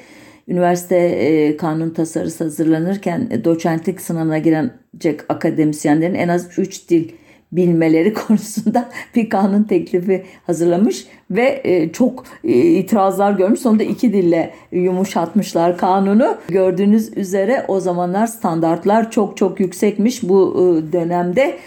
üniversite 0.47 0.97
e, 0.97 1.57
kanun 1.57 1.89
tasarısı 1.89 2.43
hazırlanırken 2.43 3.27
e, 3.31 3.43
doçentlik 3.43 4.01
sınavına 4.01 4.37
girecek 4.37 5.19
akademisyenlerin 5.29 6.13
en 6.13 6.27
az 6.27 6.59
3 6.59 6.89
dil 6.89 7.09
bilmeleri 7.51 8.13
konusunda 8.27 8.89
bir 9.15 9.29
kanun 9.29 9.63
teklifi 9.63 10.25
hazırlamış 10.45 11.05
ve 11.31 11.61
e, 11.63 11.91
çok 11.91 12.25
e, 12.43 12.49
itirazlar 12.53 13.31
görmüş. 13.31 13.59
Sonunda 13.59 13.83
iki 13.83 14.13
dille 14.13 14.53
yumuşatmışlar 14.71 15.77
kanunu. 15.77 16.37
Gördüğünüz 16.49 17.17
üzere 17.17 17.65
o 17.67 17.79
zamanlar 17.79 18.27
standartlar 18.27 19.11
çok 19.11 19.37
çok 19.37 19.59
yüksekmiş. 19.59 20.23
Bu 20.23 20.55
dönemde 20.91 21.57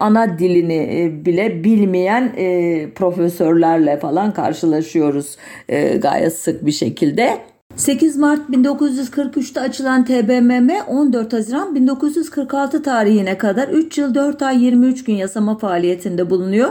ana 0.00 0.38
dilini 0.38 1.12
bile 1.24 1.64
bilmeyen 1.64 2.32
profesörlerle 2.94 3.96
falan 3.96 4.34
karşılaşıyoruz 4.34 5.36
e, 5.68 5.96
gayet 5.96 6.36
sık 6.36 6.66
bir 6.66 6.72
şekilde. 6.72 7.49
8 7.76 8.16
Mart 8.16 8.50
1943'te 8.50 9.60
açılan 9.60 10.04
TBMM 10.04 10.70
14 10.88 11.32
Haziran 11.32 11.74
1946 11.74 12.82
tarihine 12.82 13.38
kadar 13.38 13.68
3 13.68 13.98
yıl 13.98 14.14
4 14.14 14.42
ay 14.42 14.64
23 14.64 15.04
gün 15.04 15.14
yasama 15.14 15.58
faaliyetinde 15.58 16.30
bulunuyor. 16.30 16.70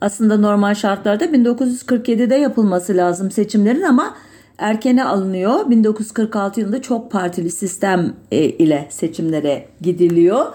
Aslında 0.00 0.36
normal 0.36 0.74
şartlarda 0.74 1.24
1947'de 1.24 2.34
yapılması 2.34 2.96
lazım 2.96 3.30
seçimlerin 3.30 3.82
ama 3.82 4.14
erkene 4.58 5.04
alınıyor. 5.04 5.70
1946 5.70 6.60
yılında 6.60 6.82
çok 6.82 7.10
partili 7.10 7.50
sistem 7.50 8.12
e, 8.32 8.44
ile 8.44 8.86
seçimlere 8.90 9.66
gidiliyor. 9.80 10.46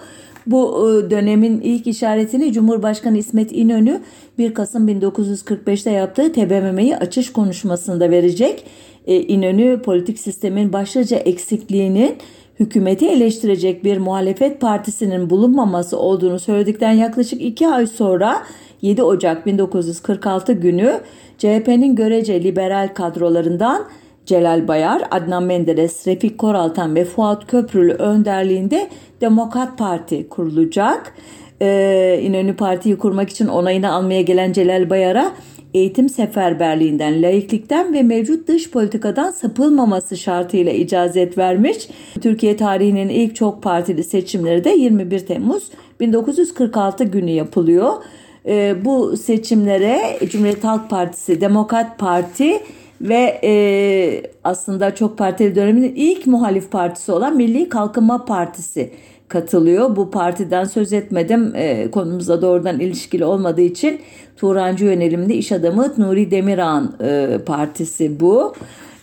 Bu 0.48 0.90
e, 0.90 1.10
dönemin 1.10 1.62
ilk 1.62 1.88
işaretini 1.88 2.54
Cumhurbaşkanı 2.54 3.18
İsmet 3.18 3.52
İnönü 3.52 4.02
1 4.38 4.54
Kasım 4.54 4.90
1945'te 4.90 5.92
yaptığı 5.92 6.34
TBMM'yi 6.34 6.98
açış 6.98 7.32
konuşmasında 7.32 8.12
verecek. 8.12 8.66
E, 9.08 9.22
İnönü 9.22 9.82
politik 9.82 10.20
sistemin 10.20 10.74
başlıca 10.74 11.18
eksikliğinin 11.18 12.18
hükümeti 12.60 13.08
eleştirecek 13.08 13.84
bir 13.84 13.98
muhalefet 13.98 14.62
partisinin 14.62 15.30
bulunmaması 15.30 16.00
olduğunu 16.00 16.40
söyledikten 16.40 16.92
yaklaşık 16.92 17.42
iki 17.42 17.68
ay 17.68 17.88
sonra 17.88 18.44
7 18.82 19.04
Ocak 19.04 19.46
1946 19.46 20.54
günü 20.54 21.02
CHP'nin 21.38 21.96
görece 21.96 22.44
liberal 22.44 22.94
kadrolarından 22.94 23.86
Celal 24.26 24.68
Bayar, 24.68 25.02
Adnan 25.12 25.44
Menderes, 25.44 26.08
Refik 26.08 26.38
Koraltan 26.38 26.96
ve 26.96 27.06
Fuat 27.06 27.48
Köprülü 27.48 27.94
önderliğinde 27.94 28.90
Demokrat 29.22 29.78
Parti 29.78 30.30
kurulacak. 30.30 31.14
Ee, 31.62 32.20
İnönü 32.24 32.56
Parti'yi 32.56 32.98
kurmak 32.98 33.30
için 33.30 33.48
onayını 33.48 33.92
almaya 33.94 34.22
gelen 34.22 34.54
Celal 34.54 34.90
Bayar'a 34.90 35.32
eğitim 35.74 36.10
seferberliğinden, 36.10 37.22
laiklikten 37.22 37.94
ve 37.94 38.04
mevcut 38.04 38.48
dış 38.48 38.72
politikadan 38.72 39.32
sapılmaması 39.32 40.18
şartıyla 40.18 40.72
icazet 40.72 41.38
vermiş. 41.38 41.88
Türkiye 42.22 42.58
tarihinin 42.58 43.10
ilk 43.10 43.36
çok 43.36 43.64
partili 43.64 44.04
seçimleri 44.04 44.64
de 44.64 44.70
21 44.70 45.20
Temmuz 45.20 45.64
1946 46.00 47.04
günü 47.04 47.32
yapılıyor. 47.32 47.94
E, 48.46 48.76
bu 48.86 49.18
seçimlere 49.18 50.20
Cumhuriyet 50.30 50.64
Halk 50.64 50.90
Partisi, 50.90 51.42
Demokrat 51.42 52.00
Parti 52.00 52.60
ve 53.02 53.40
e, 53.44 54.24
aslında 54.44 54.96
çok 54.96 55.18
partili 55.18 55.56
döneminin 55.56 55.96
ilk 55.96 56.28
muhalif 56.28 56.72
partisi 56.72 57.12
olan 57.12 57.38
Milli 57.38 57.70
Kalkınma 57.70 58.26
Partisi 58.26 58.92
katılıyor. 59.32 59.96
Bu 59.96 60.12
partiden 60.12 60.64
söz 60.64 60.94
etmedim. 60.94 61.54
E, 61.56 61.92
konumuzla 61.92 62.42
doğrudan 62.42 62.80
ilişkili 62.80 63.26
olmadığı 63.26 63.62
için 63.62 64.00
Turancı 64.38 64.86
yönelimli 64.86 65.34
iş 65.34 65.52
adamı 65.52 65.94
Nuri 65.98 66.32
Demirağ'ın 66.32 66.96
e, 67.04 67.38
partisi 67.46 68.20
bu. 68.20 68.54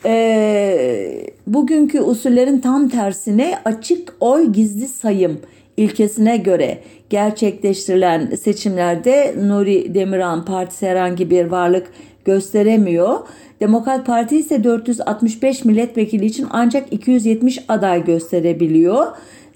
E, 0.05 1.27
bugünkü 1.47 2.01
usullerin 2.01 2.61
tam 2.61 2.89
tersine 2.89 3.55
açık 3.65 4.15
oy 4.21 4.53
gizli 4.53 4.89
sayım 4.89 5.39
ilkesine 5.77 6.37
göre 6.37 6.79
gerçekleştirilen 7.11 8.27
seçimlerde 8.27 9.35
Nuri 9.47 9.95
Demirağ'ın 9.95 10.43
partisi 10.45 10.87
herhangi 10.87 11.31
bir 11.31 11.45
varlık 11.45 11.87
gösteremiyor. 12.25 13.19
Demokrat 13.61 14.07
Parti 14.07 14.37
ise 14.37 14.65
465 14.65 15.65
milletvekili 15.65 16.27
için 16.27 16.47
ancak 16.51 16.93
270 16.93 17.65
aday 17.69 18.05
gösterebiliyor. 18.05 19.07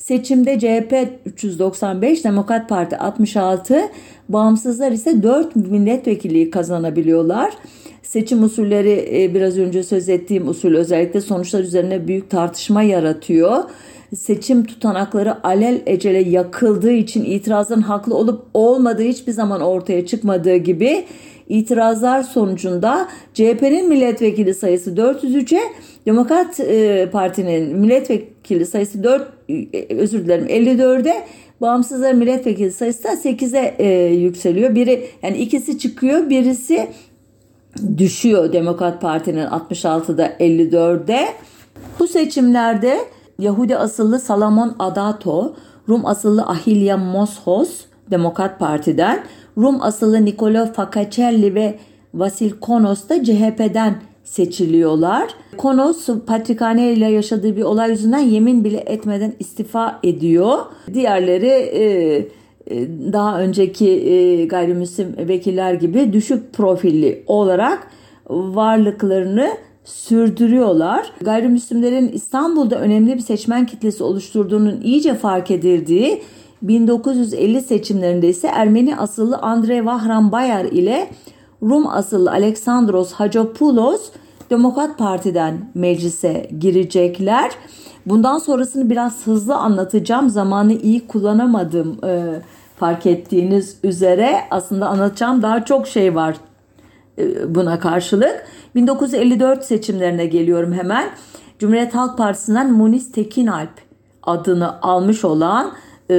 Seçimde 0.03 0.59
CHP 0.59 0.95
395, 1.27 2.25
Demokrat 2.25 2.69
Parti 2.69 2.99
66, 2.99 3.81
bağımsızlar 4.29 4.93
ise 4.93 5.23
4 5.23 5.57
milletvekili 5.57 6.51
kazanabiliyorlar. 6.51 7.53
Seçim 8.03 8.45
usulleri 8.45 9.09
e, 9.13 9.35
biraz 9.35 9.59
önce 9.59 9.83
söz 9.83 10.09
ettiğim 10.09 10.49
usul 10.49 10.75
özellikle 10.75 11.21
sonuçlar 11.21 11.61
üzerine 11.61 12.09
büyük 12.09 12.31
tartışma 12.31 12.83
yaratıyor. 12.83 13.65
Seçim 14.17 14.65
tutanakları 14.65 15.47
alel 15.47 15.81
ecele 15.87 16.31
yakıldığı 16.31 16.93
için 16.93 17.25
itirazın 17.25 17.81
haklı 17.81 18.15
olup 18.15 18.45
olmadığı 18.55 19.03
hiçbir 19.03 19.33
zaman 19.33 19.61
ortaya 19.61 20.07
çıkmadığı 20.07 20.57
gibi 20.57 21.05
itirazlar 21.49 22.23
sonucunda 22.23 23.09
CHP'nin 23.35 23.89
milletvekili 23.89 24.55
sayısı 24.55 24.91
403'e 24.91 25.61
Demokrat 26.07 26.61
e, 26.61 27.09
Parti'nin 27.13 27.79
milletvekili 27.79 28.67
sayısı 28.67 29.05
4 29.05 29.23
e, 29.23 29.27
özür 29.91 30.25
dilerim 30.25 30.47
54'e 30.47 31.27
bağımsızların 31.61 32.19
milletvekili 32.19 32.73
sayısı 32.73 33.05
da 33.05 33.09
8'e 33.09 33.75
e, 33.79 34.15
yükseliyor. 34.15 34.75
Biri 34.75 35.09
yani 35.23 35.39
ikisi 35.39 35.79
çıkıyor, 35.79 36.31
birisi 36.31 36.89
düşüyor 37.99 38.53
Demokrat 38.53 39.01
Parti'nin 39.01 39.47
66'da 39.47 40.27
54'de. 40.27 41.29
Bu 41.99 42.07
seçimlerde 42.07 42.99
Yahudi 43.39 43.77
asıllı 43.77 44.21
Salamon 44.21 44.77
Adato, 44.79 45.55
Rum 45.89 46.07
asıllı 46.07 46.43
Ahilya 46.43 46.97
Moshos 46.97 47.81
Demokrat 48.11 48.59
Parti'den, 48.59 49.25
Rum 49.59 49.83
asıllı 49.83 50.25
Nicolo 50.25 50.73
Facacelli 50.73 51.55
ve 51.55 51.79
Vasil 52.15 52.51
Konos 52.51 53.09
da 53.09 53.25
CHP'den 53.25 54.03
seçiliyorlar. 54.25 55.35
Konos 55.57 56.09
Patrikhane 56.27 56.93
ile 56.93 57.11
yaşadığı 57.11 57.57
bir 57.57 57.63
olay 57.63 57.91
yüzünden 57.91 58.19
yemin 58.19 58.65
bile 58.65 58.79
etmeden 58.87 59.33
istifa 59.39 60.01
ediyor. 60.03 60.59
Diğerleri 60.95 61.47
e, 61.47 61.85
e, 62.67 62.89
daha 63.13 63.41
önceki 63.41 63.91
e, 63.91 64.45
gayrimüslim 64.45 65.17
vekiller 65.19 65.75
gibi 65.75 66.13
düşük 66.13 66.53
profilli 66.53 67.23
olarak 67.27 67.89
varlıklarını 68.31 69.49
sürdürüyorlar. 69.85 71.13
Gayrimüslimlerin 71.21 72.09
İstanbul'da 72.09 72.81
önemli 72.81 73.15
bir 73.15 73.21
seçmen 73.21 73.67
kitlesi 73.67 74.05
oluşturduğunun 74.05 74.81
iyice 74.81 75.15
fark 75.15 75.51
edildiği 75.51 76.23
1950 76.63 77.61
seçimlerinde 77.61 78.29
ise 78.29 78.49
Ermeni 78.49 78.97
asıllı 78.97 79.37
Andrei 79.37 79.87
Vahram 79.87 80.33
Bayar 80.33 80.65
ile 80.65 81.09
Rum 81.63 81.87
asıllı 81.87 82.31
Alexandros 82.31 83.13
Hacopoulos 83.13 84.11
Demokrat 84.51 84.99
Parti'den 84.99 85.71
meclise 85.75 86.51
girecekler. 86.59 87.51
Bundan 88.07 88.39
sonrasını 88.39 88.91
biraz 88.91 89.27
hızlı 89.27 89.57
anlatacağım. 89.57 90.31
Zamanı 90.31 90.73
iyi 90.73 91.07
kullanamadım 91.07 92.05
e, 92.05 92.41
fark 92.77 93.07
ettiğiniz 93.07 93.77
üzere. 93.85 94.37
Aslında 94.51 94.89
anlatacağım 94.89 95.43
daha 95.43 95.65
çok 95.65 95.89
şey 95.89 96.15
var 96.15 96.37
e, 97.19 97.55
buna 97.55 97.79
karşılık. 97.79 98.45
1954 98.75 99.65
seçimlerine 99.65 100.27
geliyorum 100.27 100.73
hemen. 100.73 101.09
Cumhuriyet 101.59 101.95
Halk 101.95 102.19
Partisi'nden 102.19 102.73
Munis 102.73 103.13
Tekinalp 103.13 103.73
adını 104.23 104.83
almış 104.83 105.25
olan 105.25 105.73
e, 106.11 106.15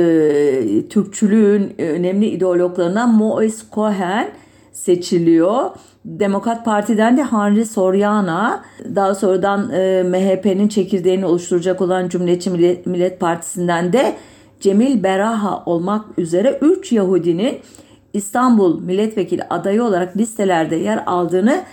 Türkçülüğün 0.89 1.76
önemli 1.78 2.26
ideologlarından 2.26 3.14
Mois 3.14 3.64
Cohen 3.72 4.28
seçiliyor. 4.74 5.70
Demokrat 6.06 6.66
Parti'den 6.66 7.18
de 7.18 7.24
Henry 7.24 7.66
Soriano, 7.66 8.62
daha 8.96 9.16
sonradan 9.16 9.70
e, 9.70 10.04
MHP'nin 10.04 10.68
çekirdeğini 10.68 11.26
oluşturacak 11.26 11.82
olan 11.82 12.10
Cumhuriyetçi 12.10 12.50
Millet, 12.50 12.86
Millet 12.86 13.20
Partisi'nden 13.20 13.94
de 13.94 14.16
Cemil 14.60 15.04
Beraha 15.04 15.64
olmak 15.66 16.06
üzere 16.18 16.60
3 16.62 16.92
Yahudinin 16.92 17.60
İstanbul 18.14 18.82
milletvekili 18.82 19.44
adayı 19.44 19.84
olarak 19.84 20.18
listelerde 20.18 20.76
yer 20.76 21.04
aldığını 21.06 21.64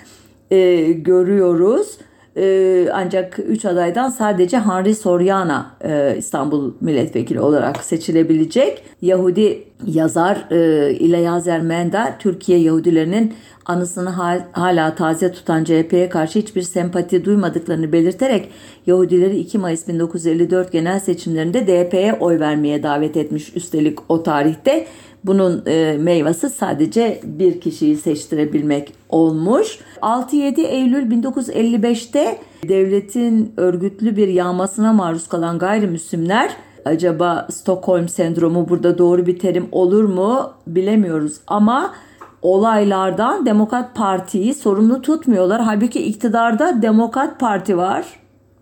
e, 0.51 0.93
görüyoruz. 0.93 1.99
E, 2.37 2.89
ancak 2.93 3.39
3 3.49 3.65
adaydan 3.65 4.09
sadece 4.09 4.59
Henry 4.59 4.95
Soriano 4.95 5.63
e, 5.85 6.15
İstanbul 6.19 6.73
milletvekili 6.81 7.41
olarak 7.41 7.85
seçilebilecek. 7.85 8.83
Yahudi 9.03 9.65
yazar 9.87 10.47
e, 10.51 10.91
İlyazer 10.95 11.61
Menda 11.61 12.17
Türkiye 12.19 12.59
Yahudilerinin 12.59 13.35
anısını 13.67 14.11
hala 14.53 14.95
taze 14.95 15.33
tutan 15.33 15.65
CHP'ye 15.65 16.09
karşı 16.09 16.39
hiçbir 16.39 16.63
sempati 16.63 17.25
duymadıklarını 17.25 17.93
belirterek 17.93 18.49
Yahudileri 18.87 19.39
2 19.39 19.59
Mayıs 19.59 19.89
1954 19.89 20.73
genel 20.73 21.01
seçimlerinde 21.01 21.67
DP'ye 21.67 22.15
oy 22.21 22.41
vermeye 22.41 22.83
davet 22.83 23.17
etmiş. 23.17 23.57
Üstelik 23.57 23.99
o 24.11 24.23
tarihte 24.23 24.87
bunun 25.25 25.63
e, 25.67 25.97
meyvesi 26.01 26.51
sadece 26.51 27.21
bir 27.25 27.61
kişiyi 27.61 27.97
seçtirebilmek 27.97 28.93
olmuş. 29.09 29.79
6-7 30.03 30.61
Eylül 30.61 31.11
1955'te 31.11 32.39
devletin 32.69 33.53
örgütlü 33.57 34.17
bir 34.17 34.29
yağmasına 34.29 34.93
maruz 34.93 35.29
kalan 35.29 35.59
gayrimüslimler 35.59 36.51
acaba 36.85 37.47
Stockholm 37.51 38.09
sendromu 38.09 38.69
burada 38.69 38.99
doğru 38.99 39.27
bir 39.27 39.39
terim 39.39 39.69
olur 39.73 40.05
mu 40.05 40.51
bilemiyoruz 40.67 41.41
ama 41.47 41.95
olaylardan 42.43 43.47
Demokrat 43.47 43.95
Parti'yi 43.95 44.55
sorumlu 44.55 45.03
tutmuyorlar. 45.03 45.63
Halbuki 45.63 46.03
iktidarda 46.03 46.83
Demokrat 46.83 47.41
Parti 47.41 47.77
var. 47.77 48.07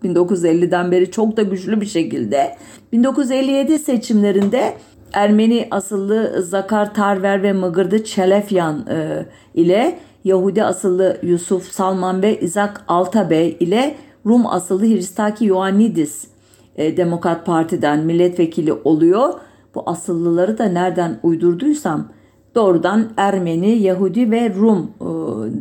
1950'den 0.05 0.91
beri 0.91 1.11
çok 1.11 1.37
da 1.37 1.43
güçlü 1.43 1.81
bir 1.81 1.87
şekilde. 1.87 2.57
1957 2.93 3.79
seçimlerinde 3.79 4.75
Ermeni 5.13 5.69
asıllı 5.71 6.43
Zakar 6.43 6.95
Tarver 6.95 7.43
ve 7.43 7.53
Mıgırdı 7.53 8.05
Çelefyan 8.05 8.87
e, 8.91 9.27
ile 9.55 9.99
Yahudi 10.25 10.65
asıllı 10.65 11.19
Yusuf 11.23 11.73
Salman 11.73 12.23
ve 12.23 12.41
İzak 12.41 12.85
Altabey 12.89 13.57
ile 13.61 13.95
Rum 14.27 14.47
asıllı 14.47 14.87
Hristaki 14.87 15.45
Ioannidis 15.45 16.29
e, 16.77 16.97
Demokrat 16.97 17.47
Parti'den 17.47 17.99
milletvekili 17.99 18.73
oluyor. 18.73 19.35
Bu 19.75 19.83
asıllıları 19.87 20.59
da 20.59 20.65
nereden 20.65 21.19
uydurduysam 21.23 22.09
doğrudan 22.55 23.09
Ermeni, 23.17 23.71
Yahudi 23.71 24.31
ve 24.31 24.55
Rum 24.55 24.91
e, 25.01 25.05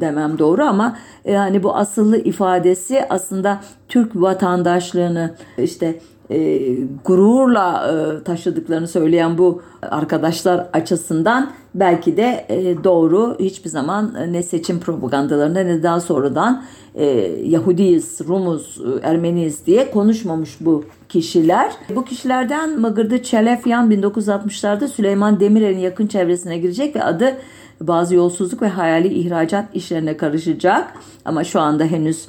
demem 0.02 0.39
doğru 0.39 0.64
ama 0.64 0.98
yani 1.26 1.64
bu 1.64 1.76
asıllı 1.76 2.18
ifadesi 2.18 3.06
aslında 3.10 3.62
Türk 3.89 4.16
vatandaşlığını 4.16 5.36
işte 5.58 6.00
e, 6.30 6.60
gururla 7.06 7.92
e, 7.92 8.24
taşıdıklarını 8.24 8.88
söyleyen 8.88 9.38
bu 9.38 9.62
arkadaşlar 9.82 10.68
açısından 10.74 11.52
belki 11.76 12.18
de 12.18 12.46
e, 12.50 12.84
doğru 12.84 13.36
hiçbir 13.40 13.70
zaman 13.70 14.14
ne 14.30 14.44
seçim 14.44 14.80
propagandalarında 14.80 15.64
ne 15.64 15.84
daha 15.84 16.00
sonradan 16.00 16.64
e, 16.96 17.06
Yahudiyiz, 17.44 18.20
Rumuz, 18.28 18.82
Ermeniyiz 19.04 19.66
diye 19.66 19.92
konuşmamış 19.92 20.58
bu 20.60 20.84
kişiler. 21.10 21.72
Bu 21.96 22.06
kişilerden 22.06 22.80
Magırdı 22.80 23.24
Çelefyan 23.24 23.92
1960'larda 23.92 24.88
Süleyman 24.88 25.40
Demirel'in 25.40 25.80
yakın 25.80 26.08
çevresine 26.08 26.58
girecek 26.58 26.96
ve 26.96 27.04
adı 27.04 27.38
bazı 27.82 28.16
yolsuzluk 28.16 28.62
ve 28.62 28.68
hayali 28.68 29.08
ihracat 29.08 29.76
işlerine 29.76 30.18
karışacak. 30.18 30.94
Ama 31.26 31.44
şu 31.44 31.60
anda 31.60 31.84
henüz 31.84 32.28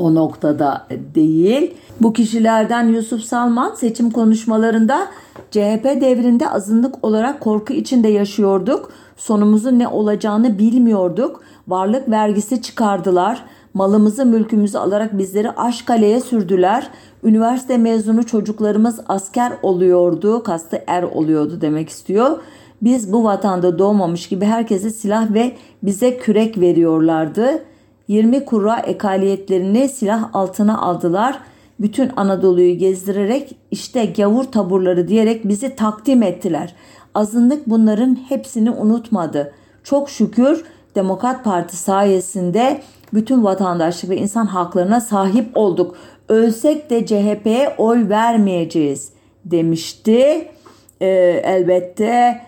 o 0.00 0.14
noktada 0.14 0.86
değil. 1.14 1.74
Bu 2.00 2.12
kişilerden 2.12 2.88
Yusuf 2.88 3.20
Salman 3.20 3.74
seçim 3.74 4.10
konuşmalarında 4.10 5.06
CHP 5.50 5.84
devrinde 5.84 6.50
azınlık 6.50 7.04
olarak 7.04 7.40
korku 7.40 7.72
içinde 7.72 8.08
yaşıyorduk. 8.08 8.92
Sonumuzun 9.16 9.78
ne 9.78 9.88
olacağını 9.88 10.58
bilmiyorduk. 10.58 11.40
Varlık 11.68 12.10
vergisi 12.10 12.62
çıkardılar. 12.62 13.42
Malımızı 13.74 14.26
mülkümüzü 14.26 14.78
alarak 14.78 15.18
bizleri 15.18 15.50
Aşkale'ye 15.50 16.20
sürdüler. 16.20 16.90
Üniversite 17.24 17.78
mezunu 17.78 18.26
çocuklarımız 18.26 19.00
asker 19.08 19.52
oluyordu. 19.62 20.42
Kastı 20.42 20.82
er 20.86 21.02
oluyordu 21.02 21.58
demek 21.60 21.88
istiyor. 21.88 22.38
Biz 22.82 23.12
bu 23.12 23.24
vatanda 23.24 23.78
doğmamış 23.78 24.28
gibi 24.28 24.44
herkese 24.44 24.90
silah 24.90 25.34
ve 25.34 25.52
bize 25.82 26.18
kürek 26.18 26.60
veriyorlardı. 26.60 27.62
20 28.10 28.44
kura 28.44 28.78
ekaliyetlerini 28.78 29.88
silah 29.88 30.30
altına 30.32 30.82
aldılar. 30.82 31.40
Bütün 31.80 32.10
Anadolu'yu 32.16 32.78
gezdirerek 32.78 33.56
işte 33.70 34.04
gavur 34.04 34.44
taburları 34.44 35.08
diyerek 35.08 35.48
bizi 35.48 35.76
takdim 35.76 36.22
ettiler. 36.22 36.74
Azınlık 37.14 37.66
bunların 37.66 38.18
hepsini 38.28 38.70
unutmadı. 38.70 39.52
Çok 39.84 40.10
şükür 40.10 40.64
Demokrat 40.94 41.44
Parti 41.44 41.76
sayesinde 41.76 42.80
bütün 43.14 43.44
vatandaşlık 43.44 44.10
ve 44.10 44.16
insan 44.16 44.46
haklarına 44.46 45.00
sahip 45.00 45.56
olduk. 45.56 45.96
Ölsek 46.28 46.90
de 46.90 47.06
CHP'ye 47.06 47.74
oy 47.78 48.08
vermeyeceğiz 48.08 49.12
demişti. 49.44 50.48
Ee, 51.00 51.06
elbette 51.44 52.40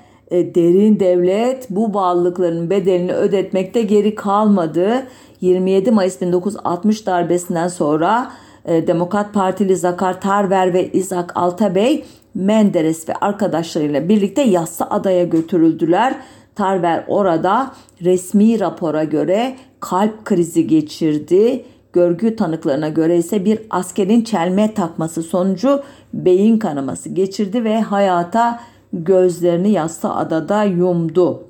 derin 0.55 1.01
devlet 1.01 1.71
bu 1.71 1.95
bağlılıkların 1.95 2.71
bedelini 2.71 3.13
ödetmekte 3.13 3.83
geri 3.83 4.15
kalmadı. 4.15 5.03
27 5.41 5.91
Mayıs 5.91 6.21
1960 6.21 7.07
darbesinden 7.07 7.69
sonra 7.69 8.33
e, 8.65 8.87
Demokrat 8.87 9.35
Partili 9.35 9.77
Zakar 9.77 10.21
Tarver 10.21 10.75
ve 10.75 10.93
İzak 10.93 11.37
Altabey 11.37 12.05
Menderes 12.35 13.09
ve 13.09 13.15
arkadaşlarıyla 13.15 14.09
birlikte 14.09 14.43
Yassı 14.43 14.85
Adaya 14.85 15.25
götürüldüler. 15.25 16.15
Tarver 16.55 17.05
orada 17.09 17.73
resmi 18.03 18.61
rapora 18.61 19.05
göre 19.05 19.57
kalp 19.81 20.25
krizi 20.25 20.67
geçirdi. 20.67 21.65
Görgü 21.93 22.37
tanıklarına 22.37 22.89
göre 22.89 23.17
ise 23.17 23.45
bir 23.45 23.59
askerin 23.71 24.25
çelme 24.25 24.75
takması 24.75 25.23
sonucu 25.23 25.83
beyin 26.15 26.59
kanaması 26.59 27.09
geçirdi 27.09 27.65
ve 27.65 27.81
hayata 27.81 28.61
gözlerini 28.93 29.71
Yassı 29.71 30.11
Adada 30.11 30.65
yumdu. 30.65 31.45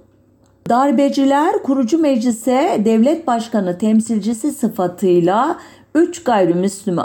Darbeciler 0.68 1.62
kurucu 1.62 1.98
meclise 1.98 2.82
devlet 2.84 3.26
başkanı 3.26 3.78
temsilcisi 3.78 4.52
sıfatıyla 4.52 5.58
3 5.94 6.24
gayrimüslimi 6.24 7.02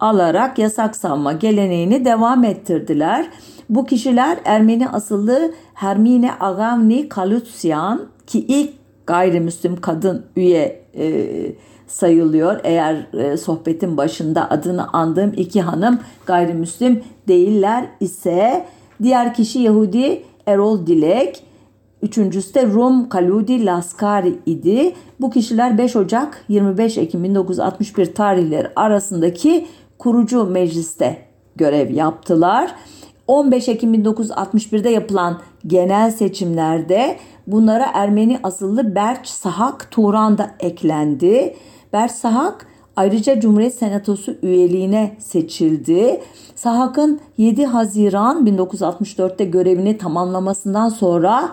alarak 0.00 0.58
yasak 0.58 0.96
sanma 0.96 1.32
geleneğini 1.32 2.04
devam 2.04 2.44
ettirdiler. 2.44 3.30
Bu 3.70 3.86
kişiler 3.86 4.38
Ermeni 4.44 4.88
asıllı 4.88 5.52
Hermine 5.74 6.30
Agavni 6.40 7.08
Kalutsyan 7.08 8.02
ki 8.26 8.38
ilk 8.38 8.70
gayrimüslim 9.06 9.80
kadın 9.80 10.26
üye 10.36 10.82
e, 10.98 11.26
sayılıyor. 11.86 12.60
Eğer 12.64 13.06
e, 13.12 13.36
sohbetin 13.36 13.96
başında 13.96 14.50
adını 14.50 14.88
andığım 14.92 15.32
iki 15.36 15.62
hanım 15.62 15.98
gayrimüslim 16.26 17.04
değiller 17.28 17.84
ise 18.00 18.66
diğer 19.02 19.34
kişi 19.34 19.58
Yahudi 19.58 20.22
Erol 20.46 20.86
Dilek, 20.86 21.42
Üçüncüsü 22.02 22.54
de 22.54 22.66
Rum 22.66 23.08
Kaludi 23.08 23.66
Laskari 23.66 24.38
idi. 24.46 24.94
Bu 25.20 25.30
kişiler 25.30 25.78
5 25.78 25.96
Ocak 25.96 26.44
25 26.48 26.98
Ekim 26.98 27.24
1961 27.24 28.14
tarihleri 28.14 28.68
arasındaki 28.76 29.66
kurucu 29.98 30.44
mecliste 30.44 31.18
görev 31.56 31.90
yaptılar. 31.90 32.74
15 33.26 33.68
Ekim 33.68 33.94
1961'de 33.94 34.90
yapılan 34.90 35.40
genel 35.66 36.10
seçimlerde 36.10 37.16
bunlara 37.46 37.90
Ermeni 37.94 38.40
asıllı 38.42 38.94
Berç 38.94 39.26
Sahak 39.26 39.90
Turan 39.90 40.38
da 40.38 40.50
eklendi. 40.60 41.56
Berç 41.92 42.10
Sahak 42.12 42.66
ayrıca 42.96 43.40
Cumhuriyet 43.40 43.74
Senatosu 43.74 44.34
üyeliğine 44.42 45.16
seçildi. 45.18 46.20
Sahak'ın 46.54 47.20
7 47.38 47.66
Haziran 47.66 48.46
1964'te 48.46 49.44
görevini 49.44 49.98
tamamlamasından 49.98 50.88
sonra 50.88 51.50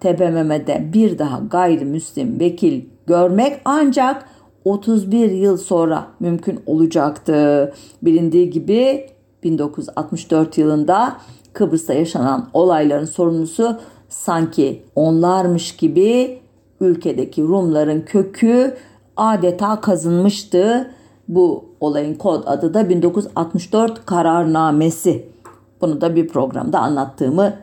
TBMM'de 0.00 0.90
bir 0.92 1.18
daha 1.18 1.38
gayrimüslim 1.50 2.40
vekil 2.40 2.82
görmek 3.06 3.60
ancak 3.64 4.24
31 4.64 5.30
yıl 5.30 5.56
sonra 5.56 6.06
mümkün 6.20 6.60
olacaktı. 6.66 7.72
Bilindiği 8.02 8.50
gibi 8.50 9.06
1964 9.42 10.58
yılında 10.58 11.16
Kıbrıs'ta 11.52 11.94
yaşanan 11.94 12.48
olayların 12.52 13.04
sorumlusu 13.04 13.78
sanki 14.08 14.82
onlarmış 14.94 15.76
gibi 15.76 16.40
ülkedeki 16.80 17.42
Rumların 17.42 18.00
kökü 18.00 18.76
adeta 19.20 19.80
kazınmıştı. 19.80 20.90
Bu 21.28 21.64
olayın 21.80 22.14
kod 22.14 22.42
adı 22.46 22.74
da 22.74 22.88
1964 22.88 24.06
kararnamesi. 24.06 25.28
Bunu 25.80 26.00
da 26.00 26.16
bir 26.16 26.28
programda 26.28 26.78
anlattığımı 26.78 27.54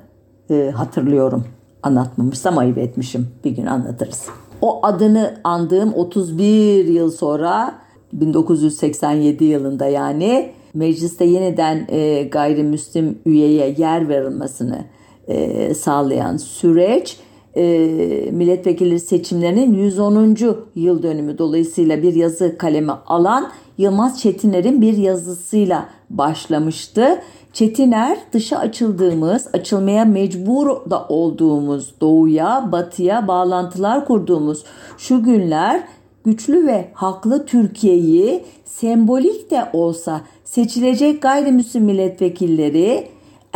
e, 0.50 0.72
hatırlıyorum. 0.76 1.44
Anlatmamışsam 1.84 2.58
ayıp 2.58 2.78
etmişim. 2.78 3.28
Bir 3.44 3.52
gün 3.52 3.66
anlatırız. 3.66 4.26
O 4.62 4.86
adını 4.86 5.38
andığım 5.44 5.94
31 5.94 6.86
yıl 6.86 7.12
sonra 7.12 7.76
1987 8.14 9.44
yılında 9.44 9.86
yani 9.86 10.52
mecliste 10.74 11.26
yeniden 11.26 11.86
e, 11.90 12.24
gayrimüslim 12.24 13.20
üyeye 13.26 13.76
yer 13.78 14.10
verilmesini 14.10 14.86
e, 15.28 15.74
sağlayan 15.74 16.38
süreç 16.38 17.18
e, 17.58 19.00
seçimlerinin 19.00 19.74
110. 19.74 20.38
yıl 20.76 21.04
dönümü 21.04 21.38
dolayısıyla 21.38 22.02
bir 22.02 22.14
yazı 22.16 22.58
kaleme 22.58 22.94
alan 23.08 23.52
Yılmaz 23.78 24.22
Çetiner'in 24.22 24.82
bir 24.82 24.98
yazısıyla 24.98 25.90
başlamıştı. 26.10 27.22
Çetiner 27.54 28.18
dışa 28.34 28.58
açıldığımız, 28.58 29.48
açılmaya 29.54 30.06
mecbur 30.06 30.68
da 30.90 31.06
olduğumuz 31.10 31.94
doğuya, 32.02 32.70
batıya 32.72 33.28
bağlantılar 33.28 34.06
kurduğumuz 34.06 34.64
şu 34.98 35.24
günler 35.24 35.84
güçlü 36.26 36.68
ve 36.68 36.90
haklı 36.94 37.46
Türkiye'yi 37.46 38.44
sembolik 38.66 39.52
de 39.52 39.70
olsa 39.74 40.22
seçilecek 40.44 41.22
gayrimüslim 41.22 41.84
milletvekilleri 41.84 43.08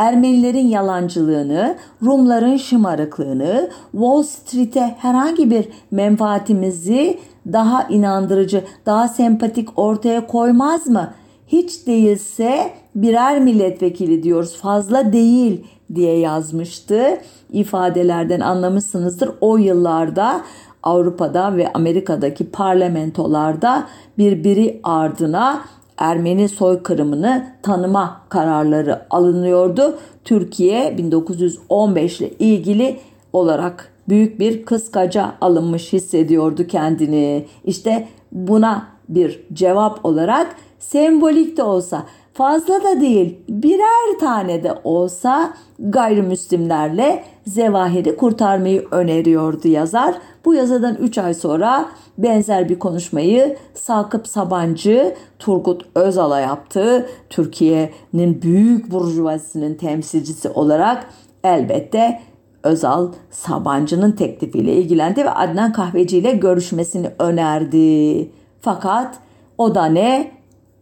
Ermenilerin 0.02 0.68
yalancılığını, 0.68 1.78
Rumların 2.04 2.58
şımarıklığını, 2.58 3.70
Wall 3.92 4.24
Street'e 4.24 4.96
herhangi 4.98 5.52
bir 5.52 5.68
menfaatimizi 5.92 7.20
daha 7.54 7.84
inandırıcı, 7.84 8.64
daha 8.86 9.08
sempatik 9.08 9.80
ortaya 9.80 10.28
koymaz 10.28 10.88
mı? 10.88 11.14
Hiç 11.48 11.88
değilse 11.88 12.72
birer 12.96 13.40
milletvekili 13.40 14.24
diyoruz 14.24 14.58
fazla 14.58 15.14
değil 15.14 15.66
diye 15.96 16.20
yazmıştı. 16.20 17.18
İfadelerden 17.52 18.40
anlamışsınızdır. 18.40 19.32
O 19.42 19.58
yıllarda 19.58 20.42
Avrupa'da 20.84 21.58
ve 21.58 21.74
Amerika'daki 21.74 22.52
parlamentolarda 22.52 23.88
birbiri 24.18 24.80
ardına 24.84 25.62
Ermeni 25.98 26.50
soykırımını 26.50 27.48
tanıma 27.64 28.22
kararları 28.30 29.02
alınıyordu. 29.10 30.00
Türkiye 30.26 30.98
1915 30.98 32.22
ile 32.22 32.30
ilgili 32.30 33.00
olarak 33.34 33.92
büyük 34.10 34.40
bir 34.40 34.66
kıskaca 34.66 35.32
alınmış 35.42 35.94
hissediyordu 35.94 36.68
kendini. 36.68 37.46
İşte 37.66 38.08
buna 38.32 38.88
bir 39.10 39.44
cevap 39.54 40.06
olarak 40.06 40.56
sembolik 40.82 41.58
de 41.58 41.64
olsa 41.64 42.06
fazla 42.34 42.84
da 42.84 43.02
değil 43.02 43.38
birer 43.50 44.20
tane 44.20 44.64
de 44.64 44.74
olsa 44.84 45.54
gayrimüslimlerle 45.80 47.24
zevahiri 47.48 48.18
kurtarmayı 48.18 48.88
öneriyordu 48.92 49.68
yazar. 49.68 50.16
Bu 50.46 50.54
yazıdan 50.54 50.96
3 50.96 51.18
ay 51.18 51.34
sonra 51.34 51.86
benzer 52.18 52.70
bir 52.70 52.80
konuşmayı 52.80 53.58
Sakıp 53.74 54.28
Sabancı 54.28 55.16
Turgut 55.40 55.86
Özal'a 55.96 56.40
yaptı. 56.40 57.10
Türkiye'nin 57.30 58.42
büyük 58.42 58.92
burjuvazisinin 58.92 59.76
temsilcisi 59.76 60.50
olarak 60.50 61.06
elbette 61.44 62.22
Özal 62.64 63.12
Sabancı'nın 63.30 64.12
teklifiyle 64.12 64.74
ilgilendi 64.74 65.26
ve 65.26 65.30
Adnan 65.30 65.74
Kahveci 65.74 66.18
ile 66.18 66.32
görüşmesini 66.32 67.10
önerdi. 67.20 68.30
Fakat 68.62 69.20
o 69.58 69.76
da 69.76 69.86
ne? 69.86 70.41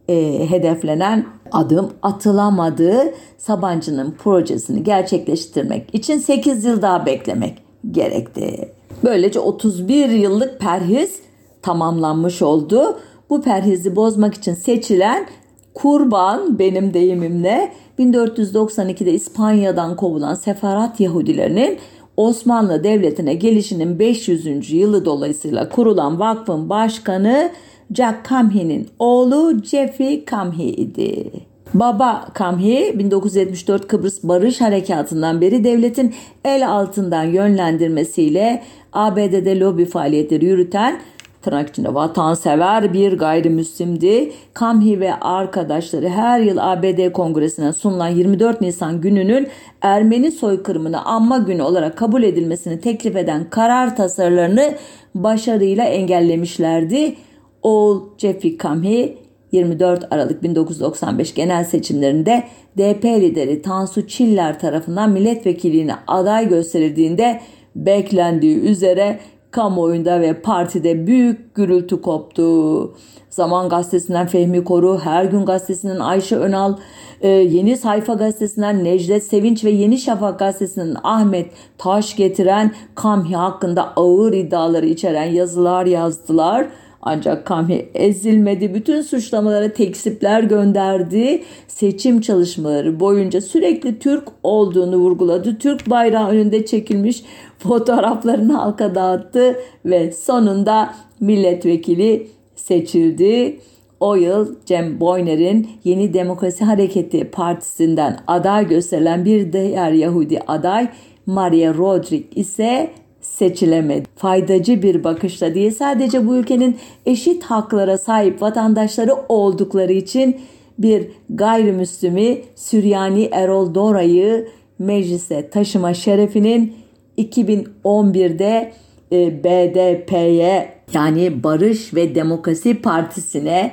E, 0.09 0.49
hedeflenen 0.49 1.25
adım 1.51 1.89
atılamadı. 2.01 3.13
Sabancı'nın 3.37 4.11
projesini 4.11 4.83
gerçekleştirmek 4.83 5.95
için 5.95 6.17
8 6.17 6.65
yıl 6.65 6.81
daha 6.81 7.05
beklemek 7.05 7.57
gerekti. 7.91 8.71
Böylece 9.03 9.39
31 9.39 10.09
yıllık 10.09 10.59
perhiz 10.59 11.19
tamamlanmış 11.61 12.41
oldu. 12.41 12.99
Bu 13.29 13.41
perhizi 13.41 13.95
bozmak 13.95 14.33
için 14.33 14.53
seçilen 14.53 15.27
kurban 15.73 16.59
benim 16.59 16.93
deyimimle 16.93 17.73
1492'de 17.99 19.11
İspanya'dan 19.11 19.95
kovulan 19.95 20.33
sefarat 20.33 20.99
Yahudilerinin 20.99 21.77
Osmanlı 22.17 22.83
Devleti'ne 22.83 23.33
gelişinin 23.33 23.99
500. 23.99 24.71
yılı 24.71 25.05
dolayısıyla 25.05 25.69
kurulan 25.69 26.19
vakfın 26.19 26.69
başkanı 26.69 27.51
Jack 27.93 28.25
Kamhi'nin 28.25 28.87
oğlu 28.99 29.63
Jeffrey 29.63 30.25
Kamhi 30.25 30.63
idi. 30.63 31.31
Baba 31.73 32.27
Kamhi 32.33 32.99
1974 32.99 33.87
Kıbrıs 33.87 34.23
Barış 34.23 34.61
Harekatı'ndan 34.61 35.41
beri 35.41 35.63
devletin 35.63 36.15
el 36.45 36.69
altından 36.69 37.23
yönlendirmesiyle 37.23 38.63
ABD'de 38.93 39.59
lobi 39.59 39.85
faaliyetleri 39.85 40.45
yürüten 40.45 40.99
tırnak 41.41 41.69
içinde 41.69 41.93
vatansever 41.93 42.93
bir 42.93 43.17
gayrimüslimdi. 43.17 44.31
Kamhi 44.53 44.99
ve 44.99 45.13
arkadaşları 45.15 46.09
her 46.09 46.39
yıl 46.39 46.57
ABD 46.57 47.11
Kongresi'ne 47.11 47.73
sunulan 47.73 48.07
24 48.07 48.61
Nisan 48.61 49.01
gününün 49.01 49.47
Ermeni 49.81 50.31
soykırımını 50.31 51.05
anma 51.05 51.37
günü 51.37 51.61
olarak 51.61 51.97
kabul 51.97 52.23
edilmesini 52.23 52.81
teklif 52.81 53.15
eden 53.15 53.49
karar 53.49 53.95
tasarılarını 53.95 54.73
başarıyla 55.15 55.83
engellemişlerdi. 55.83 57.15
Oğul 57.63 58.01
Jeffrey 58.17 58.57
Kamhi 58.57 59.17
24 59.51 60.13
Aralık 60.13 60.43
1995 60.43 61.33
genel 61.33 61.63
seçimlerinde 61.63 62.43
DP 62.77 63.05
lideri 63.05 63.61
Tansu 63.61 64.07
Çiller 64.07 64.59
tarafından 64.59 65.11
milletvekilliğine 65.11 65.95
aday 66.07 66.49
gösterildiğinde 66.49 67.41
beklendiği 67.75 68.59
üzere 68.59 69.19
kamuoyunda 69.51 70.21
ve 70.21 70.41
partide 70.41 71.07
büyük 71.07 71.55
gürültü 71.55 72.01
koptu. 72.01 72.95
Zaman 73.29 73.69
Gazetesi'nden 73.69 74.27
Fehmi 74.27 74.63
Koru, 74.63 74.99
Her 74.99 75.25
Gün 75.25 75.45
Gazetesi'nden 75.45 75.99
Ayşe 75.99 76.35
Önal, 76.35 76.77
e, 77.21 77.27
Yeni 77.27 77.77
Sayfa 77.77 78.13
Gazetesi'nden 78.13 78.83
Necdet 78.83 79.23
Sevinç 79.23 79.65
ve 79.65 79.69
Yeni 79.69 79.97
Şafak 79.97 80.39
Gazetesi'nden 80.39 80.95
Ahmet 81.03 81.51
Taş 81.77 82.15
getiren 82.15 82.71
Kamhi 82.95 83.35
hakkında 83.35 83.93
ağır 83.95 84.33
iddiaları 84.33 84.85
içeren 84.85 85.31
yazılar 85.31 85.85
yazdılar. 85.85 86.67
Ancak 87.01 87.45
Kamhi 87.45 87.89
ezilmedi. 87.93 88.73
Bütün 88.73 89.01
suçlamalara 89.01 89.73
tekzipler 89.73 90.43
gönderdi. 90.43 91.43
Seçim 91.67 92.21
çalışmaları 92.21 92.99
boyunca 92.99 93.41
sürekli 93.41 93.99
Türk 93.99 94.23
olduğunu 94.43 94.97
vurguladı. 94.97 95.57
Türk 95.57 95.89
bayrağı 95.89 96.29
önünde 96.29 96.65
çekilmiş 96.65 97.23
fotoğraflarını 97.57 98.53
halka 98.53 98.95
dağıttı 98.95 99.55
ve 99.85 100.11
sonunda 100.11 100.93
milletvekili 101.19 102.27
seçildi. 102.55 103.59
O 103.99 104.15
yıl 104.15 104.55
Cem 104.65 104.99
Boyner'in 104.99 105.69
Yeni 105.83 106.13
Demokrasi 106.13 106.65
Hareketi 106.65 107.31
Partisi'nden 107.31 108.19
aday 108.27 108.67
gösterilen 108.67 109.25
bir 109.25 109.53
diğer 109.53 109.91
Yahudi 109.91 110.39
aday 110.47 110.87
Maria 111.25 111.73
Rodrik 111.73 112.37
ise 112.37 112.91
seçilemedi. 113.39 114.05
Faydacı 114.15 114.81
bir 114.81 115.03
bakışla 115.03 115.55
değil 115.55 115.71
sadece 115.71 116.27
bu 116.27 116.35
ülkenin 116.35 116.77
eşit 117.05 117.43
haklara 117.43 117.97
sahip 117.97 118.41
vatandaşları 118.41 119.13
oldukları 119.29 119.93
için 119.93 120.41
bir 120.79 121.07
gayrimüslimi 121.29 122.41
Süryani 122.55 123.29
Erol 123.31 123.75
Dora'yı 123.75 124.47
meclise 124.79 125.49
taşıma 125.49 125.93
şerefinin 125.93 126.75
2011'de 127.17 128.71
e, 129.11 129.43
BDP'ye 129.43 130.69
yani 130.93 131.43
Barış 131.43 131.93
ve 131.93 132.15
Demokrasi 132.15 132.81
Partisi'ne 132.81 133.71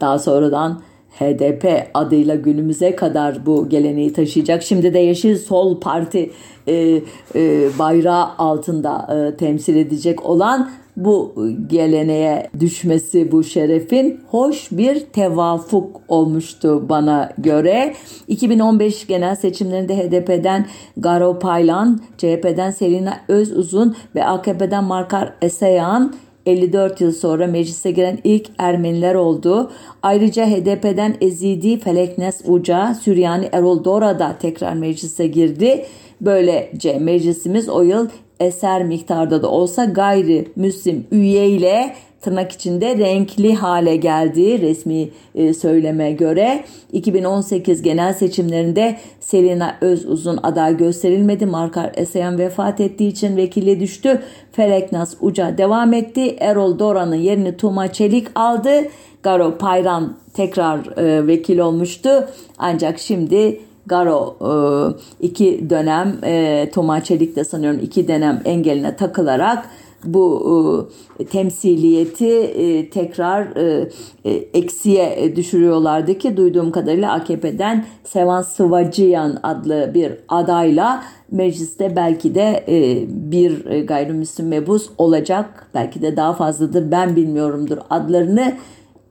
daha 0.00 0.18
sonradan 0.18 0.82
HDP 1.18 1.88
adıyla 1.94 2.34
günümüze 2.34 2.96
kadar 2.96 3.46
bu 3.46 3.68
geleneği 3.68 4.12
taşıyacak. 4.12 4.62
Şimdi 4.62 4.94
de 4.94 4.98
Yeşil 4.98 5.36
Sol 5.36 5.80
Parti 5.80 6.30
e, 6.66 6.74
e, 7.34 7.68
bayrağı 7.78 8.28
altında 8.38 9.08
e, 9.14 9.36
temsil 9.36 9.76
edecek 9.76 10.26
olan 10.26 10.70
bu 10.96 11.34
geleneğe 11.66 12.50
düşmesi 12.60 13.32
bu 13.32 13.44
şerefin 13.44 14.20
hoş 14.30 14.68
bir 14.70 15.00
tevafuk 15.00 16.00
olmuştu 16.08 16.88
bana 16.88 17.32
göre. 17.38 17.94
2015 18.28 19.06
genel 19.06 19.34
seçimlerinde 19.34 19.96
HDP'den 19.96 20.66
Garo 20.96 21.38
Paylan, 21.38 22.00
CHP'den 22.18 22.70
Selina 22.70 23.20
Özuzun 23.28 23.96
ve 24.14 24.24
AKP'den 24.24 24.84
Markar 24.84 25.32
Eseyan 25.42 26.14
54 26.46 27.00
yıl 27.00 27.12
sonra 27.12 27.46
meclise 27.46 27.90
giren 27.90 28.18
ilk 28.24 28.46
Ermeniler 28.58 29.14
oldu. 29.14 29.70
Ayrıca 30.02 30.46
HDP'den 30.46 31.16
Ezidi 31.20 31.80
Feleknes 31.80 32.40
Uca, 32.46 32.94
Süryani 32.94 33.48
Erol 33.52 33.84
Dora 33.84 34.18
da 34.18 34.36
tekrar 34.40 34.74
meclise 34.74 35.26
girdi. 35.26 35.84
Böylece 36.20 36.98
meclisimiz 36.98 37.68
o 37.68 37.82
yıl 37.82 38.08
eser 38.40 38.84
miktarda 38.84 39.42
da 39.42 39.50
olsa 39.50 39.84
gayrimüslim 39.84 41.06
üyeyle 41.10 41.94
tırnak 42.26 42.52
içinde 42.52 42.98
renkli 42.98 43.54
hale 43.54 43.96
geldiği 43.96 44.60
resmi 44.60 45.08
e, 45.34 45.54
söyleme 45.54 46.12
göre 46.12 46.64
2018 46.92 47.82
genel 47.82 48.12
seçimlerinde 48.12 48.96
Selina 49.20 49.76
Özuzun 49.80 50.38
aday 50.42 50.76
gösterilmedi. 50.76 51.46
Markar 51.46 51.92
Esayan 51.96 52.38
vefat 52.38 52.80
ettiği 52.80 53.08
için 53.08 53.36
vekili 53.36 53.80
düştü. 53.80 54.22
Feleknas 54.52 55.14
Uca 55.20 55.58
devam 55.58 55.92
etti. 55.92 56.36
Erol 56.40 56.78
Doran'ın 56.78 57.14
yerini 57.14 57.56
Tuma 57.56 57.92
Çelik 57.92 58.28
aldı. 58.34 58.70
Garo 59.22 59.58
Payran 59.58 60.16
tekrar 60.34 60.98
e, 60.98 61.26
vekil 61.26 61.58
olmuştu. 61.58 62.28
Ancak 62.58 62.98
şimdi 62.98 63.60
Garo 63.86 64.36
e, 64.40 64.50
iki 65.26 65.70
dönem 65.70 66.18
e, 66.24 66.70
Toma 66.74 67.04
Çelik 67.04 67.36
de 67.36 67.44
sanıyorum 67.44 67.80
iki 67.82 68.08
dönem 68.08 68.42
engeline 68.44 68.96
takılarak 68.96 69.68
bu 70.06 70.90
e, 71.20 71.24
temsiliyeti 71.24 72.30
e, 72.38 72.90
tekrar 72.90 73.56
e, 73.56 73.88
e, 74.24 74.30
eksiye 74.32 75.36
düşürüyorlardı 75.36 76.18
ki 76.18 76.36
duyduğum 76.36 76.72
kadarıyla 76.72 77.12
AKP'den 77.12 77.84
Sevan 78.04 78.42
Sıvacıyan 78.42 79.38
adlı 79.42 79.90
bir 79.94 80.12
adayla 80.28 81.02
mecliste 81.30 81.96
belki 81.96 82.34
de 82.34 82.64
e, 82.68 83.04
bir 83.08 83.66
e, 83.66 83.80
gayrimüslim 83.80 84.48
mebus 84.48 84.90
olacak. 84.98 85.70
Belki 85.74 86.02
de 86.02 86.16
daha 86.16 86.32
fazladır 86.32 86.90
ben 86.90 87.16
bilmiyorumdur 87.16 87.78
adlarını. 87.90 88.52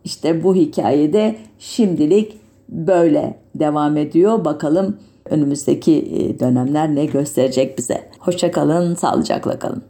İşte 0.04 0.44
bu 0.44 0.56
hikayede 0.56 1.36
şimdilik 1.60 2.38
böyle 2.70 3.40
devam 3.56 3.98
ediyor. 3.98 4.46
Bakalım 4.46 4.98
önümüzdeki 5.30 5.94
e, 5.94 6.40
dönemler 6.40 6.96
ne 6.96 7.06
gösterecek 7.06 7.78
bize. 7.78 8.10
Hoşçakalın, 8.20 8.96
sağlıcakla 8.96 9.60
kalın. 9.60 9.84